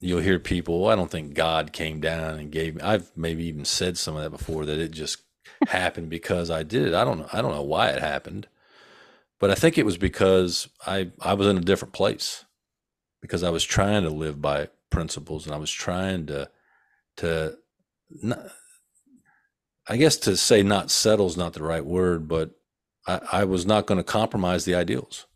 you'll 0.00 0.20
hear 0.20 0.38
people 0.38 0.88
i 0.88 0.94
don't 0.94 1.10
think 1.10 1.34
god 1.34 1.72
came 1.72 2.00
down 2.00 2.38
and 2.38 2.50
gave 2.50 2.74
me 2.74 2.82
i've 2.82 3.10
maybe 3.16 3.44
even 3.44 3.64
said 3.64 3.96
some 3.98 4.16
of 4.16 4.22
that 4.22 4.30
before 4.30 4.64
that 4.64 4.78
it 4.78 4.90
just 4.90 5.18
happened 5.68 6.08
because 6.08 6.50
i 6.50 6.62
did 6.62 6.86
it 6.86 6.94
i 6.94 7.04
don't 7.04 7.18
know 7.18 7.28
i 7.32 7.40
don't 7.40 7.54
know 7.54 7.62
why 7.62 7.88
it 7.88 8.00
happened 8.00 8.46
but 9.38 9.50
i 9.50 9.54
think 9.54 9.78
it 9.78 9.86
was 9.86 9.96
because 9.96 10.68
i 10.86 11.10
i 11.20 11.34
was 11.34 11.46
in 11.46 11.56
a 11.58 11.62
different 11.62 11.94
place 11.94 12.44
because 13.20 13.42
i 13.42 13.50
was 13.50 13.64
trying 13.64 14.02
to 14.02 14.10
live 14.10 14.40
by 14.40 14.68
principles 14.90 15.46
and 15.46 15.54
i 15.54 15.58
was 15.58 15.70
trying 15.70 16.26
to 16.26 16.48
to 17.16 17.56
not, 18.22 18.38
I 19.88 19.96
guess 19.96 20.16
to 20.18 20.36
say 20.36 20.62
not 20.62 20.90
settle 20.90 21.26
is 21.26 21.36
not 21.36 21.52
the 21.52 21.62
right 21.62 21.84
word, 21.84 22.28
but 22.28 22.50
I, 23.06 23.20
I 23.32 23.44
was 23.44 23.66
not 23.66 23.86
going 23.86 23.98
to 23.98 24.04
compromise 24.04 24.64
the 24.64 24.74
ideals. 24.74 25.26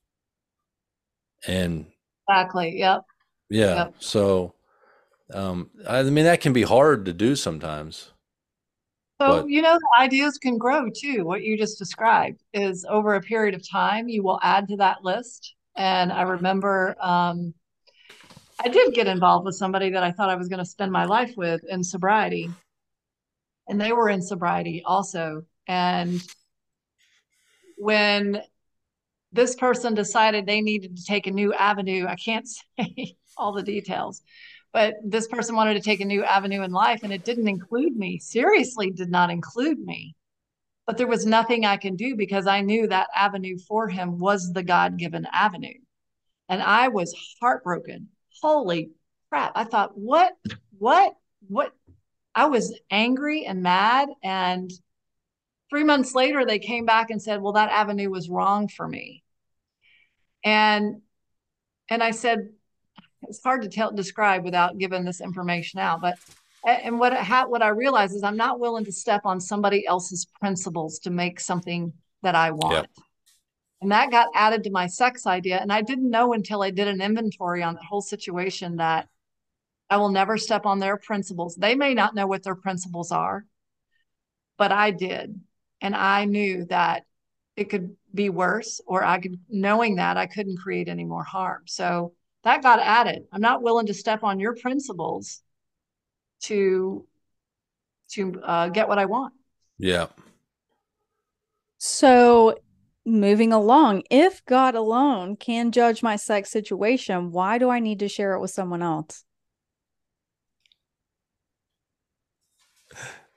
And 1.47 1.87
exactly, 2.31 2.79
yep. 2.79 3.03
Yeah. 3.49 3.75
Yep. 3.75 3.95
So, 3.99 4.55
um, 5.33 5.71
I 5.89 6.03
mean, 6.05 6.25
that 6.25 6.41
can 6.41 6.53
be 6.53 6.63
hard 6.63 7.05
to 7.07 7.13
do 7.13 7.37
sometimes. 7.37 8.13
So, 9.21 9.43
but, 9.43 9.51
you 9.51 9.61
know, 9.61 9.79
ideas 9.99 10.39
can 10.39 10.57
grow 10.57 10.89
too. 10.89 11.25
What 11.25 11.43
you 11.43 11.59
just 11.59 11.79
described 11.79 12.41
is 12.55 12.87
over 12.89 13.15
a 13.15 13.21
period 13.21 13.55
of 13.55 13.69
time, 13.69 14.09
you 14.09 14.23
will 14.23 14.41
add 14.43 14.69
to 14.69 14.77
that 14.77 15.05
list. 15.05 15.55
And 15.77 16.11
I 16.11 16.23
remember 16.23 16.97
um, 17.01 17.53
I 18.65 18.69
did 18.69 18.95
get 18.95 19.07
involved 19.07 19.45
with 19.45 19.57
somebody 19.57 19.91
that 19.91 20.03
I 20.03 20.13
thought 20.13 20.31
I 20.31 20.37
was 20.37 20.49
going 20.49 20.59
to 20.59 20.65
spend 20.65 20.91
my 20.91 21.05
life 21.05 21.35
with 21.37 21.63
in 21.69 21.85
sobriety. 21.85 22.51
And 23.69 23.81
they 23.81 23.93
were 23.93 24.09
in 24.09 24.23
sobriety 24.23 24.83
also. 24.85 25.43
And 25.67 26.23
when 27.77 28.43
this 29.33 29.55
person 29.55 29.95
decided 29.95 30.47
they 30.47 30.61
needed 30.61 30.97
to 30.97 31.05
take 31.05 31.27
a 31.27 31.31
new 31.31 31.53
avenue, 31.55 32.07
I 32.07 32.17
can't 32.17 32.47
say 32.79 33.17
all 33.37 33.53
the 33.53 33.63
details, 33.63 34.23
but 34.73 34.95
this 35.05 35.29
person 35.29 35.57
wanted 35.57 35.75
to 35.75 35.81
take 35.81 36.01
a 36.01 36.05
new 36.05 36.25
avenue 36.25 36.63
in 36.63 36.73
life 36.73 37.01
and 37.03 37.13
it 37.13 37.25
didn't 37.25 37.49
include 37.49 37.97
me, 37.97 38.19
seriously, 38.19 38.91
did 38.91 39.11
not 39.11 39.31
include 39.31 39.79
me. 39.79 40.15
But 40.87 40.97
there 40.97 41.07
was 41.07 41.27
nothing 41.27 41.65
I 41.65 41.77
can 41.77 41.97
do 41.97 42.17
because 42.17 42.47
I 42.47 42.63
knew 42.63 42.89
that 42.89 43.09
avenue 43.15 43.59
for 43.59 43.89
him 43.89 44.19
was 44.19 44.53
the 44.53 44.63
God 44.63 44.99
given 44.99 45.27
avenue. 45.33 45.79
And 46.49 46.63
I 46.63 46.89
was 46.89 47.15
heartbroken 47.41 48.09
holy 48.41 48.91
crap. 49.29 49.53
I 49.55 49.65
thought, 49.65 49.97
what, 49.97 50.33
what, 50.79 51.15
what? 51.49 51.73
I 52.35 52.47
was 52.47 52.79
angry 52.91 53.45
and 53.45 53.63
mad. 53.63 54.09
And 54.23 54.71
three 55.71 55.85
months 55.85 56.15
later, 56.15 56.45
they 56.45 56.59
came 56.59 56.85
back 56.85 57.11
and 57.11 57.23
said, 57.23 57.41
well, 57.41 57.55
that 57.55 57.71
avenue 57.71 58.11
was 58.11 58.29
wrong 58.29 58.69
for 58.69 58.87
me. 58.87 59.23
And, 60.45 61.01
and 61.89 62.03
I 62.03 62.11
said, 62.11 62.51
it's 63.23 63.43
hard 63.43 63.63
to 63.63 63.69
tell, 63.69 63.93
describe 63.93 64.45
without 64.45 64.79
giving 64.79 65.05
this 65.05 65.21
information 65.21 65.81
out, 65.81 66.01
but 66.01 66.19
and 66.67 66.99
what 66.99 67.15
ha, 67.15 67.47
what 67.47 67.63
I 67.63 67.69
realize 67.69 68.13
is 68.13 68.23
I'm 68.23 68.37
not 68.37 68.61
willing 68.61 68.85
to 68.85 68.93
step 68.93 69.23
on 69.25 69.41
somebody 69.41 69.87
else's 69.87 70.27
principles 70.41 70.99
to 71.01 71.11
make 71.11 71.41
something 71.41 71.93
that 72.23 72.35
I 72.35 72.51
want. 72.51 72.75
Yep. 72.75 72.91
And 73.81 73.93
that 73.93 74.11
got 74.11 74.29
added 74.35 74.65
to 74.65 74.71
my 74.71 74.87
sex 74.87 75.27
idea. 75.27 75.59
And 75.59 75.73
I 75.73 75.81
didn't 75.81 76.11
know 76.11 76.35
until 76.35 76.63
I 76.63 76.71
did 76.71 76.87
an 76.87 77.01
inventory 77.01 77.63
on 77.63 77.75
the 77.75 77.83
whole 77.83 78.03
situation 78.03 78.77
that 78.77 79.09
I 79.89 79.97
will 79.97 80.11
never 80.11 80.37
step 80.37 80.67
on 80.67 80.79
their 80.79 80.99
principles. 80.99 81.57
They 81.57 81.75
may 81.75 81.95
not 81.95 82.15
know 82.15 82.27
what 82.27 82.43
their 82.43 82.55
principles 82.55 83.11
are, 83.11 83.47
but 84.59 84.71
I 84.71 84.91
did. 84.91 85.41
And 85.81 85.95
I 85.95 86.25
knew 86.25 86.67
that 86.67 87.05
it 87.57 87.71
could 87.71 87.97
be 88.15 88.31
worse, 88.31 88.81
or 88.87 89.05
I 89.05 89.19
could, 89.21 89.39
knowing 89.49 89.97
that 89.97 90.17
I 90.17 90.27
couldn't 90.27 90.59
create 90.59 90.89
any 90.89 91.05
more 91.05 91.25
harm. 91.25 91.63
So 91.67 92.15
that 92.45 92.63
got 92.63 92.81
added. 92.81 93.25
I'm 93.33 93.41
not 93.41 93.63
willing 93.63 93.87
to 93.87 93.95
step 93.95 94.23
on 94.23 94.41
your 94.41 94.55
principles 94.55 95.43
to 96.43 97.07
to 98.13 98.41
uh, 98.43 98.69
get 98.69 98.89
what 98.89 98.99
I 98.99 99.05
want. 99.05 99.35
Yeah. 99.79 100.07
So 101.79 102.59
moving 103.07 103.53
along, 103.53 104.03
if 104.11 104.45
God 104.45 104.75
alone 104.75 105.37
can 105.37 105.71
judge 105.71 106.03
my 106.03 106.17
sex 106.17 106.51
situation, 106.51 107.31
why 107.31 107.59
do 107.59 107.71
I 107.71 107.79
need 107.79 108.01
to 108.01 108.09
share 108.09 108.35
it 108.35 108.41
with 108.41 108.51
someone 108.51 108.83
else? 108.83 109.25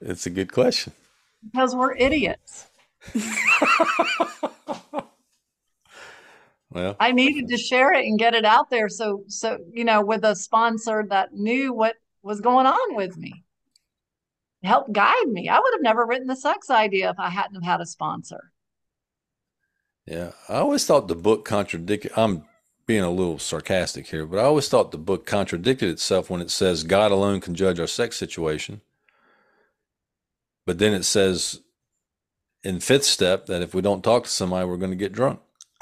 It's 0.01 0.25
a 0.25 0.29
good 0.29 0.51
question. 0.51 0.93
Because 1.51 1.75
we're 1.75 1.95
idiots. 1.95 2.67
well, 6.69 6.95
I 6.99 7.11
needed 7.11 7.47
to 7.49 7.57
share 7.57 7.93
it 7.93 8.05
and 8.05 8.17
get 8.17 8.33
it 8.33 8.45
out 8.45 8.69
there 8.69 8.87
so 8.87 9.23
so 9.27 9.57
you 9.73 9.83
know 9.83 10.01
with 10.03 10.23
a 10.23 10.35
sponsor 10.35 11.05
that 11.09 11.33
knew 11.33 11.73
what 11.73 11.95
was 12.21 12.39
going 12.39 12.65
on 12.65 12.95
with 12.95 13.17
me. 13.17 13.43
Help 14.63 14.93
guide 14.93 15.27
me. 15.27 15.49
I 15.49 15.59
would 15.59 15.73
have 15.73 15.81
never 15.81 16.05
written 16.05 16.27
the 16.27 16.37
sex 16.37 16.69
idea 16.69 17.09
if 17.09 17.19
I 17.19 17.29
hadn't 17.29 17.55
have 17.55 17.63
had 17.63 17.81
a 17.81 17.85
sponsor. 17.85 18.53
Yeah, 20.05 20.31
I 20.47 20.55
always 20.55 20.85
thought 20.85 21.09
the 21.09 21.15
book 21.15 21.43
contradicted. 21.43 22.11
I'm 22.15 22.45
being 22.85 23.03
a 23.03 23.11
little 23.11 23.39
sarcastic 23.39 24.07
here, 24.07 24.25
but 24.25 24.39
I 24.39 24.43
always 24.43 24.67
thought 24.67 24.91
the 24.91 24.97
book 24.97 25.25
contradicted 25.25 25.89
itself 25.89 26.29
when 26.29 26.41
it 26.41 26.51
says 26.51 26.83
God 26.83 27.11
alone 27.11 27.39
can 27.41 27.55
judge 27.55 27.79
our 27.79 27.87
sex 27.87 28.17
situation. 28.17 28.81
But 30.65 30.79
then 30.79 30.93
it 30.93 31.03
says 31.03 31.59
in 32.63 32.79
fifth 32.79 33.03
step 33.05 33.47
that 33.47 33.61
if 33.61 33.73
we 33.73 33.81
don't 33.81 34.03
talk 34.03 34.23
to 34.23 34.29
somebody, 34.29 34.65
we're 34.67 34.77
going 34.77 34.91
to 34.91 34.97
get 34.97 35.11
drunk. 35.11 35.39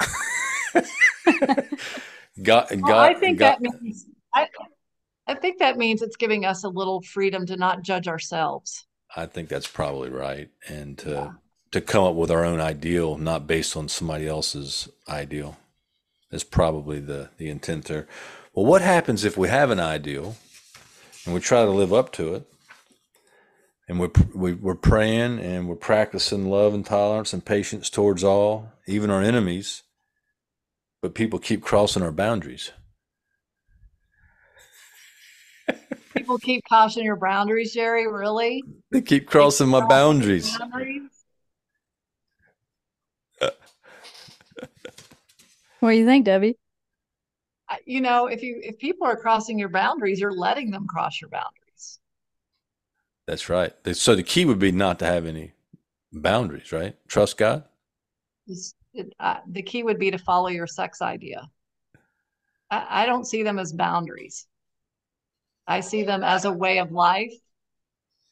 God, 2.42 2.66
well, 2.70 2.80
God, 2.80 3.10
I 3.10 3.14
think 3.14 3.38
God, 3.38 3.58
that 3.60 3.60
means 3.60 4.06
I, 4.34 4.48
I 5.26 5.34
think 5.34 5.58
that 5.58 5.76
means 5.76 6.02
it's 6.02 6.16
giving 6.16 6.44
us 6.44 6.64
a 6.64 6.68
little 6.68 7.02
freedom 7.02 7.46
to 7.46 7.56
not 7.56 7.82
judge 7.82 8.08
ourselves. 8.08 8.86
I 9.14 9.26
think 9.26 9.48
that's 9.48 9.66
probably 9.66 10.08
right, 10.08 10.48
and 10.66 10.96
to 10.98 11.10
yeah 11.10 11.32
to 11.72 11.80
come 11.80 12.04
up 12.04 12.14
with 12.14 12.30
our 12.30 12.44
own 12.44 12.60
ideal, 12.60 13.16
not 13.16 13.46
based 13.46 13.76
on 13.76 13.88
somebody 13.88 14.28
else's 14.28 14.88
ideal, 15.08 15.56
is 16.30 16.44
probably 16.44 17.00
the 17.00 17.30
the 17.38 17.48
intent 17.48 17.86
there. 17.86 18.06
Well, 18.54 18.66
what 18.66 18.82
happens 18.82 19.24
if 19.24 19.36
we 19.36 19.48
have 19.48 19.70
an 19.70 19.80
ideal 19.80 20.36
and 21.24 21.34
we 21.34 21.40
try 21.40 21.64
to 21.64 21.70
live 21.70 21.92
up 21.92 22.12
to 22.12 22.34
it, 22.34 22.51
and 23.92 24.00
we're 24.00 24.10
we, 24.34 24.54
we're 24.54 24.74
praying 24.74 25.38
and 25.38 25.68
we're 25.68 25.76
practicing 25.76 26.48
love 26.48 26.72
and 26.72 26.86
tolerance 26.86 27.34
and 27.34 27.44
patience 27.44 27.90
towards 27.90 28.24
all, 28.24 28.72
even 28.86 29.10
our 29.10 29.20
enemies, 29.20 29.82
but 31.02 31.14
people 31.14 31.38
keep 31.38 31.62
crossing 31.62 32.02
our 32.02 32.10
boundaries. 32.10 32.72
People 36.16 36.38
keep 36.38 36.62
crossing 36.64 37.04
your 37.04 37.16
boundaries, 37.16 37.72
Jerry. 37.72 38.06
Really? 38.06 38.62
They 38.90 39.00
keep 39.00 39.26
crossing 39.26 39.70
they 39.70 39.78
keep 39.78 39.82
my 39.82 39.88
boundaries. 39.88 40.58
boundaries. 40.58 41.02
What 45.80 45.90
do 45.90 45.96
you 45.96 46.04
think, 46.04 46.26
Debbie? 46.26 46.58
You 47.86 48.02
know, 48.02 48.26
if 48.26 48.42
you 48.42 48.60
if 48.62 48.78
people 48.78 49.06
are 49.06 49.16
crossing 49.16 49.58
your 49.58 49.70
boundaries, 49.70 50.20
you're 50.20 50.32
letting 50.32 50.70
them 50.70 50.86
cross 50.86 51.20
your 51.20 51.30
boundaries. 51.30 51.61
That's 53.26 53.48
right. 53.48 53.72
So 53.94 54.14
the 54.14 54.22
key 54.22 54.44
would 54.44 54.58
be 54.58 54.72
not 54.72 54.98
to 54.98 55.06
have 55.06 55.26
any 55.26 55.52
boundaries, 56.12 56.72
right? 56.72 56.96
Trust 57.08 57.36
God. 57.36 57.64
Uh, 59.18 59.36
the 59.46 59.62
key 59.62 59.82
would 59.82 59.98
be 59.98 60.10
to 60.10 60.18
follow 60.18 60.48
your 60.48 60.66
sex 60.66 61.00
idea. 61.00 61.48
I, 62.70 63.04
I 63.04 63.06
don't 63.06 63.26
see 63.26 63.42
them 63.42 63.58
as 63.58 63.72
boundaries. 63.72 64.46
I 65.66 65.80
see 65.80 66.02
them 66.02 66.24
as 66.24 66.44
a 66.44 66.52
way 66.52 66.78
of 66.78 66.90
life, 66.90 67.32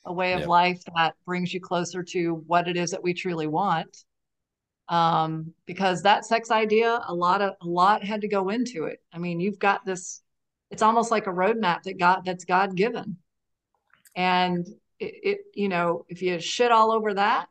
a 0.04 0.12
way 0.12 0.32
of 0.32 0.46
life 0.46 0.82
that 0.96 1.14
brings 1.24 1.54
you 1.54 1.60
closer 1.60 2.02
to 2.02 2.42
what 2.46 2.68
it 2.68 2.76
is 2.76 2.90
that 2.90 3.02
we 3.02 3.14
truly 3.14 3.46
want 3.46 4.04
um, 4.90 5.54
because 5.66 6.02
that 6.02 6.26
sex 6.26 6.50
idea, 6.50 7.00
a 7.06 7.14
lot 7.14 7.40
of 7.40 7.54
a 7.62 7.66
lot 7.66 8.02
had 8.02 8.20
to 8.22 8.28
go 8.28 8.48
into 8.48 8.84
it. 8.84 9.00
I 9.12 9.18
mean, 9.18 9.40
you've 9.40 9.58
got 9.58 9.84
this. 9.86 10.20
It's 10.70 10.82
almost 10.82 11.12
like 11.12 11.28
a 11.28 11.32
roadmap 11.32 11.84
that 11.84 11.98
God 11.98 12.22
that's 12.24 12.44
God 12.44 12.74
given, 12.74 13.16
and 14.20 14.66
it, 14.98 15.14
it 15.22 15.38
you 15.54 15.68
know 15.68 16.04
if 16.08 16.20
you 16.20 16.38
shit 16.40 16.70
all 16.70 16.92
over 16.92 17.14
that, 17.14 17.46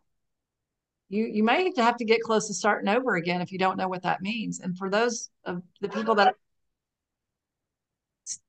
you 1.09 1.26
you 1.26 1.43
may 1.43 1.72
have 1.78 1.97
to 1.97 2.05
get 2.05 2.22
close 2.22 2.47
to 2.47 2.53
starting 2.53 2.89
over 2.89 3.15
again 3.15 3.41
if 3.41 3.51
you 3.51 3.57
don't 3.57 3.78
know 3.78 3.88
what 3.88 4.03
that 4.03 4.22
means. 4.22 4.59
And 4.59 4.78
for 4.78 4.89
those 4.89 5.30
of 5.45 5.61
the 5.82 5.89
people 5.89 6.15
that 6.15 6.36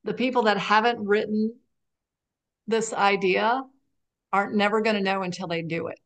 the 0.04 0.14
people 0.14 0.42
that 0.42 0.58
haven't 0.58 1.04
written 1.04 1.54
this 2.66 2.92
idea 2.92 3.62
aren't 4.32 4.54
never 4.54 4.82
going 4.82 4.96
to 4.96 5.02
know 5.02 5.22
until 5.22 5.48
they 5.48 5.62
do 5.62 5.88
it. 5.88 5.98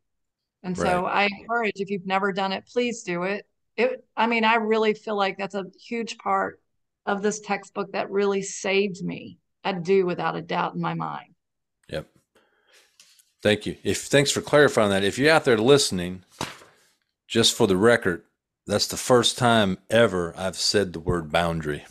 And 0.62 0.78
right. 0.78 0.86
so 0.86 1.04
I 1.04 1.24
encourage 1.24 1.74
if 1.76 1.90
you've 1.90 2.06
never 2.06 2.32
done 2.32 2.52
it, 2.52 2.64
please 2.72 3.02
do 3.02 3.24
it. 3.24 3.44
It 3.76 4.04
I 4.16 4.28
mean, 4.28 4.44
I 4.44 4.54
really 4.54 4.94
feel 4.94 5.16
like 5.16 5.36
that's 5.36 5.56
a 5.56 5.66
huge 5.86 6.16
part 6.18 6.60
of 7.04 7.20
this 7.20 7.40
textbook 7.40 7.92
that 7.92 8.10
really 8.10 8.42
saved 8.42 9.04
me. 9.04 9.38
I 9.64 9.72
do 9.72 10.06
without 10.06 10.36
a 10.36 10.42
doubt 10.42 10.74
in 10.74 10.80
my 10.80 10.94
mind. 10.94 11.33
Thank 13.44 13.66
you. 13.66 13.76
If 13.84 14.04
thanks 14.04 14.30
for 14.30 14.40
clarifying 14.40 14.88
that. 14.88 15.04
If 15.04 15.18
you're 15.18 15.30
out 15.30 15.44
there 15.44 15.58
listening, 15.58 16.24
just 17.28 17.54
for 17.54 17.66
the 17.66 17.76
record, 17.76 18.22
that's 18.66 18.86
the 18.86 18.96
first 18.96 19.36
time 19.36 19.76
ever 19.90 20.32
I've 20.34 20.56
said 20.56 20.94
the 20.94 20.98
word 20.98 21.30
boundary. 21.30 21.84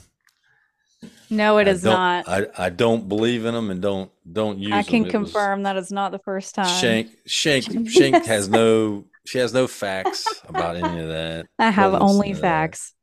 No, 1.30 1.60
it 1.60 1.68
I 1.68 1.72
is 1.72 1.84
don't- 1.84 2.28
I, 2.28 2.48
I 2.58 2.70
don't 2.72 3.08
believe 3.08 3.46
in 3.46 3.54
them 3.54 3.70
and 3.70 3.84
don't 3.84 4.10
don't 4.32 4.58
use 4.58 4.74
I 4.74 4.82
can 4.82 5.08
confirm 5.08 5.62
that 5.62 5.78
is 5.78 5.92
not 5.92 6.12
the 6.12 6.18
first 6.18 6.56
time. 6.56 6.66
Shank 6.82 7.12
Shank 7.28 7.68
Yes. 7.70 7.92
Shank 7.92 8.26
has 8.26 8.50
no 8.50 9.06
she 9.28 9.38
has 9.38 9.54
no 9.54 9.68
facts 9.68 10.26
about 10.50 10.76
any 10.76 11.02
of 11.02 11.10
that. 11.10 11.46
I 11.60 11.70
have 11.70 11.92
Don't 11.92 12.02
only 12.02 12.30
to 12.30 12.36
that. 12.36 12.42
facts. 12.42 12.96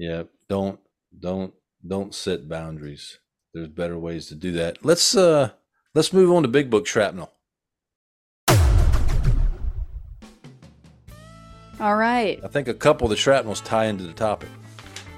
Yep. 0.00 0.28
Don't 0.48 0.80
don't 1.16 1.54
don't 1.86 2.12
set 2.12 2.48
boundaries. 2.48 3.20
There's 3.54 3.68
better 3.68 3.96
ways 3.96 4.26
to 4.26 4.34
do 4.34 4.50
that. 4.52 4.84
Let's 4.84 5.16
uh 5.16 5.50
let's 5.94 6.12
move 6.12 6.32
on 6.32 6.42
to 6.42 6.48
big 6.48 6.68
book 6.68 6.88
shrapnel. 6.88 7.30
All 11.80 11.96
right, 11.96 12.40
I 12.42 12.48
think 12.48 12.68
a 12.68 12.74
couple 12.74 13.06
of 13.06 13.10
the 13.10 13.16
shrapnels 13.16 13.60
tie 13.60 13.86
into 13.86 14.04
the 14.04 14.12
topic. 14.14 14.48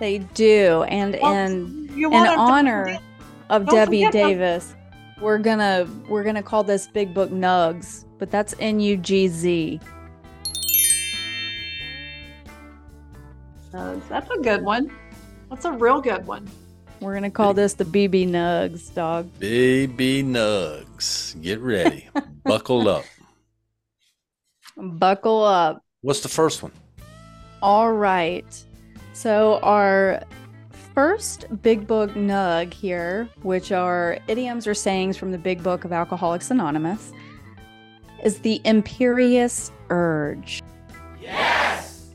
they 0.01 0.19
do, 0.19 0.83
and 0.85 1.17
Well, 1.21 1.35
in 1.35 1.91
you 1.95 2.07
in 2.09 2.13
wanna- 2.13 2.37
honor 2.41 2.99
of 3.51 3.67
don't 3.67 3.75
Debbie 3.75 4.05
forget 4.05 4.13
the- 4.13 4.19
Davis, 4.35 4.75
we're 5.21 5.39
gonna 5.39 5.87
we're 6.09 6.25
gonna 6.25 6.43
call 6.43 6.63
this 6.65 6.87
Big 6.89 7.13
Book 7.15 7.31
Nugs, 7.31 8.05
but 8.19 8.31
that's 8.31 8.55
N 8.61 8.81
U 8.81 8.97
G 8.97 9.29
Z. 9.29 9.81
Uh, 13.75 13.97
that's 14.09 14.31
a 14.31 14.39
good 14.39 14.63
one. 14.63 14.91
That's 15.51 15.65
a 15.65 15.73
real 15.73 16.01
good 16.01 16.27
one. 16.27 16.49
We're 17.01 17.15
gonna 17.15 17.31
call 17.31 17.55
this 17.55 17.75
the 17.75 17.85
BB 17.85 18.27
Nugs, 18.29 18.93
dog. 18.95 19.31
BB 19.39 20.25
nugs. 20.25 21.41
Get 21.43 21.61
ready. 21.61 22.09
Buckle 22.45 22.89
up. 22.89 23.05
Buckle 24.77 25.45
up. 25.45 25.83
What's 26.03 26.21
the 26.21 26.29
first 26.29 26.63
one? 26.63 26.71
All 27.61 27.93
right. 27.93 28.65
So 29.15 29.59
our 29.65 30.23
first 30.95 31.47
big 31.61 31.89
book 31.89 32.11
nug 32.11 32.73
here, 32.73 33.29
which 33.43 33.73
are 33.73 34.21
idioms 34.29 34.69
or 34.69 34.75
sayings 34.75 35.17
from 35.17 35.33
the 35.33 35.39
big 35.39 35.61
book 35.61 35.85
of 35.85 35.93
Alcoholics 35.93 36.53
Anonymous, 36.53 37.11
is 38.23 38.39
the 38.39 38.61
imperious 38.65 39.73
urge. 39.91 40.63
Yes. 41.21 42.15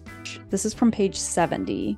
This 0.50 0.64
is 0.64 0.74
from 0.74 0.90
page 0.90 1.18
70. 1.18 1.98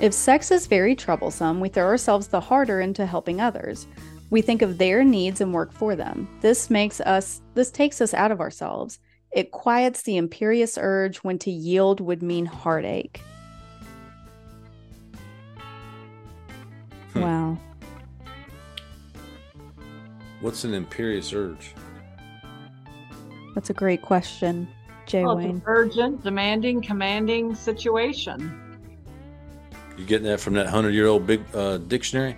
If 0.00 0.12
sex 0.12 0.50
is 0.50 0.66
very 0.66 0.94
troublesome, 0.94 1.58
we 1.58 1.70
throw 1.70 1.86
ourselves 1.86 2.28
the 2.28 2.40
harder 2.40 2.82
into 2.82 3.06
helping 3.06 3.40
others. 3.40 3.86
We 4.28 4.42
think 4.42 4.60
of 4.60 4.76
their 4.76 5.04
needs 5.04 5.40
and 5.40 5.54
work 5.54 5.72
for 5.72 5.96
them. 5.96 6.28
This 6.42 6.68
makes 6.68 7.00
us 7.00 7.40
this 7.54 7.70
takes 7.70 8.02
us 8.02 8.12
out 8.12 8.30
of 8.30 8.40
ourselves. 8.40 8.98
It 9.30 9.50
quiets 9.50 10.02
the 10.02 10.16
imperious 10.16 10.78
urge 10.80 11.18
when 11.18 11.38
to 11.40 11.50
yield 11.50 12.00
would 12.00 12.22
mean 12.22 12.46
heartache. 12.46 13.20
Hmm. 17.12 17.20
Wow. 17.20 17.58
What's 20.40 20.64
an 20.64 20.72
imperious 20.72 21.32
urge? 21.32 21.74
That's 23.54 23.70
a 23.70 23.74
great 23.74 24.02
question, 24.02 24.68
Jay 25.06 25.24
Well, 25.24 25.38
it's 25.38 25.46
an 25.46 25.52
Wayne. 25.54 25.62
urgent, 25.66 26.22
demanding, 26.22 26.80
commanding 26.80 27.54
situation. 27.54 28.78
You 29.96 30.04
getting 30.04 30.28
that 30.28 30.38
from 30.38 30.54
that 30.54 30.68
hundred 30.68 30.94
year 30.94 31.08
old 31.08 31.26
big 31.26 31.42
uh, 31.54 31.78
dictionary? 31.78 32.36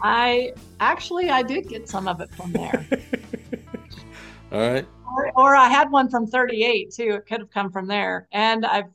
I 0.00 0.52
actually 0.80 1.30
I 1.30 1.42
did 1.44 1.68
get 1.68 1.88
some 1.88 2.08
of 2.08 2.20
it 2.20 2.34
from 2.34 2.52
there. 2.52 2.86
All 4.52 4.60
right. 4.72 4.86
Or, 5.16 5.32
or 5.36 5.56
I 5.56 5.68
had 5.68 5.90
one 5.90 6.08
from 6.08 6.26
38 6.26 6.92
too. 6.92 7.10
It 7.14 7.26
could 7.26 7.40
have 7.40 7.50
come 7.50 7.70
from 7.70 7.86
there. 7.86 8.28
And 8.32 8.64
I've 8.66 8.90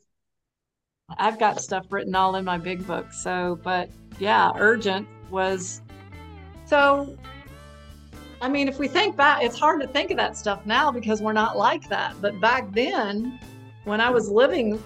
I've 1.16 1.38
got 1.38 1.60
stuff 1.60 1.86
written 1.90 2.14
all 2.14 2.36
in 2.36 2.44
my 2.44 2.58
big 2.58 2.86
book. 2.86 3.12
So, 3.12 3.58
but 3.62 3.88
yeah, 4.18 4.52
urgent 4.56 5.08
was 5.30 5.80
so 6.66 7.16
I 8.40 8.48
mean, 8.48 8.68
if 8.68 8.78
we 8.78 8.86
think 8.86 9.16
back, 9.16 9.42
it's 9.42 9.58
hard 9.58 9.80
to 9.80 9.88
think 9.88 10.10
of 10.12 10.16
that 10.18 10.36
stuff 10.36 10.64
now 10.64 10.92
because 10.92 11.20
we're 11.20 11.32
not 11.32 11.56
like 11.56 11.88
that. 11.88 12.14
But 12.20 12.40
back 12.40 12.72
then, 12.72 13.40
when 13.84 14.00
I 14.00 14.10
was 14.10 14.28
living 14.28 14.82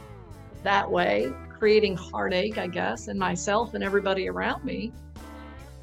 that 0.63 0.91
way, 0.91 1.31
creating 1.59 1.97
heartache, 1.97 2.57
I 2.57 2.67
guess, 2.67 3.09
in 3.09 3.19
myself 3.19 3.75
and 3.75 3.85
everybody 3.85 4.29
around 4.29 4.65
me, 4.65 4.93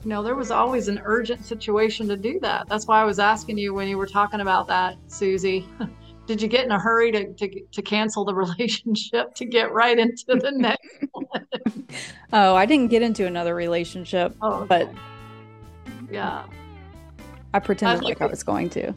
you 0.04 0.10
know, 0.10 0.24
there 0.24 0.36
was 0.36 0.50
always 0.52 0.88
an 0.88 1.02
urgent 1.04 1.46
situation 1.46 2.08
to 2.08 2.16
do 2.18 2.40
that. 2.42 2.68
That's 2.70 2.88
why 2.88 3.02
I 3.02 3.06
was 3.06 3.20
asking 3.20 3.58
you 3.58 3.74
when 3.74 3.88
you 3.88 3.98
were 3.98 4.06
talking 4.08 4.40
about 4.40 4.68
that, 4.68 4.96
Susie. 5.08 5.68
Did 6.26 6.42
you 6.42 6.48
get 6.48 6.64
in 6.64 6.72
a 6.72 6.80
hurry 6.80 7.12
to, 7.12 7.34
to, 7.34 7.62
to 7.72 7.82
cancel 7.82 8.24
the 8.24 8.34
relationship 8.46 9.34
to 9.36 9.46
get 9.46 9.72
right 9.74 9.98
into 9.98 10.26
the 10.28 10.52
next 10.56 11.04
one? 11.12 11.88
Oh, 12.32 12.54
I 12.56 12.66
didn't 12.68 12.90
get 12.90 13.02
into 13.02 13.26
another 13.26 13.56
relationship. 13.56 14.36
Oh, 14.42 14.66
But- 14.66 14.90
yeah, 16.12 16.46
I 17.54 17.60
pretended 17.60 18.04
like 18.04 18.20
like 18.20 18.30
I 18.30 18.32
was 18.32 18.44
going 18.44 18.70
to. 18.72 18.94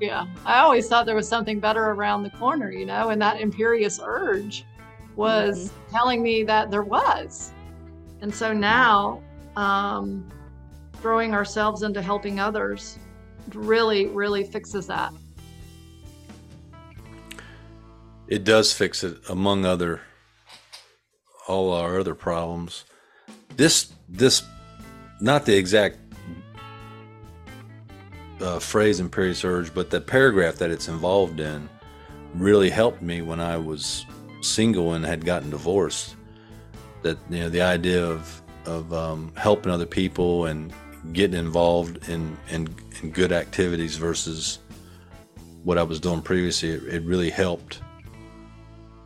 yeah. 0.00 0.26
I 0.44 0.58
always 0.58 0.88
thought 0.88 1.06
there 1.06 1.14
was 1.16 1.28
something 1.28 1.58
better 1.60 1.82
around 1.90 2.22
the 2.24 2.30
corner, 2.30 2.70
you 2.70 2.84
know, 2.86 3.08
and 3.10 3.20
that 3.22 3.40
imperious 3.40 3.98
urge 4.04 4.64
was 5.16 5.68
Mm-hmm. 5.70 5.92
telling 5.94 6.22
me 6.22 6.42
that 6.44 6.70
there 6.70 6.82
was. 6.84 7.52
And 8.22 8.34
so 8.34 8.52
now, 8.52 9.20
um, 9.56 10.28
throwing 11.02 11.34
ourselves 11.34 11.82
into 11.82 12.00
helping 12.00 12.38
others 12.38 12.98
really, 13.52 14.06
really 14.06 14.44
fixes 14.44 14.86
that. 14.86 15.12
It 18.28 18.44
does 18.44 18.72
fix 18.72 19.04
it, 19.04 19.18
among 19.28 19.66
other 19.66 20.00
all 21.48 21.72
our 21.72 21.98
other 21.98 22.14
problems. 22.14 22.84
This 23.56 23.92
this 24.08 24.44
not 25.20 25.44
the 25.44 25.56
exact 25.56 25.98
uh, 28.40 28.58
phrase 28.58 29.00
imperious 29.00 29.44
urge, 29.44 29.74
but 29.74 29.90
the 29.90 30.00
paragraph 30.00 30.56
that 30.56 30.70
it's 30.70 30.88
involved 30.88 31.40
in 31.40 31.68
really 32.34 32.70
helped 32.70 33.02
me 33.02 33.22
when 33.22 33.40
I 33.40 33.56
was 33.56 34.06
single 34.40 34.94
and 34.94 35.04
had 35.04 35.24
gotten 35.24 35.50
divorced. 35.50 36.16
That 37.02 37.18
you 37.28 37.40
know 37.40 37.48
the 37.48 37.62
idea 37.62 38.04
of 38.04 38.40
of 38.64 38.92
um, 38.92 39.32
helping 39.36 39.72
other 39.72 39.86
people 39.86 40.46
and 40.46 40.72
getting 41.12 41.36
involved 41.38 42.08
in, 42.08 42.36
in 42.50 42.74
in 43.02 43.10
good 43.10 43.32
activities 43.32 43.96
versus 43.96 44.60
what 45.64 45.78
I 45.78 45.82
was 45.82 46.00
doing 46.00 46.22
previously, 46.22 46.70
it, 46.70 46.82
it 46.84 47.02
really 47.02 47.30
helped 47.30 47.80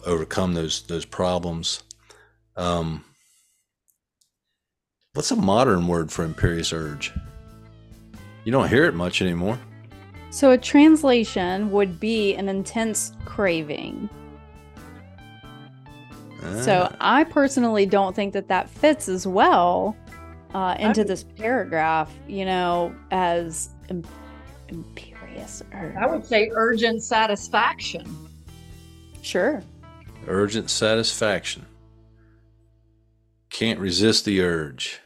overcome 0.04 0.54
those 0.54 0.82
those 0.82 1.04
problems. 1.04 1.82
Um, 2.56 3.04
what's 5.14 5.30
a 5.30 5.36
modern 5.36 5.86
word 5.86 6.12
for 6.12 6.24
imperious 6.24 6.72
urge? 6.72 7.12
You 8.44 8.52
don't 8.52 8.68
hear 8.68 8.84
it 8.84 8.94
much 8.94 9.22
anymore. 9.22 9.58
So 10.30 10.50
a 10.50 10.58
translation 10.58 11.70
would 11.70 11.98
be 11.98 12.34
an 12.34 12.48
intense 12.48 13.12
craving. 13.24 14.08
So 16.60 16.88
Ah, 16.90 16.96
I 17.00 17.24
personally 17.24 17.86
don't 17.86 18.14
think 18.14 18.32
that 18.34 18.48
that 18.48 18.70
fits 18.70 19.08
as 19.08 19.26
well 19.26 19.96
uh, 20.56 20.74
into 20.78 21.00
would- 21.00 21.08
this 21.08 21.22
paragraph, 21.22 22.10
you 22.26 22.44
know, 22.46 22.94
as 23.10 23.68
im- 23.90 24.02
imperious 24.68 25.62
urge. 25.74 25.94
I 25.96 26.06
would 26.06 26.24
say 26.24 26.50
urgent 26.54 27.02
satisfaction. 27.02 28.06
Sure. 29.20 29.62
urgent 30.28 30.70
satisfaction. 30.70 31.66
Can't 33.50 33.78
resist 33.78 34.24
the 34.24 34.40
urge. 34.40 35.00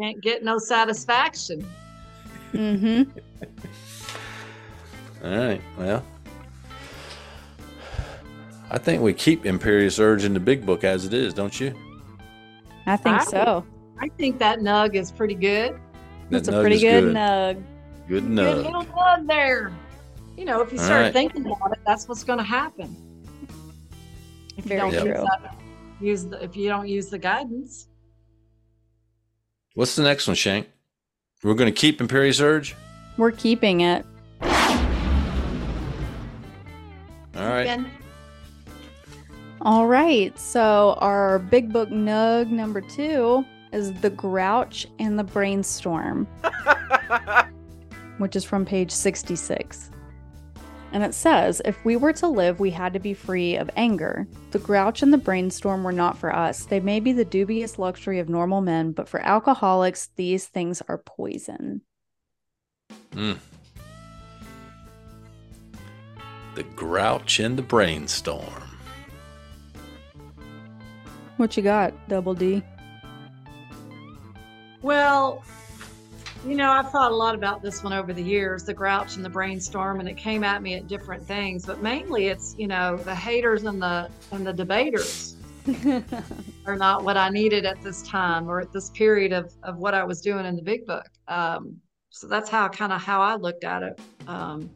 Can't 0.00 0.20
get 0.22 0.44
no 0.44 0.58
satisfaction. 0.58 1.66
Mm-hmm. 2.52 3.10
All 5.24 5.36
right. 5.36 5.60
Well, 5.78 6.04
I 8.70 8.78
think 8.78 9.00
we 9.02 9.12
keep 9.14 9.46
imperious 9.46 9.98
urge 9.98 10.24
in 10.24 10.34
the 10.34 10.40
big 10.40 10.66
book 10.66 10.84
as 10.84 11.04
it 11.06 11.14
is, 11.14 11.32
don't 11.32 11.58
you? 11.60 11.72
I 12.86 12.96
think 12.96 13.20
I- 13.20 13.24
so. 13.24 13.64
I 14.02 14.08
think 14.18 14.38
that 14.40 14.58
nug 14.58 14.94
is 14.96 15.12
pretty 15.12 15.36
good. 15.36 15.78
That's 16.28 16.48
That 16.48 16.58
a 16.58 16.60
pretty 16.60 16.76
is 16.76 16.82
good, 16.82 17.04
nug. 17.14 17.62
Good 18.08 18.24
Good 18.24 18.24
nug. 18.24 18.64
little 18.64 18.84
nug 18.84 19.28
there. 19.28 19.72
You 20.36 20.44
know, 20.44 20.60
if 20.60 20.72
you 20.72 20.78
All 20.78 20.84
start 20.84 21.02
right. 21.02 21.12
thinking 21.12 21.46
about 21.46 21.72
it, 21.72 21.78
that's 21.86 22.08
what's 22.08 22.24
going 22.24 22.38
to 22.38 22.44
happen. 22.44 22.96
If 24.56 24.64
you 24.64 24.68
Very 24.70 24.80
don't 24.80 24.92
use, 24.92 25.02
true. 25.02 25.12
that, 25.12 25.54
use 26.00 26.26
the, 26.26 26.42
if 26.42 26.56
you 26.56 26.68
don't 26.68 26.88
use 26.88 27.10
the 27.10 27.18
guidance. 27.18 27.86
What's 29.74 29.94
the 29.94 30.02
next 30.02 30.26
one, 30.26 30.34
Shank? 30.34 30.68
We're 31.44 31.54
going 31.54 31.72
to 31.72 31.78
keep 31.80 32.00
imperious 32.00 32.40
urge. 32.40 32.74
We're 33.16 33.30
keeping 33.30 33.82
it. 33.82 34.04
All 34.42 34.48
right. 37.48 37.66
And 37.66 37.86
All 39.60 39.86
right. 39.86 40.36
So 40.38 40.96
our 40.98 41.38
big 41.38 41.72
book 41.72 41.88
nug 41.90 42.50
number 42.50 42.80
two 42.80 43.44
is 43.72 43.92
The 44.00 44.10
Grouch 44.10 44.86
and 44.98 45.18
the 45.18 45.24
Brainstorm, 45.24 46.26
which 48.18 48.36
is 48.36 48.44
from 48.44 48.64
page 48.64 48.90
66. 48.90 49.90
And 50.92 51.02
it 51.02 51.14
says, 51.14 51.62
if 51.64 51.82
we 51.84 51.96
were 51.96 52.12
to 52.14 52.28
live, 52.28 52.60
we 52.60 52.70
had 52.70 52.92
to 52.92 53.00
be 53.00 53.14
free 53.14 53.56
of 53.56 53.70
anger. 53.76 54.28
The 54.50 54.58
grouch 54.58 55.02
and 55.02 55.10
the 55.10 55.18
brainstorm 55.18 55.84
were 55.84 55.92
not 55.92 56.18
for 56.18 56.34
us. 56.34 56.66
They 56.66 56.80
may 56.80 57.00
be 57.00 57.12
the 57.12 57.24
dubious 57.24 57.78
luxury 57.78 58.18
of 58.18 58.28
normal 58.28 58.60
men, 58.60 58.92
but 58.92 59.08
for 59.08 59.20
alcoholics, 59.20 60.10
these 60.16 60.46
things 60.46 60.82
are 60.88 60.98
poison. 60.98 61.80
Mm. 63.12 63.38
The 66.56 66.62
grouch 66.64 67.40
and 67.40 67.56
the 67.56 67.62
brainstorm. 67.62 68.62
What 71.38 71.56
you 71.56 71.62
got, 71.62 71.94
Double 72.10 72.34
D? 72.34 72.62
Well, 74.82 75.44
you 76.44 76.56
know, 76.56 76.72
I've 76.72 76.90
thought 76.90 77.12
a 77.12 77.14
lot 77.14 77.36
about 77.36 77.62
this 77.62 77.84
one 77.84 77.92
over 77.92 78.12
the 78.12 78.22
years, 78.22 78.64
the 78.64 78.74
grouch 78.74 79.14
and 79.14 79.24
the 79.24 79.30
brainstorm, 79.30 80.00
and 80.00 80.08
it 80.08 80.16
came 80.16 80.42
at 80.42 80.60
me 80.60 80.74
at 80.74 80.88
different 80.88 81.24
things. 81.24 81.64
But 81.64 81.80
mainly, 81.80 82.26
it's 82.26 82.56
you 82.58 82.66
know 82.66 82.96
the 82.96 83.14
haters 83.14 83.62
and 83.62 83.80
the 83.80 84.10
and 84.32 84.44
the 84.44 84.52
debaters 84.52 85.36
are 86.66 86.76
not 86.76 87.04
what 87.04 87.16
I 87.16 87.28
needed 87.28 87.64
at 87.64 87.80
this 87.82 88.02
time 88.02 88.50
or 88.50 88.60
at 88.60 88.72
this 88.72 88.90
period 88.90 89.32
of 89.32 89.54
of 89.62 89.78
what 89.78 89.94
I 89.94 90.02
was 90.02 90.20
doing 90.20 90.44
in 90.44 90.56
the 90.56 90.62
big 90.62 90.84
book. 90.84 91.08
Um, 91.28 91.76
so 92.10 92.26
that's 92.26 92.50
how 92.50 92.68
kind 92.68 92.92
of 92.92 93.00
how 93.00 93.22
I 93.22 93.36
looked 93.36 93.62
at 93.62 93.84
it. 93.84 94.00
Um, 94.26 94.68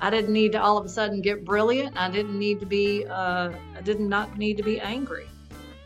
I 0.00 0.10
didn't 0.10 0.32
need 0.32 0.52
to 0.52 0.62
all 0.62 0.78
of 0.78 0.86
a 0.86 0.88
sudden 0.88 1.20
get 1.20 1.44
brilliant. 1.44 1.96
I 1.96 2.08
didn't 2.08 2.38
need 2.38 2.60
to 2.60 2.66
be. 2.66 3.04
Uh, 3.04 3.50
I 3.76 3.80
did 3.82 3.98
not 3.98 4.38
need 4.38 4.56
to 4.58 4.62
be 4.62 4.80
angry. 4.80 5.26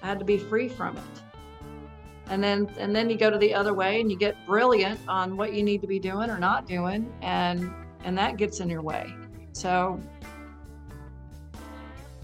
I 0.02 0.06
had 0.06 0.18
to 0.18 0.24
be 0.26 0.36
free 0.36 0.68
from 0.68 0.98
it 0.98 1.23
and 2.28 2.42
then 2.42 2.68
and 2.78 2.94
then 2.94 3.10
you 3.10 3.16
go 3.16 3.30
to 3.30 3.38
the 3.38 3.52
other 3.52 3.74
way 3.74 4.00
and 4.00 4.10
you 4.10 4.16
get 4.16 4.34
brilliant 4.46 4.98
on 5.08 5.36
what 5.36 5.52
you 5.52 5.62
need 5.62 5.80
to 5.80 5.86
be 5.86 5.98
doing 5.98 6.30
or 6.30 6.38
not 6.38 6.66
doing 6.66 7.12
and 7.22 7.70
and 8.04 8.16
that 8.16 8.36
gets 8.36 8.60
in 8.60 8.68
your 8.68 8.82
way 8.82 9.12
so 9.52 10.00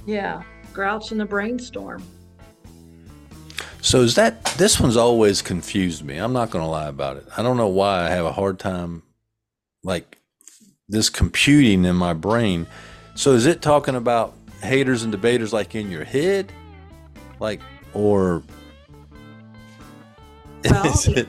yeah 0.07 0.43
grouch 0.73 1.13
in 1.13 1.19
the 1.19 1.25
brainstorm 1.25 2.03
So 3.83 4.03
is 4.03 4.15
that 4.17 4.45
this 4.57 4.79
one's 4.79 4.97
always 4.97 5.41
confused 5.41 6.05
me. 6.05 6.19
I'm 6.19 6.35
not 6.35 6.51
going 6.51 6.63
to 6.63 6.71
lie 6.71 6.89
about 6.89 7.17
it. 7.17 7.27
I 7.37 7.43
don't 7.43 7.57
know 7.57 7.69
why 7.69 8.05
I 8.05 8.11
have 8.11 8.27
a 8.27 8.33
hard 8.33 8.59
time 8.59 9.03
like 9.83 10.19
this 10.89 11.09
computing 11.09 11.85
in 11.87 11.97
my 11.97 12.13
brain. 12.13 12.67
So 13.15 13.33
is 13.33 13.47
it 13.47 13.63
talking 13.63 13.95
about 13.95 14.35
haters 14.63 15.03
and 15.03 15.11
debaters 15.11 15.53
like 15.53 15.75
in 15.75 15.91
your 15.91 16.05
head? 16.05 16.53
Like 17.39 17.61
or 17.95 18.43
Well, 20.65 20.93
it? 21.07 21.29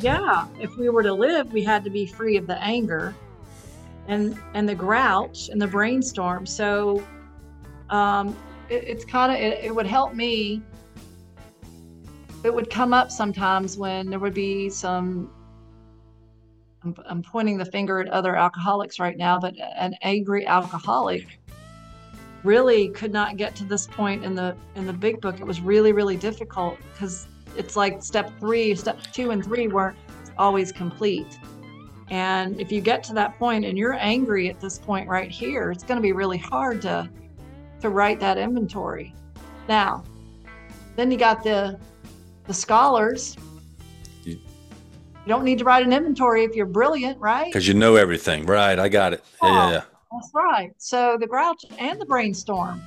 yeah 0.00 0.46
if 0.58 0.76
we 0.76 0.88
were 0.88 1.02
to 1.02 1.12
live 1.12 1.52
we 1.52 1.62
had 1.62 1.84
to 1.84 1.90
be 1.90 2.06
free 2.06 2.36
of 2.36 2.46
the 2.46 2.60
anger 2.62 3.14
and 4.08 4.38
and 4.54 4.68
the 4.68 4.74
grouch 4.74 5.48
and 5.48 5.60
the 5.60 5.66
brainstorm. 5.66 6.44
So 6.46 7.02
um 7.90 8.36
it, 8.68 8.84
it's 8.84 9.04
kind 9.04 9.32
of 9.32 9.38
it, 9.38 9.64
it 9.64 9.74
would 9.74 9.86
help 9.86 10.14
me 10.14 10.62
it 12.42 12.52
would 12.52 12.70
come 12.70 12.94
up 12.94 13.10
sometimes 13.10 13.76
when 13.76 14.08
there 14.10 14.18
would 14.18 14.34
be 14.34 14.68
some 14.68 15.30
I'm, 16.82 16.94
I'm 17.06 17.22
pointing 17.22 17.58
the 17.58 17.66
finger 17.66 18.00
at 18.00 18.08
other 18.08 18.36
alcoholics 18.36 18.98
right 18.98 19.16
now 19.16 19.38
but 19.38 19.54
an 19.58 19.94
angry 20.02 20.46
alcoholic 20.46 21.38
really 22.42 22.88
could 22.88 23.12
not 23.12 23.36
get 23.36 23.54
to 23.54 23.64
this 23.64 23.86
point 23.86 24.24
in 24.24 24.34
the 24.34 24.56
in 24.74 24.86
the 24.86 24.92
big 24.92 25.20
book. 25.20 25.40
It 25.40 25.46
was 25.46 25.60
really 25.60 25.92
really 25.92 26.16
difficult 26.16 26.78
because 26.92 27.26
it's 27.56 27.76
like 27.76 28.02
step 28.02 28.30
three 28.38 28.74
step 28.74 28.98
two 29.12 29.30
and 29.30 29.44
three 29.44 29.66
weren't 29.68 29.96
always 30.38 30.72
complete 30.72 31.38
and 32.10 32.60
if 32.60 32.72
you 32.72 32.80
get 32.80 33.02
to 33.04 33.12
that 33.14 33.38
point 33.38 33.64
and 33.64 33.76
you're 33.78 33.94
angry 33.94 34.48
at 34.48 34.60
this 34.60 34.78
point 34.78 35.08
right 35.08 35.30
here 35.30 35.70
it's 35.70 35.84
going 35.84 35.96
to 35.96 36.02
be 36.02 36.12
really 36.12 36.38
hard 36.38 36.80
to 36.82 37.08
to 37.80 37.88
write 37.90 38.18
that 38.20 38.38
inventory 38.38 39.14
now 39.68 40.02
then 40.96 41.10
you 41.10 41.16
got 41.18 41.42
the 41.42 41.78
the 42.46 42.54
scholars 42.54 43.36
You- 44.24 44.32
you 44.34 45.28
don't 45.28 45.44
need 45.44 45.58
to 45.58 45.64
write 45.64 45.84
an 45.84 45.92
inventory 45.92 46.44
if 46.44 46.54
you're 46.56 46.66
brilliant 46.66 47.18
right 47.20 47.46
because 47.46 47.68
you 47.68 47.74
know 47.74 47.96
everything, 47.96 48.46
right? 48.46 48.78
I 48.78 48.88
got 48.88 49.12
it. 49.12 49.22
Yeah, 49.42 49.48
yeah, 49.52 49.70
yeah. 49.70 49.82
That's 50.12 50.30
right. 50.34 50.70
So 50.78 51.16
the 51.20 51.26
grouch 51.26 51.64
and 51.78 52.00
the 52.00 52.06
brainstorm. 52.06 52.80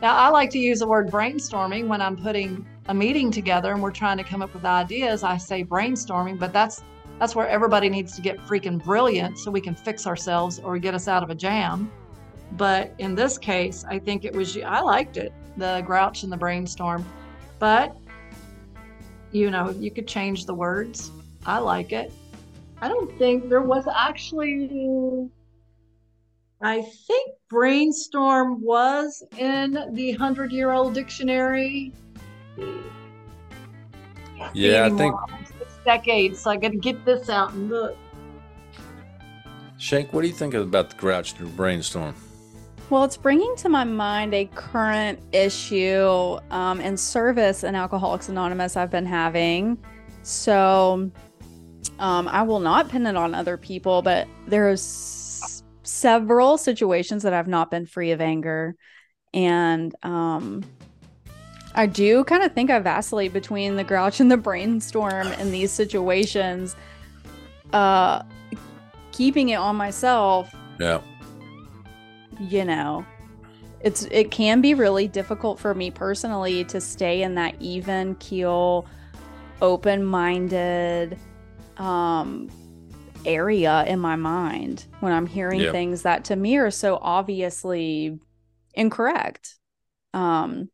Now, 0.00 0.16
I 0.16 0.28
like 0.28 0.48
to 0.50 0.58
use 0.58 0.78
the 0.78 0.86
word 0.86 1.10
brainstorming 1.10 1.86
when 1.88 2.00
I'm 2.00 2.16
putting 2.16 2.64
a 2.86 2.94
meeting 2.94 3.30
together 3.30 3.72
and 3.72 3.82
we're 3.82 3.90
trying 3.90 4.18
to 4.18 4.24
come 4.24 4.42
up 4.42 4.52
with 4.52 4.64
ideas. 4.64 5.22
I 5.22 5.36
say 5.36 5.64
brainstorming, 5.64 6.38
but 6.38 6.52
that's 6.52 6.82
that's 7.18 7.36
where 7.36 7.48
everybody 7.48 7.88
needs 7.88 8.16
to 8.16 8.22
get 8.22 8.38
freaking 8.38 8.82
brilliant 8.82 9.38
so 9.38 9.50
we 9.50 9.60
can 9.60 9.74
fix 9.74 10.06
ourselves 10.06 10.58
or 10.58 10.78
get 10.78 10.94
us 10.94 11.06
out 11.06 11.22
of 11.22 11.30
a 11.30 11.34
jam. 11.34 11.90
But 12.52 12.92
in 12.98 13.14
this 13.14 13.38
case, 13.38 13.84
I 13.88 13.98
think 13.98 14.24
it 14.24 14.34
was 14.34 14.56
I 14.56 14.80
liked 14.80 15.16
it, 15.16 15.32
the 15.56 15.82
grouch 15.86 16.22
and 16.24 16.32
the 16.32 16.36
brainstorm. 16.36 17.04
But 17.58 17.96
you 19.32 19.50
know, 19.50 19.70
you 19.70 19.90
could 19.90 20.06
change 20.06 20.46
the 20.46 20.54
words. 20.54 21.10
I 21.46 21.58
like 21.58 21.92
it. 21.92 22.12
I 22.80 22.88
don't 22.88 23.16
think 23.18 23.48
there 23.48 23.62
was 23.62 23.86
actually 23.86 25.30
I 26.60 26.82
think 26.82 27.32
brainstorm 27.50 28.62
was 28.62 29.22
in 29.38 29.78
the 29.92 30.12
hundred 30.12 30.52
year 30.52 30.72
old 30.72 30.94
dictionary. 30.94 31.92
Yeah, 34.52 34.86
I 34.86 34.90
think 34.90 35.14
Six 35.58 35.78
decades, 35.84 36.40
so 36.40 36.50
I 36.50 36.56
got 36.56 36.72
to 36.72 36.78
get 36.78 37.04
this 37.04 37.28
out 37.28 37.52
and 37.52 37.68
look. 37.68 37.96
Shank, 39.78 40.12
what 40.12 40.22
do 40.22 40.28
you 40.28 40.34
think 40.34 40.54
about 40.54 40.90
the 40.90 40.96
grouch 40.96 41.38
and 41.38 41.48
the 41.48 41.52
brainstorm? 41.52 42.14
Well, 42.90 43.04
it's 43.04 43.16
bringing 43.16 43.54
to 43.56 43.68
my 43.68 43.84
mind 43.84 44.34
a 44.34 44.44
current 44.54 45.18
issue 45.32 46.38
um, 46.50 46.80
and 46.80 46.98
service 46.98 47.64
in 47.64 47.74
Alcoholics 47.74 48.28
Anonymous 48.28 48.76
I've 48.76 48.90
been 48.90 49.06
having. 49.06 49.78
So 50.22 51.10
um, 51.98 52.28
I 52.28 52.42
will 52.42 52.60
not 52.60 52.88
pin 52.88 53.06
it 53.06 53.16
on 53.16 53.34
other 53.34 53.56
people, 53.56 54.02
but 54.02 54.28
there's 54.46 55.62
several 55.82 56.58
situations 56.58 57.22
that 57.22 57.32
I've 57.32 57.48
not 57.48 57.70
been 57.70 57.86
free 57.86 58.10
of 58.12 58.20
anger. 58.20 58.76
And 59.32 59.94
um, 60.02 60.62
I 61.74 61.86
do 61.86 62.24
kind 62.24 62.42
of 62.44 62.52
think 62.52 62.70
I 62.70 62.78
vacillate 62.78 63.32
between 63.32 63.76
the 63.76 63.84
grouch 63.84 64.20
and 64.20 64.30
the 64.30 64.36
brainstorm 64.36 65.28
in 65.28 65.50
these 65.50 65.72
situations. 65.72 66.76
Uh, 67.72 68.22
keeping 69.12 69.48
it 69.50 69.56
on 69.56 69.76
myself 69.76 70.54
Yeah. 70.78 71.00
you 72.40 72.64
know 72.64 73.04
it's 73.80 74.04
it 74.10 74.30
can 74.32 74.60
be 74.60 74.74
really 74.74 75.06
difficult 75.06 75.58
for 75.60 75.72
me 75.74 75.90
personally 75.90 76.64
to 76.64 76.80
stay 76.80 77.22
in 77.22 77.34
that 77.36 77.54
even 77.60 78.16
keel 78.16 78.86
open-minded 79.62 81.16
um 81.76 82.50
area 83.24 83.84
in 83.86 84.00
my 84.00 84.16
mind 84.16 84.86
when 85.00 85.12
i'm 85.12 85.26
hearing 85.26 85.60
Yep. 85.60 85.72
things 85.72 86.02
that 86.02 86.24
to 86.24 86.36
me 86.36 86.56
are 86.56 86.70
so 86.72 86.98
obviously 87.00 88.18
incorrect 88.74 89.58
um 90.12 90.68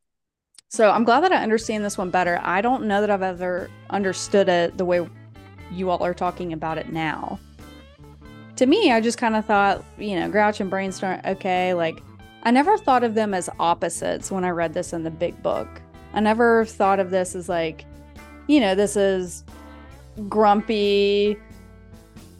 so 0.70 0.90
i'm 0.90 1.04
glad 1.04 1.20
that 1.20 1.32
i 1.32 1.42
understand 1.42 1.84
this 1.84 1.98
one 1.98 2.10
better 2.10 2.40
i 2.42 2.60
don't 2.60 2.84
know 2.84 3.00
that 3.00 3.10
i've 3.10 3.22
ever 3.22 3.68
understood 3.90 4.48
it 4.48 4.76
the 4.78 4.84
way 4.84 5.06
you 5.70 5.90
all 5.90 6.02
are 6.02 6.14
talking 6.14 6.52
about 6.52 6.78
it 6.78 6.90
now 6.92 7.38
to 8.56 8.66
me, 8.66 8.92
I 8.92 9.00
just 9.00 9.16
kind 9.16 9.36
of 9.36 9.46
thought, 9.46 9.82
you 9.96 10.20
know, 10.20 10.28
Grouch 10.30 10.60
and 10.60 10.68
Brainstorm, 10.68 11.18
okay, 11.24 11.72
like 11.72 12.02
I 12.42 12.50
never 12.50 12.76
thought 12.76 13.02
of 13.02 13.14
them 13.14 13.32
as 13.32 13.48
opposites 13.58 14.30
when 14.30 14.44
I 14.44 14.50
read 14.50 14.74
this 14.74 14.92
in 14.92 15.02
the 15.02 15.10
big 15.10 15.42
book. 15.42 15.66
I 16.12 16.20
never 16.20 16.66
thought 16.66 17.00
of 17.00 17.08
this 17.08 17.34
as 17.34 17.48
like, 17.48 17.86
you 18.48 18.60
know, 18.60 18.74
this 18.74 18.96
is 18.96 19.44
grumpy 20.28 21.38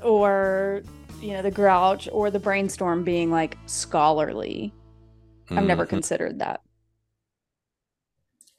or, 0.05 0.83
you 1.23 1.33
know, 1.33 1.41
the 1.41 1.51
Grouch 1.51 2.07
or 2.13 2.31
the 2.31 2.39
Brainstorm 2.39 3.03
being 3.03 3.31
like 3.31 3.57
scholarly. 3.65 4.75
I've 5.51 5.65
never 5.65 5.87
Mhm. 5.87 5.89
considered 5.89 6.39
that. 6.41 6.61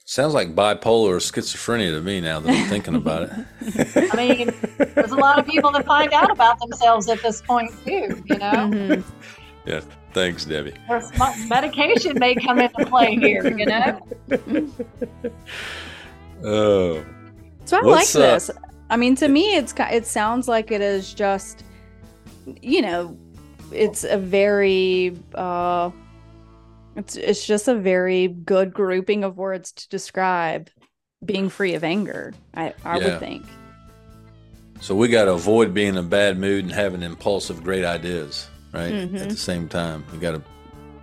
Sounds 0.04 0.34
like 0.34 0.54
bipolar 0.54 1.08
or 1.10 1.16
schizophrenia 1.18 1.90
to 1.92 2.00
me 2.00 2.20
now 2.20 2.40
that 2.40 2.50
I'm 2.54 2.68
thinking 2.68 2.96
about 2.96 3.22
it. 3.22 4.10
I 4.12 4.16
mean, 4.16 4.52
there's 4.94 5.12
a 5.12 5.16
lot 5.16 5.38
of 5.38 5.46
people 5.46 5.70
that 5.72 5.86
find 5.86 6.12
out 6.12 6.30
about 6.30 6.58
themselves 6.58 7.08
at 7.08 7.22
this 7.22 7.40
point 7.40 7.70
too. 7.84 8.22
You 8.26 8.38
know, 8.38 8.52
Mhm. 8.52 9.04
yeah. 9.64 9.80
Thanks, 10.12 10.44
Debbie. 10.44 10.74
There's 10.88 11.10
medication 11.48 12.18
may 12.18 12.34
come 12.34 12.58
into 12.58 12.84
play 12.84 13.14
here. 13.16 13.46
You 13.56 13.64
know, 13.64 14.00
Oh. 16.44 17.04
So 17.64 17.78
I 17.78 17.82
What's, 17.82 18.14
like 18.14 18.24
uh, 18.24 18.32
this. 18.34 18.50
I 18.90 18.96
mean, 18.96 19.14
to 19.16 19.28
me, 19.28 19.54
it's 19.56 19.72
it 19.78 20.04
sounds 20.06 20.48
like 20.48 20.70
it 20.70 20.80
is 20.82 21.14
just, 21.14 21.64
you 22.60 22.82
know, 22.82 23.16
it's 23.70 24.04
a 24.04 24.18
very, 24.18 25.16
uh, 25.34 25.90
it's 26.96 27.16
it's 27.16 27.46
just 27.46 27.68
a 27.68 27.74
very 27.74 28.28
good 28.28 28.72
grouping 28.74 29.24
of 29.24 29.36
words 29.36 29.72
to 29.72 29.88
describe 29.88 30.70
being 31.24 31.48
free 31.48 31.74
of 31.74 31.84
anger. 31.84 32.34
I 32.54 32.74
I 32.84 32.98
Yeah. 32.98 33.04
would 33.04 33.20
think. 33.20 33.46
So 34.80 34.94
we 34.96 35.08
got 35.08 35.26
to 35.26 35.32
avoid 35.32 35.72
being 35.72 35.90
in 35.90 35.96
a 35.98 36.02
bad 36.02 36.38
mood 36.38 36.64
and 36.64 36.72
having 36.72 37.02
impulsive, 37.02 37.62
great 37.62 37.84
ideas, 37.84 38.48
right? 38.72 38.92
At 38.92 39.10
Mhm. 39.10 39.30
the 39.30 39.36
same 39.36 39.68
time, 39.68 40.04
we 40.12 40.18
got 40.18 40.32
to 40.32 40.42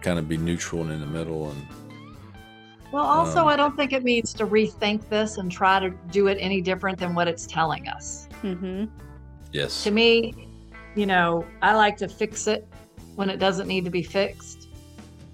kind 0.02 0.20
of 0.20 0.28
be 0.28 0.36
neutral 0.38 0.82
and 0.82 0.92
in 0.92 1.00
the 1.00 1.06
middle. 1.08 1.50
And 1.50 1.66
Well, 2.92 3.06
also, 3.06 3.42
Um, 3.42 3.48
I 3.48 3.56
don't 3.56 3.76
think 3.78 3.94
it 3.94 4.04
means 4.04 4.34
to 4.34 4.46
rethink 4.46 5.08
this 5.10 5.38
and 5.38 5.50
try 5.52 5.80
to 5.80 5.92
do 6.12 6.28
it 6.28 6.38
any 6.42 6.60
different 6.60 6.98
than 7.00 7.14
what 7.16 7.28
it's 7.28 7.46
telling 7.46 7.88
us. 7.88 8.28
Mm-hmm. 8.44 8.86
yes, 9.54 9.84
To 9.84 9.92
me, 9.92 10.34
you 10.96 11.06
know, 11.06 11.46
I 11.62 11.76
like 11.76 11.96
to 11.98 12.08
fix 12.10 12.48
it 12.48 12.68
when 13.16 13.30
it 13.30 13.38
doesn't 13.38 13.68
need 13.68 13.86
to 13.86 13.92
be 13.92 14.04
fixed. 14.04 14.59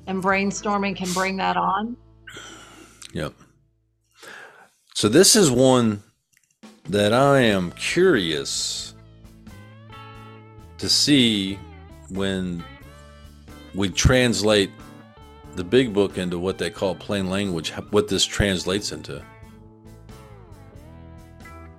And 0.08 0.24
brainstorming 0.24 0.96
can 0.96 1.12
bring 1.14 1.38
that 1.38 1.58
on. 1.58 1.98
Yep. 3.14 3.34
So 4.94 5.10
this 5.10 5.36
is 5.36 5.50
one 5.50 6.04
that 6.90 7.12
I 7.14 7.40
am 7.40 7.72
curious 7.72 8.94
to 10.78 10.90
see 10.90 11.58
when 12.10 12.64
we 13.74 13.90
translate 13.90 14.70
the 15.56 15.64
big 15.64 15.94
book 15.94 16.18
into 16.18 16.38
what 16.38 16.58
they 16.58 16.70
call 16.70 16.96
plain 16.96 17.30
language, 17.30 17.72
what 17.92 18.08
this 18.08 18.26
translates 18.26 18.92
into. 18.92 19.24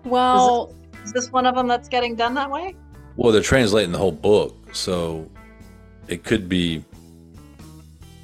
Well, 0.05 0.75
Is 1.05 1.13
this 1.13 1.31
one 1.31 1.47
of 1.47 1.55
them 1.55 1.69
that's 1.69 1.89
getting 1.89 2.15
done 2.17 2.35
that 2.35 2.51
way? 2.51 2.75
Well, 3.17 3.33
they're 3.33 3.43
translating 3.43 3.93
the 3.93 3.99
whole 3.99 4.13
book, 4.13 4.75
so 4.75 5.31
it 6.09 6.25
could 6.25 6.49
be 6.49 6.85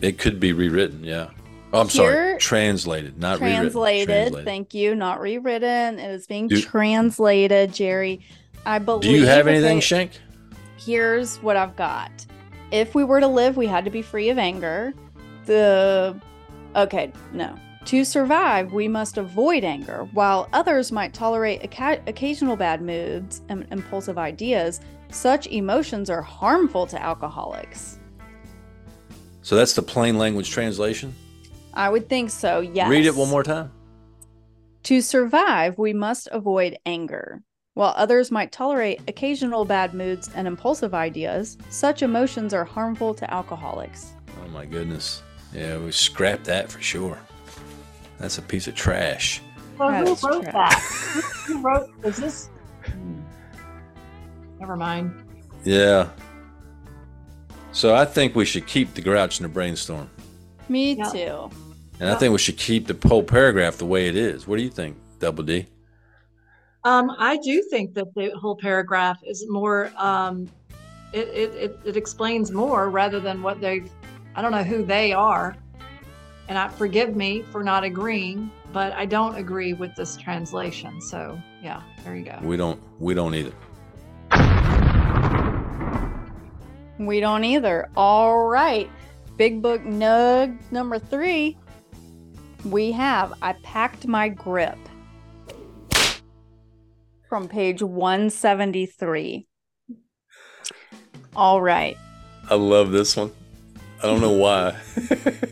it 0.02 0.18
could 0.18 0.38
be 0.40 0.52
rewritten, 0.52 1.04
yeah. 1.04 1.30
Oh, 1.72 1.80
I'm 1.80 1.88
sorry, 1.88 2.36
translated, 2.38 3.18
not 3.18 3.40
rewritten. 3.40 3.60
translated. 3.62 4.44
Thank 4.44 4.74
you. 4.74 4.94
Not 4.94 5.20
rewritten. 5.22 5.98
It 5.98 6.10
is 6.10 6.26
being 6.26 6.48
Do- 6.48 6.60
translated, 6.60 7.72
Jerry. 7.72 8.20
I 8.66 8.78
believe. 8.78 9.02
Do 9.02 9.10
you 9.10 9.24
have 9.26 9.46
anything, 9.46 9.80
Shank? 9.80 10.10
here's 10.76 11.38
what 11.38 11.56
I've 11.56 11.74
got. 11.76 12.10
If 12.70 12.94
we 12.94 13.04
were 13.04 13.20
to 13.20 13.26
live, 13.26 13.56
we 13.56 13.66
had 13.66 13.84
to 13.86 13.90
be 13.90 14.02
free 14.02 14.28
of 14.28 14.36
anger. 14.38 14.92
The 15.46 16.20
okay, 16.76 17.10
no. 17.32 17.54
To 17.86 18.04
survive, 18.04 18.72
we 18.72 18.86
must 18.86 19.16
avoid 19.18 19.64
anger. 19.64 20.06
While 20.12 20.48
others 20.52 20.92
might 20.92 21.12
tolerate 21.14 21.62
oca- 21.64 22.00
occasional 22.06 22.54
bad 22.56 22.80
moods 22.82 23.40
and 23.48 23.66
impulsive 23.72 24.18
ideas, 24.18 24.80
such 25.10 25.46
emotions 25.48 26.08
are 26.10 26.22
harmful 26.22 26.86
to 26.86 27.02
alcoholics. 27.02 27.98
So 29.42 29.56
that's 29.56 29.74
the 29.74 29.82
plain 29.82 30.18
language 30.18 30.50
translation. 30.50 31.14
I 31.74 31.88
would 31.88 32.08
think 32.08 32.30
so. 32.30 32.60
Yes. 32.60 32.88
Read 32.88 33.06
it 33.06 33.14
one 33.14 33.28
more 33.28 33.42
time. 33.42 33.70
To 34.84 35.00
survive, 35.00 35.78
we 35.78 35.92
must 35.92 36.28
avoid 36.32 36.76
anger. 36.86 37.42
While 37.74 37.94
others 37.96 38.30
might 38.30 38.52
tolerate 38.52 39.00
occasional 39.08 39.64
bad 39.64 39.94
moods 39.94 40.28
and 40.34 40.46
impulsive 40.46 40.92
ideas, 40.92 41.56
such 41.70 42.02
emotions 42.02 42.52
are 42.52 42.64
harmful 42.64 43.14
to 43.14 43.32
alcoholics. 43.32 44.12
Oh 44.44 44.48
my 44.48 44.66
goodness. 44.66 45.22
Yeah, 45.54 45.78
we 45.78 45.90
scrapped 45.92 46.44
that 46.44 46.70
for 46.70 46.80
sure. 46.80 47.18
That's 48.18 48.38
a 48.38 48.42
piece 48.42 48.66
of 48.68 48.74
trash. 48.74 49.40
Well, 49.78 49.90
That 49.90 50.06
who 50.06 50.12
is 50.12 50.22
wrote 50.22 50.42
trash. 50.44 50.52
that? 50.52 50.80
Who 50.80 51.20
who 51.54 51.62
wrote? 51.62 51.88
Was 52.04 52.16
this? 52.18 52.50
Hmm. 52.84 53.20
Never 54.60 54.76
mind. 54.76 55.12
Yeah. 55.64 56.08
So 57.72 57.94
I 57.94 58.04
think 58.04 58.34
we 58.34 58.44
should 58.44 58.66
keep 58.66 58.94
the 58.94 59.00
grouch 59.00 59.40
in 59.40 59.44
the 59.44 59.48
brainstorm. 59.48 60.08
Me 60.68 60.92
Yeah. 60.94 61.04
too. 61.10 61.50
And 62.00 62.10
I 62.10 62.14
think 62.16 62.32
we 62.32 62.38
should 62.38 62.56
keep 62.58 62.86
the 62.86 63.08
whole 63.08 63.22
paragraph 63.22 63.78
the 63.78 63.86
way 63.86 64.08
it 64.08 64.16
is. 64.16 64.46
What 64.46 64.56
do 64.56 64.62
you 64.62 64.70
think, 64.70 64.96
Double 65.20 65.44
D? 65.44 65.66
Um, 66.84 67.14
I 67.18 67.36
do 67.38 67.62
think 67.70 67.94
that 67.94 68.12
the 68.14 68.30
whole 68.30 68.56
paragraph 68.56 69.18
is 69.24 69.46
more. 69.48 69.90
Um, 69.96 70.48
it, 71.12 71.28
it 71.28 71.54
it 71.54 71.78
it 71.84 71.96
explains 71.96 72.50
more 72.50 72.90
rather 72.90 73.20
than 73.20 73.42
what 73.42 73.60
they've. 73.60 73.88
I 74.34 74.42
don't 74.42 74.50
know 74.50 74.64
who 74.64 74.84
they 74.84 75.12
are, 75.12 75.54
and 76.48 76.58
I 76.58 76.68
forgive 76.68 77.14
me 77.14 77.42
for 77.52 77.62
not 77.62 77.84
agreeing, 77.84 78.50
but 78.72 78.92
I 78.94 79.06
don't 79.06 79.36
agree 79.36 79.74
with 79.74 79.94
this 79.94 80.16
translation. 80.16 81.00
So 81.00 81.40
yeah, 81.62 81.82
there 82.02 82.16
you 82.16 82.24
go. 82.24 82.36
We 82.42 82.56
don't 82.56 82.80
we 82.98 83.14
don't 83.14 83.34
either. 83.34 83.52
We 87.06 87.20
don't 87.20 87.44
either. 87.44 87.88
All 87.96 88.46
right. 88.46 88.90
Big 89.36 89.62
book 89.62 89.82
nug 89.82 90.58
number 90.70 90.98
three. 90.98 91.56
We 92.64 92.92
have 92.92 93.34
I 93.42 93.54
packed 93.64 94.06
my 94.06 94.28
grip 94.28 94.78
from 97.28 97.48
page 97.48 97.82
173. 97.82 99.46
All 101.34 101.62
right. 101.62 101.96
I 102.50 102.54
love 102.56 102.92
this 102.92 103.16
one. 103.16 103.32
I 104.02 104.06
don't 104.06 104.20
know 104.20 104.32
why. 104.32 104.76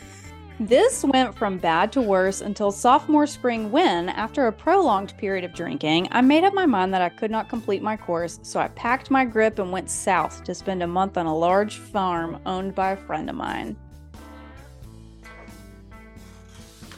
This 0.61 1.03
went 1.05 1.35
from 1.39 1.57
bad 1.57 1.91
to 1.93 2.03
worse 2.03 2.43
until 2.43 2.71
sophomore 2.71 3.27
spring 3.27 3.73
when, 3.73 4.11
after 4.11 4.47
a 4.47 4.53
prolonged 4.53 5.17
period 5.17 5.43
of 5.43 5.55
drinking, 5.55 6.09
I 6.11 6.21
made 6.21 6.45
up 6.45 6.53
my 6.53 6.67
mind 6.67 6.93
that 6.93 7.01
I 7.01 7.09
could 7.09 7.31
not 7.31 7.49
complete 7.49 7.81
my 7.83 7.97
course, 7.97 8.39
so 8.43 8.61
I 8.61 8.69
packed 8.69 9.11
my 9.11 9.25
grip 9.25 9.59
and 9.59 9.73
went 9.73 9.89
south 9.89 10.45
to 10.45 10.55
spend 10.55 10.83
a 10.83 10.87
month 10.87 11.17
on 11.17 11.25
a 11.25 11.35
large 11.35 11.79
farm 11.79 12.39
owned 12.45 12.75
by 12.75 12.91
a 12.91 12.97
friend 12.99 13.31
of 13.31 13.37
mine. 13.37 13.75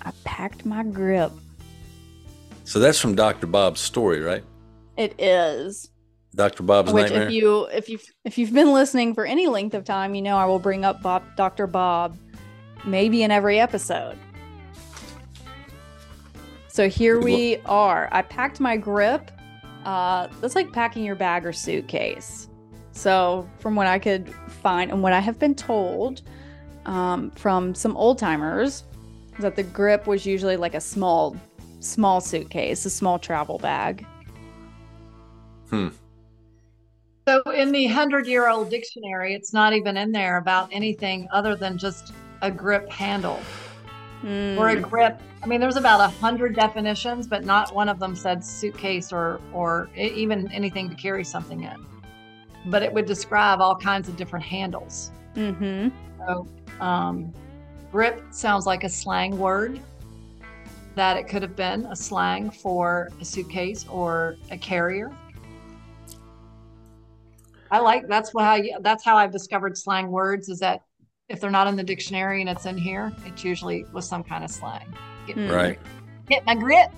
I 0.04 0.10
packed 0.24 0.66
my 0.66 0.82
grip. 0.82 1.30
so 2.64 2.80
that's 2.80 2.98
from 2.98 3.14
Dr. 3.14 3.46
Bob's 3.46 3.80
story, 3.80 4.18
right? 4.18 4.42
It 4.96 5.14
is. 5.20 5.88
Dr. 6.34 6.64
Bob's 6.64 6.92
Which 6.92 7.04
nightmare. 7.12 7.28
if 7.28 7.32
you 7.32 7.66
if 7.66 7.88
you 7.88 7.98
if 8.24 8.38
you've 8.38 8.52
been 8.52 8.72
listening 8.72 9.14
for 9.14 9.24
any 9.24 9.46
length 9.46 9.74
of 9.74 9.84
time, 9.84 10.16
you 10.16 10.22
know 10.22 10.36
I 10.36 10.46
will 10.46 10.58
bring 10.58 10.84
up 10.84 11.00
Bob 11.00 11.22
Dr. 11.36 11.68
Bob 11.68 12.16
maybe 12.84 13.22
in 13.22 13.30
every 13.30 13.58
episode. 13.60 14.16
So 16.68 16.88
here 16.88 17.20
we 17.20 17.58
are. 17.66 18.08
I 18.12 18.22
packed 18.22 18.60
my 18.60 18.76
grip. 18.76 19.30
Uh 19.84 20.28
that's 20.40 20.54
like 20.54 20.72
packing 20.72 21.04
your 21.04 21.16
bag 21.16 21.44
or 21.44 21.52
suitcase. 21.52 22.48
So 22.92 23.48
from 23.58 23.74
what 23.74 23.86
I 23.86 23.98
could 23.98 24.32
find 24.48 24.90
and 24.90 25.02
what 25.02 25.12
I 25.12 25.20
have 25.20 25.38
been 25.38 25.54
told 25.54 26.22
um, 26.86 27.30
from 27.32 27.74
some 27.74 27.96
old 27.96 28.18
timers 28.18 28.84
that 29.38 29.56
the 29.56 29.62
grip 29.62 30.06
was 30.06 30.26
usually 30.26 30.56
like 30.56 30.74
a 30.74 30.80
small 30.80 31.36
small 31.80 32.20
suitcase, 32.20 32.84
a 32.84 32.90
small 32.90 33.18
travel 33.18 33.58
bag. 33.58 34.06
hmm. 35.68 35.88
So 37.26 37.40
in 37.52 37.70
the 37.70 37.86
hundred-year-old 37.86 38.68
dictionary, 38.68 39.34
it's 39.34 39.52
not 39.52 39.72
even 39.72 39.96
in 39.96 40.10
there 40.10 40.38
about 40.38 40.68
anything 40.72 41.28
other 41.32 41.54
than 41.54 41.78
just 41.78 42.12
a 42.42 42.50
grip 42.50 42.90
handle 42.90 43.40
or 44.24 44.68
a 44.68 44.76
Mm. 44.76 44.82
grip. 44.82 45.20
I 45.42 45.46
mean, 45.46 45.60
there's 45.60 45.76
about 45.76 46.00
a 46.00 46.08
hundred 46.08 46.54
definitions, 46.54 47.26
but 47.26 47.44
not 47.44 47.74
one 47.74 47.88
of 47.88 47.98
them 47.98 48.14
said 48.14 48.44
suitcase 48.44 49.12
or 49.12 49.40
or 49.52 49.88
even 49.96 50.50
anything 50.52 50.88
to 50.90 50.94
carry 50.94 51.24
something 51.24 51.62
in. 51.62 51.86
But 52.66 52.82
it 52.82 52.92
would 52.92 53.06
describe 53.06 53.60
all 53.60 53.74
kinds 53.74 54.08
of 54.08 54.16
different 54.16 54.44
handles. 54.44 55.10
Mm-hmm. 55.34 55.88
So, 56.18 56.46
um, 56.80 57.32
grip 57.90 58.22
sounds 58.30 58.66
like 58.66 58.84
a 58.84 58.88
slang 58.88 59.36
word. 59.38 59.80
That 60.94 61.16
it 61.16 61.26
could 61.26 61.42
have 61.42 61.56
been 61.56 61.86
a 61.86 61.96
slang 61.96 62.50
for 62.50 63.10
a 63.20 63.24
suitcase 63.24 63.86
or 63.88 64.36
a 64.50 64.58
carrier. 64.58 65.10
I 67.70 67.78
like 67.78 68.06
that's 68.06 68.34
why 68.34 68.56
I, 68.56 68.70
that's 68.82 69.02
how 69.02 69.16
I've 69.16 69.32
discovered 69.32 69.78
slang 69.78 70.10
words 70.10 70.50
is 70.50 70.58
that 70.60 70.82
if 71.28 71.40
they're 71.40 71.50
not 71.50 71.66
in 71.66 71.76
the 71.76 71.82
dictionary 71.82 72.40
and 72.40 72.50
it's 72.50 72.66
in 72.66 72.76
here, 72.76 73.12
it's 73.26 73.44
usually 73.44 73.84
with 73.92 74.04
some 74.04 74.22
kind 74.22 74.44
of 74.44 74.50
slang. 74.50 74.86
Get, 75.26 75.36
Mm. 75.36 75.52
Right. 75.52 75.78
get 76.26 76.44
my 76.46 76.54
grip. 76.54 76.90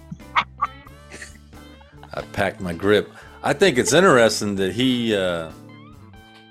I 2.15 2.23
packed 2.33 2.61
my 2.61 2.73
grip. 2.73 3.11
I 3.43 3.53
think 3.53 3.77
it's 3.77 3.93
interesting 3.93 4.57
that 4.57 4.73
he 4.73 5.15
uh 5.15 5.51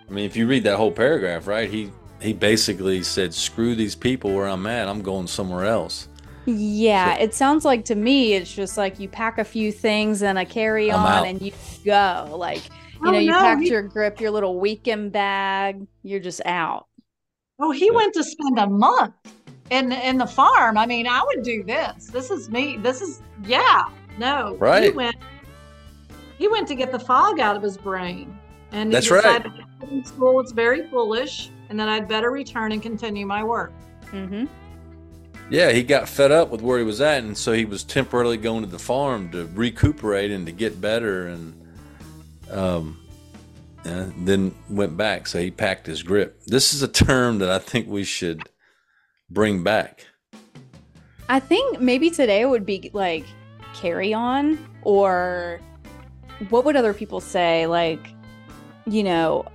I 0.07 0.11
mean 0.13 0.25
if 0.25 0.35
you 0.35 0.45
read 0.47 0.63
that 0.65 0.77
whole 0.77 0.91
paragraph, 0.91 1.47
right? 1.47 1.69
He 1.69 1.91
he 2.21 2.31
basically 2.33 3.03
said, 3.03 3.33
Screw 3.33 3.75
these 3.75 3.95
people 3.95 4.33
where 4.33 4.47
I'm 4.47 4.65
at, 4.67 4.87
I'm 4.87 5.01
going 5.01 5.27
somewhere 5.27 5.65
else. 5.65 6.07
Yeah, 6.45 7.15
So- 7.17 7.23
it 7.23 7.33
sounds 7.33 7.65
like 7.65 7.85
to 7.85 7.95
me 7.95 8.33
it's 8.33 8.53
just 8.53 8.77
like 8.77 8.99
you 8.99 9.07
pack 9.09 9.39
a 9.39 9.43
few 9.43 9.71
things 9.71 10.21
in 10.21 10.37
a 10.37 10.41
I'm 10.41 10.45
carry-on 10.45 11.05
out. 11.11 11.25
and 11.27 11.41
you 11.41 11.51
go. 11.83 12.35
Like, 12.37 12.63
you 12.65 13.07
Oh, 13.07 13.11
know, 13.11 13.17
you 13.17 13.31
no, 13.31 13.39
packed 13.39 13.61
he- 13.63 13.69
your 13.69 13.81
grip, 13.81 14.19
your 14.21 14.31
little 14.31 14.59
weekend 14.59 15.11
bag, 15.11 15.85
you're 16.03 16.19
just 16.19 16.41
out. 16.45 16.87
Oh, 17.59 17.71
he 17.71 17.85
Yeah. 17.87 17.91
went 17.93 18.13
to 18.15 18.23
spend 18.23 18.59
a 18.59 18.67
month 18.67 19.13
in 19.69 19.91
in 19.91 20.17
the 20.17 20.27
farm. 20.27 20.77
I 20.77 20.85
mean, 20.85 21.07
I 21.07 21.23
would 21.25 21.43
do 21.43 21.63
this. 21.63 22.07
This 22.07 22.31
is 22.31 22.49
me. 22.49 22.77
This 22.77 23.01
is 23.01 23.21
yeah. 23.45 23.83
No, 24.17 24.55
right. 24.59 24.83
He 24.83 24.89
went. 24.91 25.15
He 26.37 26.47
went 26.47 26.67
to 26.67 26.75
get 26.75 26.91
the 26.91 26.99
fog 26.99 27.39
out 27.39 27.55
of 27.55 27.63
his 27.63 27.77
brain, 27.77 28.37
and 28.71 28.89
he 28.89 28.93
That's 28.93 29.09
right. 29.09 29.45
in 29.89 30.03
school 30.03 30.35
was 30.35 30.51
very 30.51 30.87
foolish, 30.89 31.51
and 31.69 31.79
that 31.79 31.87
I'd 31.89 32.07
better 32.07 32.31
return 32.31 32.71
and 32.71 32.81
continue 32.81 33.25
my 33.25 33.43
work. 33.43 33.71
Mm-hmm. 34.11 34.45
Yeah, 35.49 35.71
he 35.71 35.83
got 35.83 36.09
fed 36.09 36.31
up 36.31 36.49
with 36.49 36.61
where 36.61 36.79
he 36.79 36.83
was 36.85 37.01
at, 37.01 37.23
and 37.23 37.37
so 37.37 37.53
he 37.53 37.65
was 37.65 37.83
temporarily 37.83 38.37
going 38.37 38.63
to 38.63 38.69
the 38.69 38.79
farm 38.79 39.29
to 39.31 39.47
recuperate 39.53 40.31
and 40.31 40.45
to 40.45 40.51
get 40.51 40.81
better, 40.81 41.27
and 41.27 41.53
um, 42.51 42.99
and 43.85 44.27
then 44.27 44.53
went 44.69 44.95
back. 44.97 45.27
So 45.27 45.39
he 45.39 45.51
packed 45.51 45.85
his 45.87 46.03
grip. 46.03 46.41
This 46.45 46.73
is 46.73 46.81
a 46.81 46.87
term 46.87 47.39
that 47.39 47.49
I 47.49 47.59
think 47.59 47.87
we 47.87 48.03
should 48.03 48.49
bring 49.29 49.63
back. 49.63 50.05
I 51.29 51.39
think 51.39 51.79
maybe 51.79 52.09
today 52.09 52.41
it 52.41 52.49
would 52.49 52.65
be 52.65 52.89
like 52.93 53.25
carry 53.73 54.13
on, 54.13 54.57
or 54.83 55.59
what 56.49 56.65
would 56.65 56.75
other 56.75 56.93
people 56.93 57.19
say? 57.21 57.65
Like, 57.65 58.05
you 58.85 59.03
know, 59.03 59.45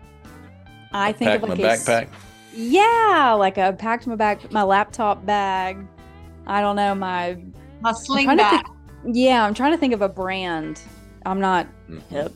I 0.93 1.12
think 1.12 1.31
Pack 1.31 1.43
of 1.43 1.49
my 1.51 1.55
like 1.55 1.64
a 1.64 1.70
s- 1.70 1.87
backpack. 1.87 2.09
Yeah, 2.55 3.35
like 3.39 3.59
I 3.59 3.70
packed 3.72 4.07
my 4.07 4.16
bag, 4.16 4.51
my 4.51 4.62
laptop 4.62 5.24
bag. 5.26 5.85
I 6.47 6.61
don't 6.61 6.76
know 6.76 6.95
my. 6.95 7.37
My 7.81 7.93
sling 7.93 8.24
trying 8.24 8.39
to 8.39 8.43
back. 8.43 8.66
Yeah, 9.05 9.45
I'm 9.45 9.55
trying 9.55 9.72
to 9.72 9.79
think 9.79 9.93
of 9.93 10.03
a 10.03 10.09
brand. 10.09 10.81
I'm 11.26 11.39
not 11.41 11.66
Mhm. 11.89 12.03
hip 12.09 12.33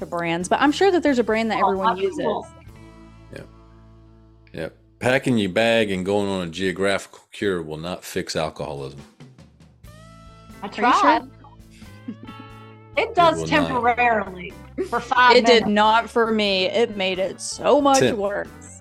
to 0.00 0.06
brands, 0.06 0.48
but 0.48 0.60
I'm 0.60 0.72
sure 0.72 0.90
that 0.90 1.02
there's 1.02 1.18
a 1.18 1.24
brand 1.24 1.50
that 1.50 1.62
Oh, 1.62 1.68
everyone 1.68 1.96
uses. 1.96 2.18
cool. 2.18 2.46
Yeah, 4.52 4.70
packing 4.98 5.38
your 5.38 5.50
bag 5.50 5.92
and 5.92 6.04
going 6.04 6.28
on 6.28 6.48
a 6.48 6.50
geographical 6.50 7.20
cure 7.30 7.62
will 7.62 7.76
not 7.76 8.02
fix 8.02 8.34
alcoholism. 8.34 8.98
I 10.60 10.66
you 10.66 10.72
tried. 10.72 11.22
It 12.96 13.14
does 13.14 13.36
will 13.36 13.46
not. 13.46 13.48
temporarily 13.68 14.52
for 14.88 14.98
five 14.98 15.36
It 15.36 15.46
did 15.46 15.68
not 15.68 16.10
for 16.10 16.32
me. 16.32 16.64
It 16.66 16.96
made 16.96 17.20
it 17.20 17.40
so 17.40 17.80
much 17.80 18.00
Tim. 18.00 18.16
worse. 18.16 18.80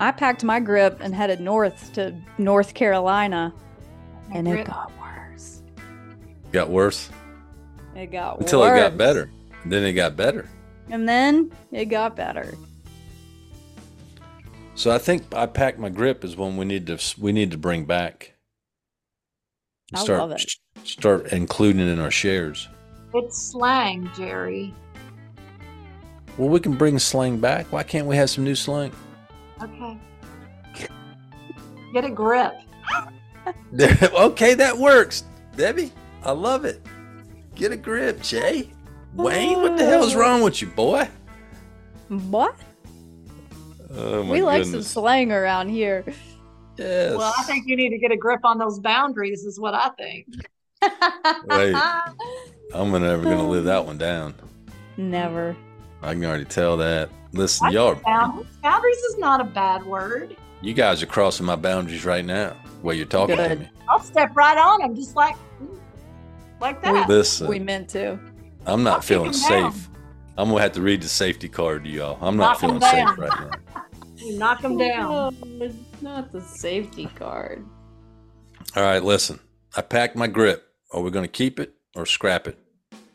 I 0.00 0.10
packed 0.10 0.42
my 0.42 0.58
grip 0.58 0.96
and 1.02 1.14
headed 1.14 1.38
north 1.40 1.92
to 1.92 2.14
North 2.38 2.72
Carolina, 2.72 3.52
and 4.34 4.48
it 4.48 4.66
got 4.66 4.90
worse. 4.98 5.60
Got 6.50 6.70
worse 6.70 7.10
It 7.94 8.06
got 8.10 8.38
worse. 8.38 8.44
until 8.46 8.60
worse. 8.60 8.78
it 8.78 8.80
got 8.80 8.96
better. 8.96 9.30
Then 9.66 9.84
it 9.84 9.92
got 9.92 10.16
better. 10.16 10.48
And 10.90 11.08
then 11.08 11.50
it 11.72 11.86
got 11.86 12.16
better. 12.16 12.54
So 14.74 14.90
I 14.90 14.98
think 14.98 15.34
I 15.34 15.46
packed 15.46 15.78
my 15.78 15.88
grip 15.90 16.24
is 16.24 16.36
one 16.36 16.56
we 16.56 16.64
need 16.64 16.86
to 16.86 16.98
we 17.18 17.32
need 17.32 17.50
to 17.50 17.58
bring 17.58 17.84
back. 17.84 18.34
I 19.94 20.02
Start 20.02 20.20
love 20.20 20.30
it. 20.32 20.50
start 20.84 21.32
including 21.32 21.86
in 21.86 21.98
our 21.98 22.10
shares. 22.10 22.68
It's 23.12 23.50
slang, 23.50 24.08
Jerry. 24.16 24.72
Well, 26.38 26.48
we 26.48 26.60
can 26.60 26.76
bring 26.76 26.98
slang 26.98 27.40
back. 27.40 27.66
Why 27.72 27.82
can't 27.82 28.06
we 28.06 28.16
have 28.16 28.30
some 28.30 28.44
new 28.44 28.54
slang? 28.54 28.92
Okay. 29.62 29.98
Get 31.92 32.04
a 32.04 32.10
grip. 32.10 32.54
okay, 34.14 34.54
that 34.54 34.78
works, 34.78 35.24
Debbie. 35.56 35.92
I 36.22 36.30
love 36.32 36.64
it. 36.64 36.80
Get 37.56 37.72
a 37.72 37.76
grip, 37.76 38.22
Jay. 38.22 38.70
Wayne, 39.14 39.60
what 39.60 39.76
the 39.76 39.84
hell 39.84 40.04
is 40.04 40.14
wrong 40.14 40.42
with 40.42 40.60
you, 40.62 40.68
boy? 40.68 41.08
What? 42.08 42.56
Oh 43.92 44.22
we 44.22 44.42
like 44.42 44.64
some 44.64 44.82
slang 44.82 45.32
around 45.32 45.68
here. 45.68 46.04
Yes. 46.76 47.16
Well, 47.16 47.34
I 47.36 47.42
think 47.42 47.66
you 47.66 47.76
need 47.76 47.90
to 47.90 47.98
get 47.98 48.12
a 48.12 48.16
grip 48.16 48.40
on 48.44 48.56
those 48.56 48.78
boundaries, 48.78 49.44
is 49.44 49.58
what 49.60 49.74
I 49.74 49.90
think. 49.90 50.26
Wait. 51.46 51.74
I'm 52.74 52.92
never 52.92 53.22
gonna 53.22 53.48
live 53.48 53.64
that 53.64 53.84
one 53.84 53.98
down. 53.98 54.34
Never. 54.96 55.56
I 56.02 56.14
can 56.14 56.24
already 56.24 56.44
tell 56.44 56.76
that. 56.78 57.10
Listen, 57.32 57.66
I 57.66 57.70
y'all, 57.70 57.94
boundaries. 57.96 58.46
Boundaries 58.62 58.96
is 58.96 59.18
not 59.18 59.40
a 59.40 59.44
bad 59.44 59.84
word. 59.84 60.36
you 60.62 60.72
guys 60.72 61.02
are 61.02 61.06
crossing 61.06 61.46
my 61.46 61.56
boundaries 61.56 62.04
right 62.04 62.24
now. 62.24 62.56
While 62.82 62.94
you're 62.94 63.06
talking 63.06 63.36
to 63.36 63.56
me. 63.56 63.68
I'll 63.88 64.00
step 64.00 64.34
right 64.34 64.56
on 64.56 64.80
them, 64.80 64.94
just 64.94 65.16
like 65.16 65.36
like 66.60 66.80
that. 66.82 67.08
Listen, 67.08 67.48
We 67.48 67.58
meant 67.58 67.90
to. 67.90 68.18
I'm 68.70 68.82
not 68.82 68.94
I'll 68.94 69.00
kick 69.00 69.08
feeling 69.08 69.26
'em 69.28 69.32
down. 69.32 69.72
safe. 69.72 69.88
I'm 70.38 70.48
gonna 70.48 70.60
have 70.62 70.72
to 70.72 70.82
read 70.82 71.02
the 71.02 71.08
safety 71.08 71.48
card 71.48 71.84
to 71.84 71.90
y'all. 71.90 72.18
I'm 72.20 72.36
not 72.36 72.60
Knock 72.60 72.62
'em 72.62 72.80
feeling 72.80 72.82
safe 72.82 73.18
right 73.18 73.40
now. 73.40 73.50
You 74.16 74.38
knock 74.38 74.60
them 74.60 74.72
oh, 74.72 74.78
down. 74.78 75.34
Oh, 75.34 75.70
not 76.02 76.30
the 76.30 76.42
safety 76.42 77.08
card. 77.14 77.64
All 78.76 78.82
right, 78.82 79.02
listen. 79.02 79.40
I 79.74 79.80
packed 79.80 80.14
my 80.14 80.26
grip. 80.26 80.68
Are 80.92 81.00
we 81.00 81.10
gonna 81.10 81.26
keep 81.26 81.58
it 81.58 81.72
or 81.96 82.04
scrap 82.04 82.46
it? 82.46 82.58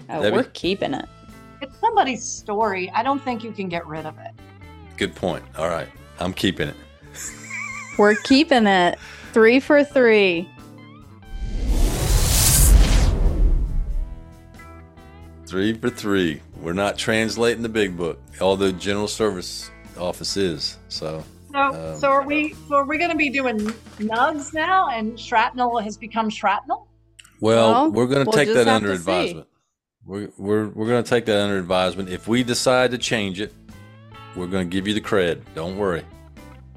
Oh, 0.09 0.23
Debbie? 0.23 0.35
we're 0.35 0.43
keeping 0.45 0.95
it. 0.95 1.05
It's 1.61 1.77
somebody's 1.79 2.23
story. 2.23 2.89
I 2.89 3.03
don't 3.03 3.23
think 3.23 3.43
you 3.43 3.51
can 3.51 3.69
get 3.69 3.85
rid 3.85 4.07
of 4.07 4.17
it. 4.17 4.31
Good 4.97 5.13
point. 5.13 5.43
All 5.57 5.69
right, 5.69 5.87
I'm 6.19 6.33
keeping 6.33 6.69
it. 6.69 6.75
We're 7.99 8.15
keeping 8.15 8.65
it. 8.65 8.97
Three 9.31 9.59
for 9.59 9.83
three. 9.83 10.49
Three 15.47 15.73
for 15.73 15.89
three. 15.89 16.41
We're 16.59 16.73
not 16.73 16.97
translating 16.97 17.61
the 17.61 17.69
big 17.69 17.95
book, 17.95 18.19
although 18.41 18.71
General 18.71 19.07
Service 19.07 19.69
Office 19.97 20.37
is. 20.37 20.77
So 20.89 21.23
So, 21.51 21.59
Um, 21.59 21.99
so 21.99 22.09
are 22.09 22.23
we? 22.23 22.53
So 22.67 22.75
are 22.75 22.85
we 22.85 22.97
going 22.97 23.11
to 23.11 23.15
be 23.17 23.29
doing 23.29 23.57
nugs 23.99 24.53
now? 24.53 24.89
And 24.89 25.19
shrapnel 25.19 25.79
has 25.79 25.97
become 25.97 26.29
shrapnel. 26.29 26.87
Well, 27.41 27.71
Well, 27.71 27.91
we're 27.91 28.07
going 28.07 28.25
to 28.25 28.29
we'll 28.29 28.45
take 28.45 28.53
that 28.55 28.67
under 28.67 28.89
to 28.89 28.95
see. 28.95 29.01
advisement. 29.01 29.47
We're 30.05 30.29
we're 30.37 30.67
we're 30.69 30.87
going 30.87 31.03
to 31.03 31.09
take 31.09 31.25
that 31.25 31.39
under 31.39 31.57
advisement. 31.57 32.09
If 32.09 32.27
we 32.27 32.43
decide 32.43 32.91
to 32.91 32.97
change 32.97 33.39
it, 33.39 33.53
we're 34.35 34.47
going 34.47 34.69
to 34.69 34.73
give 34.73 34.87
you 34.87 34.93
the 34.93 35.01
cred. 35.01 35.41
Don't 35.53 35.77
worry. 35.77 36.03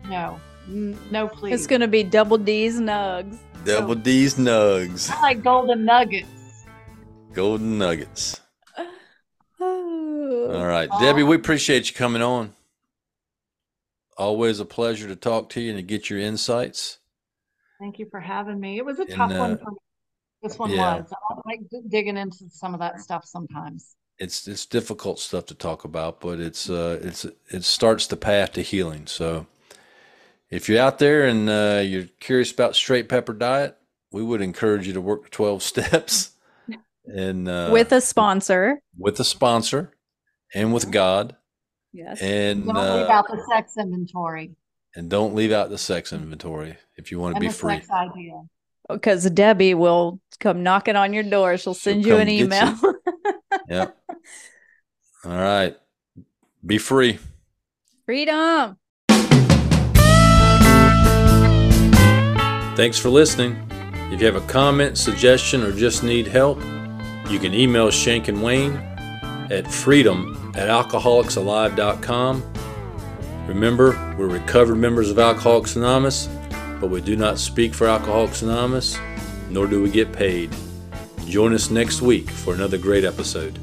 No, 0.08 0.38
no, 0.68 1.28
please. 1.28 1.54
It's 1.54 1.66
going 1.66 1.80
to 1.80 1.88
be 1.88 2.02
double 2.02 2.38
D's 2.38 2.78
nugs. 2.80 3.38
Double 3.64 3.94
D's 3.94 4.36
nugs, 4.36 5.10
I 5.10 5.20
like 5.20 5.42
golden 5.42 5.84
nuggets. 5.84 6.64
golden 7.34 7.76
nuggets. 7.78 8.40
All 10.46 10.66
right, 10.66 10.88
Debbie, 11.00 11.22
we 11.22 11.36
appreciate 11.36 11.88
you 11.90 11.94
coming 11.94 12.22
on. 12.22 12.54
Always 14.16 14.58
a 14.60 14.64
pleasure 14.64 15.06
to 15.08 15.16
talk 15.16 15.48
to 15.50 15.60
you 15.60 15.70
and 15.70 15.78
to 15.78 15.82
get 15.82 16.10
your 16.10 16.18
insights. 16.18 16.98
Thank 17.80 17.98
you 17.98 18.06
for 18.10 18.18
having 18.20 18.58
me. 18.58 18.76
It 18.78 18.84
was 18.84 18.98
a 18.98 19.02
And, 19.02 19.10
tough 19.12 19.32
uh, 19.32 19.38
one 19.38 19.58
for 19.58 19.70
me. 19.70 19.76
This 20.42 20.58
one 20.58 20.70
yeah. 20.70 20.96
was. 20.98 21.12
I 21.30 21.34
like 21.46 21.60
digging 21.88 22.16
into 22.16 22.48
some 22.50 22.74
of 22.74 22.80
that 22.80 23.00
stuff 23.00 23.24
sometimes. 23.24 23.94
It's 24.18 24.48
it's 24.48 24.66
difficult 24.66 25.20
stuff 25.20 25.46
to 25.46 25.54
talk 25.54 25.84
about, 25.84 26.20
but 26.20 26.40
it's 26.40 26.68
uh 26.68 26.98
it's 27.02 27.24
it 27.50 27.62
starts 27.64 28.08
the 28.08 28.16
path 28.16 28.52
to 28.52 28.62
healing. 28.62 29.06
So 29.06 29.46
if 30.50 30.68
you're 30.68 30.82
out 30.82 30.98
there 30.98 31.24
and 31.26 31.48
uh, 31.48 31.82
you're 31.84 32.06
curious 32.18 32.50
about 32.50 32.74
straight 32.74 33.08
pepper 33.08 33.32
diet, 33.32 33.76
we 34.10 34.24
would 34.24 34.40
encourage 34.40 34.86
you 34.86 34.92
to 34.94 35.00
work 35.00 35.22
the 35.24 35.30
12 35.30 35.62
steps 35.72 36.32
and 37.06 37.48
uh, 37.48 37.70
With 37.72 37.92
a 37.92 38.00
sponsor. 38.00 38.80
with 38.96 39.20
a 39.20 39.24
sponsor 39.24 39.92
and 40.54 40.72
with 40.72 40.90
God 40.90 41.36
Yes. 41.92 42.20
and 42.20 42.64
Don't 42.66 42.74
leave 42.76 43.08
uh, 43.08 43.12
out 43.12 43.26
the 43.28 43.42
sex 43.52 43.76
inventory 43.78 44.50
and 44.94 45.08
don't 45.10 45.34
leave 45.34 45.52
out 45.52 45.70
the 45.70 45.78
sex 45.78 46.12
inventory 46.12 46.76
if 46.96 47.10
you 47.10 47.18
want 47.18 47.32
to 47.34 47.36
and 47.36 47.40
be 47.42 47.48
the 47.48 47.52
free. 47.54 47.74
sex 47.76 47.90
idea. 47.90 48.42
Because 48.88 49.28
Debbie 49.30 49.74
will 49.74 50.20
come 50.40 50.62
knocking 50.62 50.96
on 50.96 51.12
your 51.12 51.22
door. 51.22 51.56
She'll 51.58 51.74
send 51.74 52.06
you 52.06 52.16
an 52.16 52.26
get 52.28 52.34
you. 52.36 52.44
email. 52.44 52.78
Yeah. 53.68 53.86
All 55.24 55.32
right. 55.32 55.76
Be 56.64 56.78
free. 56.78 57.18
Freedom. 58.06 58.78
Thanks 62.76 62.98
for 62.98 63.08
listening. 63.10 63.56
If 64.12 64.20
you 64.20 64.26
have 64.26 64.36
a 64.36 64.46
comment, 64.46 64.96
suggestion, 64.96 65.62
or 65.62 65.72
just 65.72 66.02
need 66.04 66.26
help, 66.28 66.58
you 67.28 67.38
can 67.38 67.52
email 67.52 67.90
Shank 67.90 68.28
and 68.28 68.42
Wayne 68.42 68.80
at 69.50 69.70
freedom 69.70 70.52
at 70.56 70.68
alcoholicsalive.com. 70.68 72.42
Remember, 73.46 74.14
we're 74.18 74.28
recovered 74.28 74.76
members 74.76 75.10
of 75.10 75.18
Alcoholics 75.18 75.76
Anonymous, 75.76 76.28
but 76.80 76.90
we 76.90 77.00
do 77.00 77.16
not 77.16 77.38
speak 77.38 77.72
for 77.74 77.86
Alcoholics 77.86 78.42
Anonymous, 78.42 78.98
nor 79.48 79.66
do 79.66 79.82
we 79.82 79.90
get 79.90 80.12
paid. 80.12 80.54
Join 81.26 81.54
us 81.54 81.70
next 81.70 82.02
week 82.02 82.30
for 82.30 82.54
another 82.54 82.78
great 82.78 83.04
episode. 83.04 83.58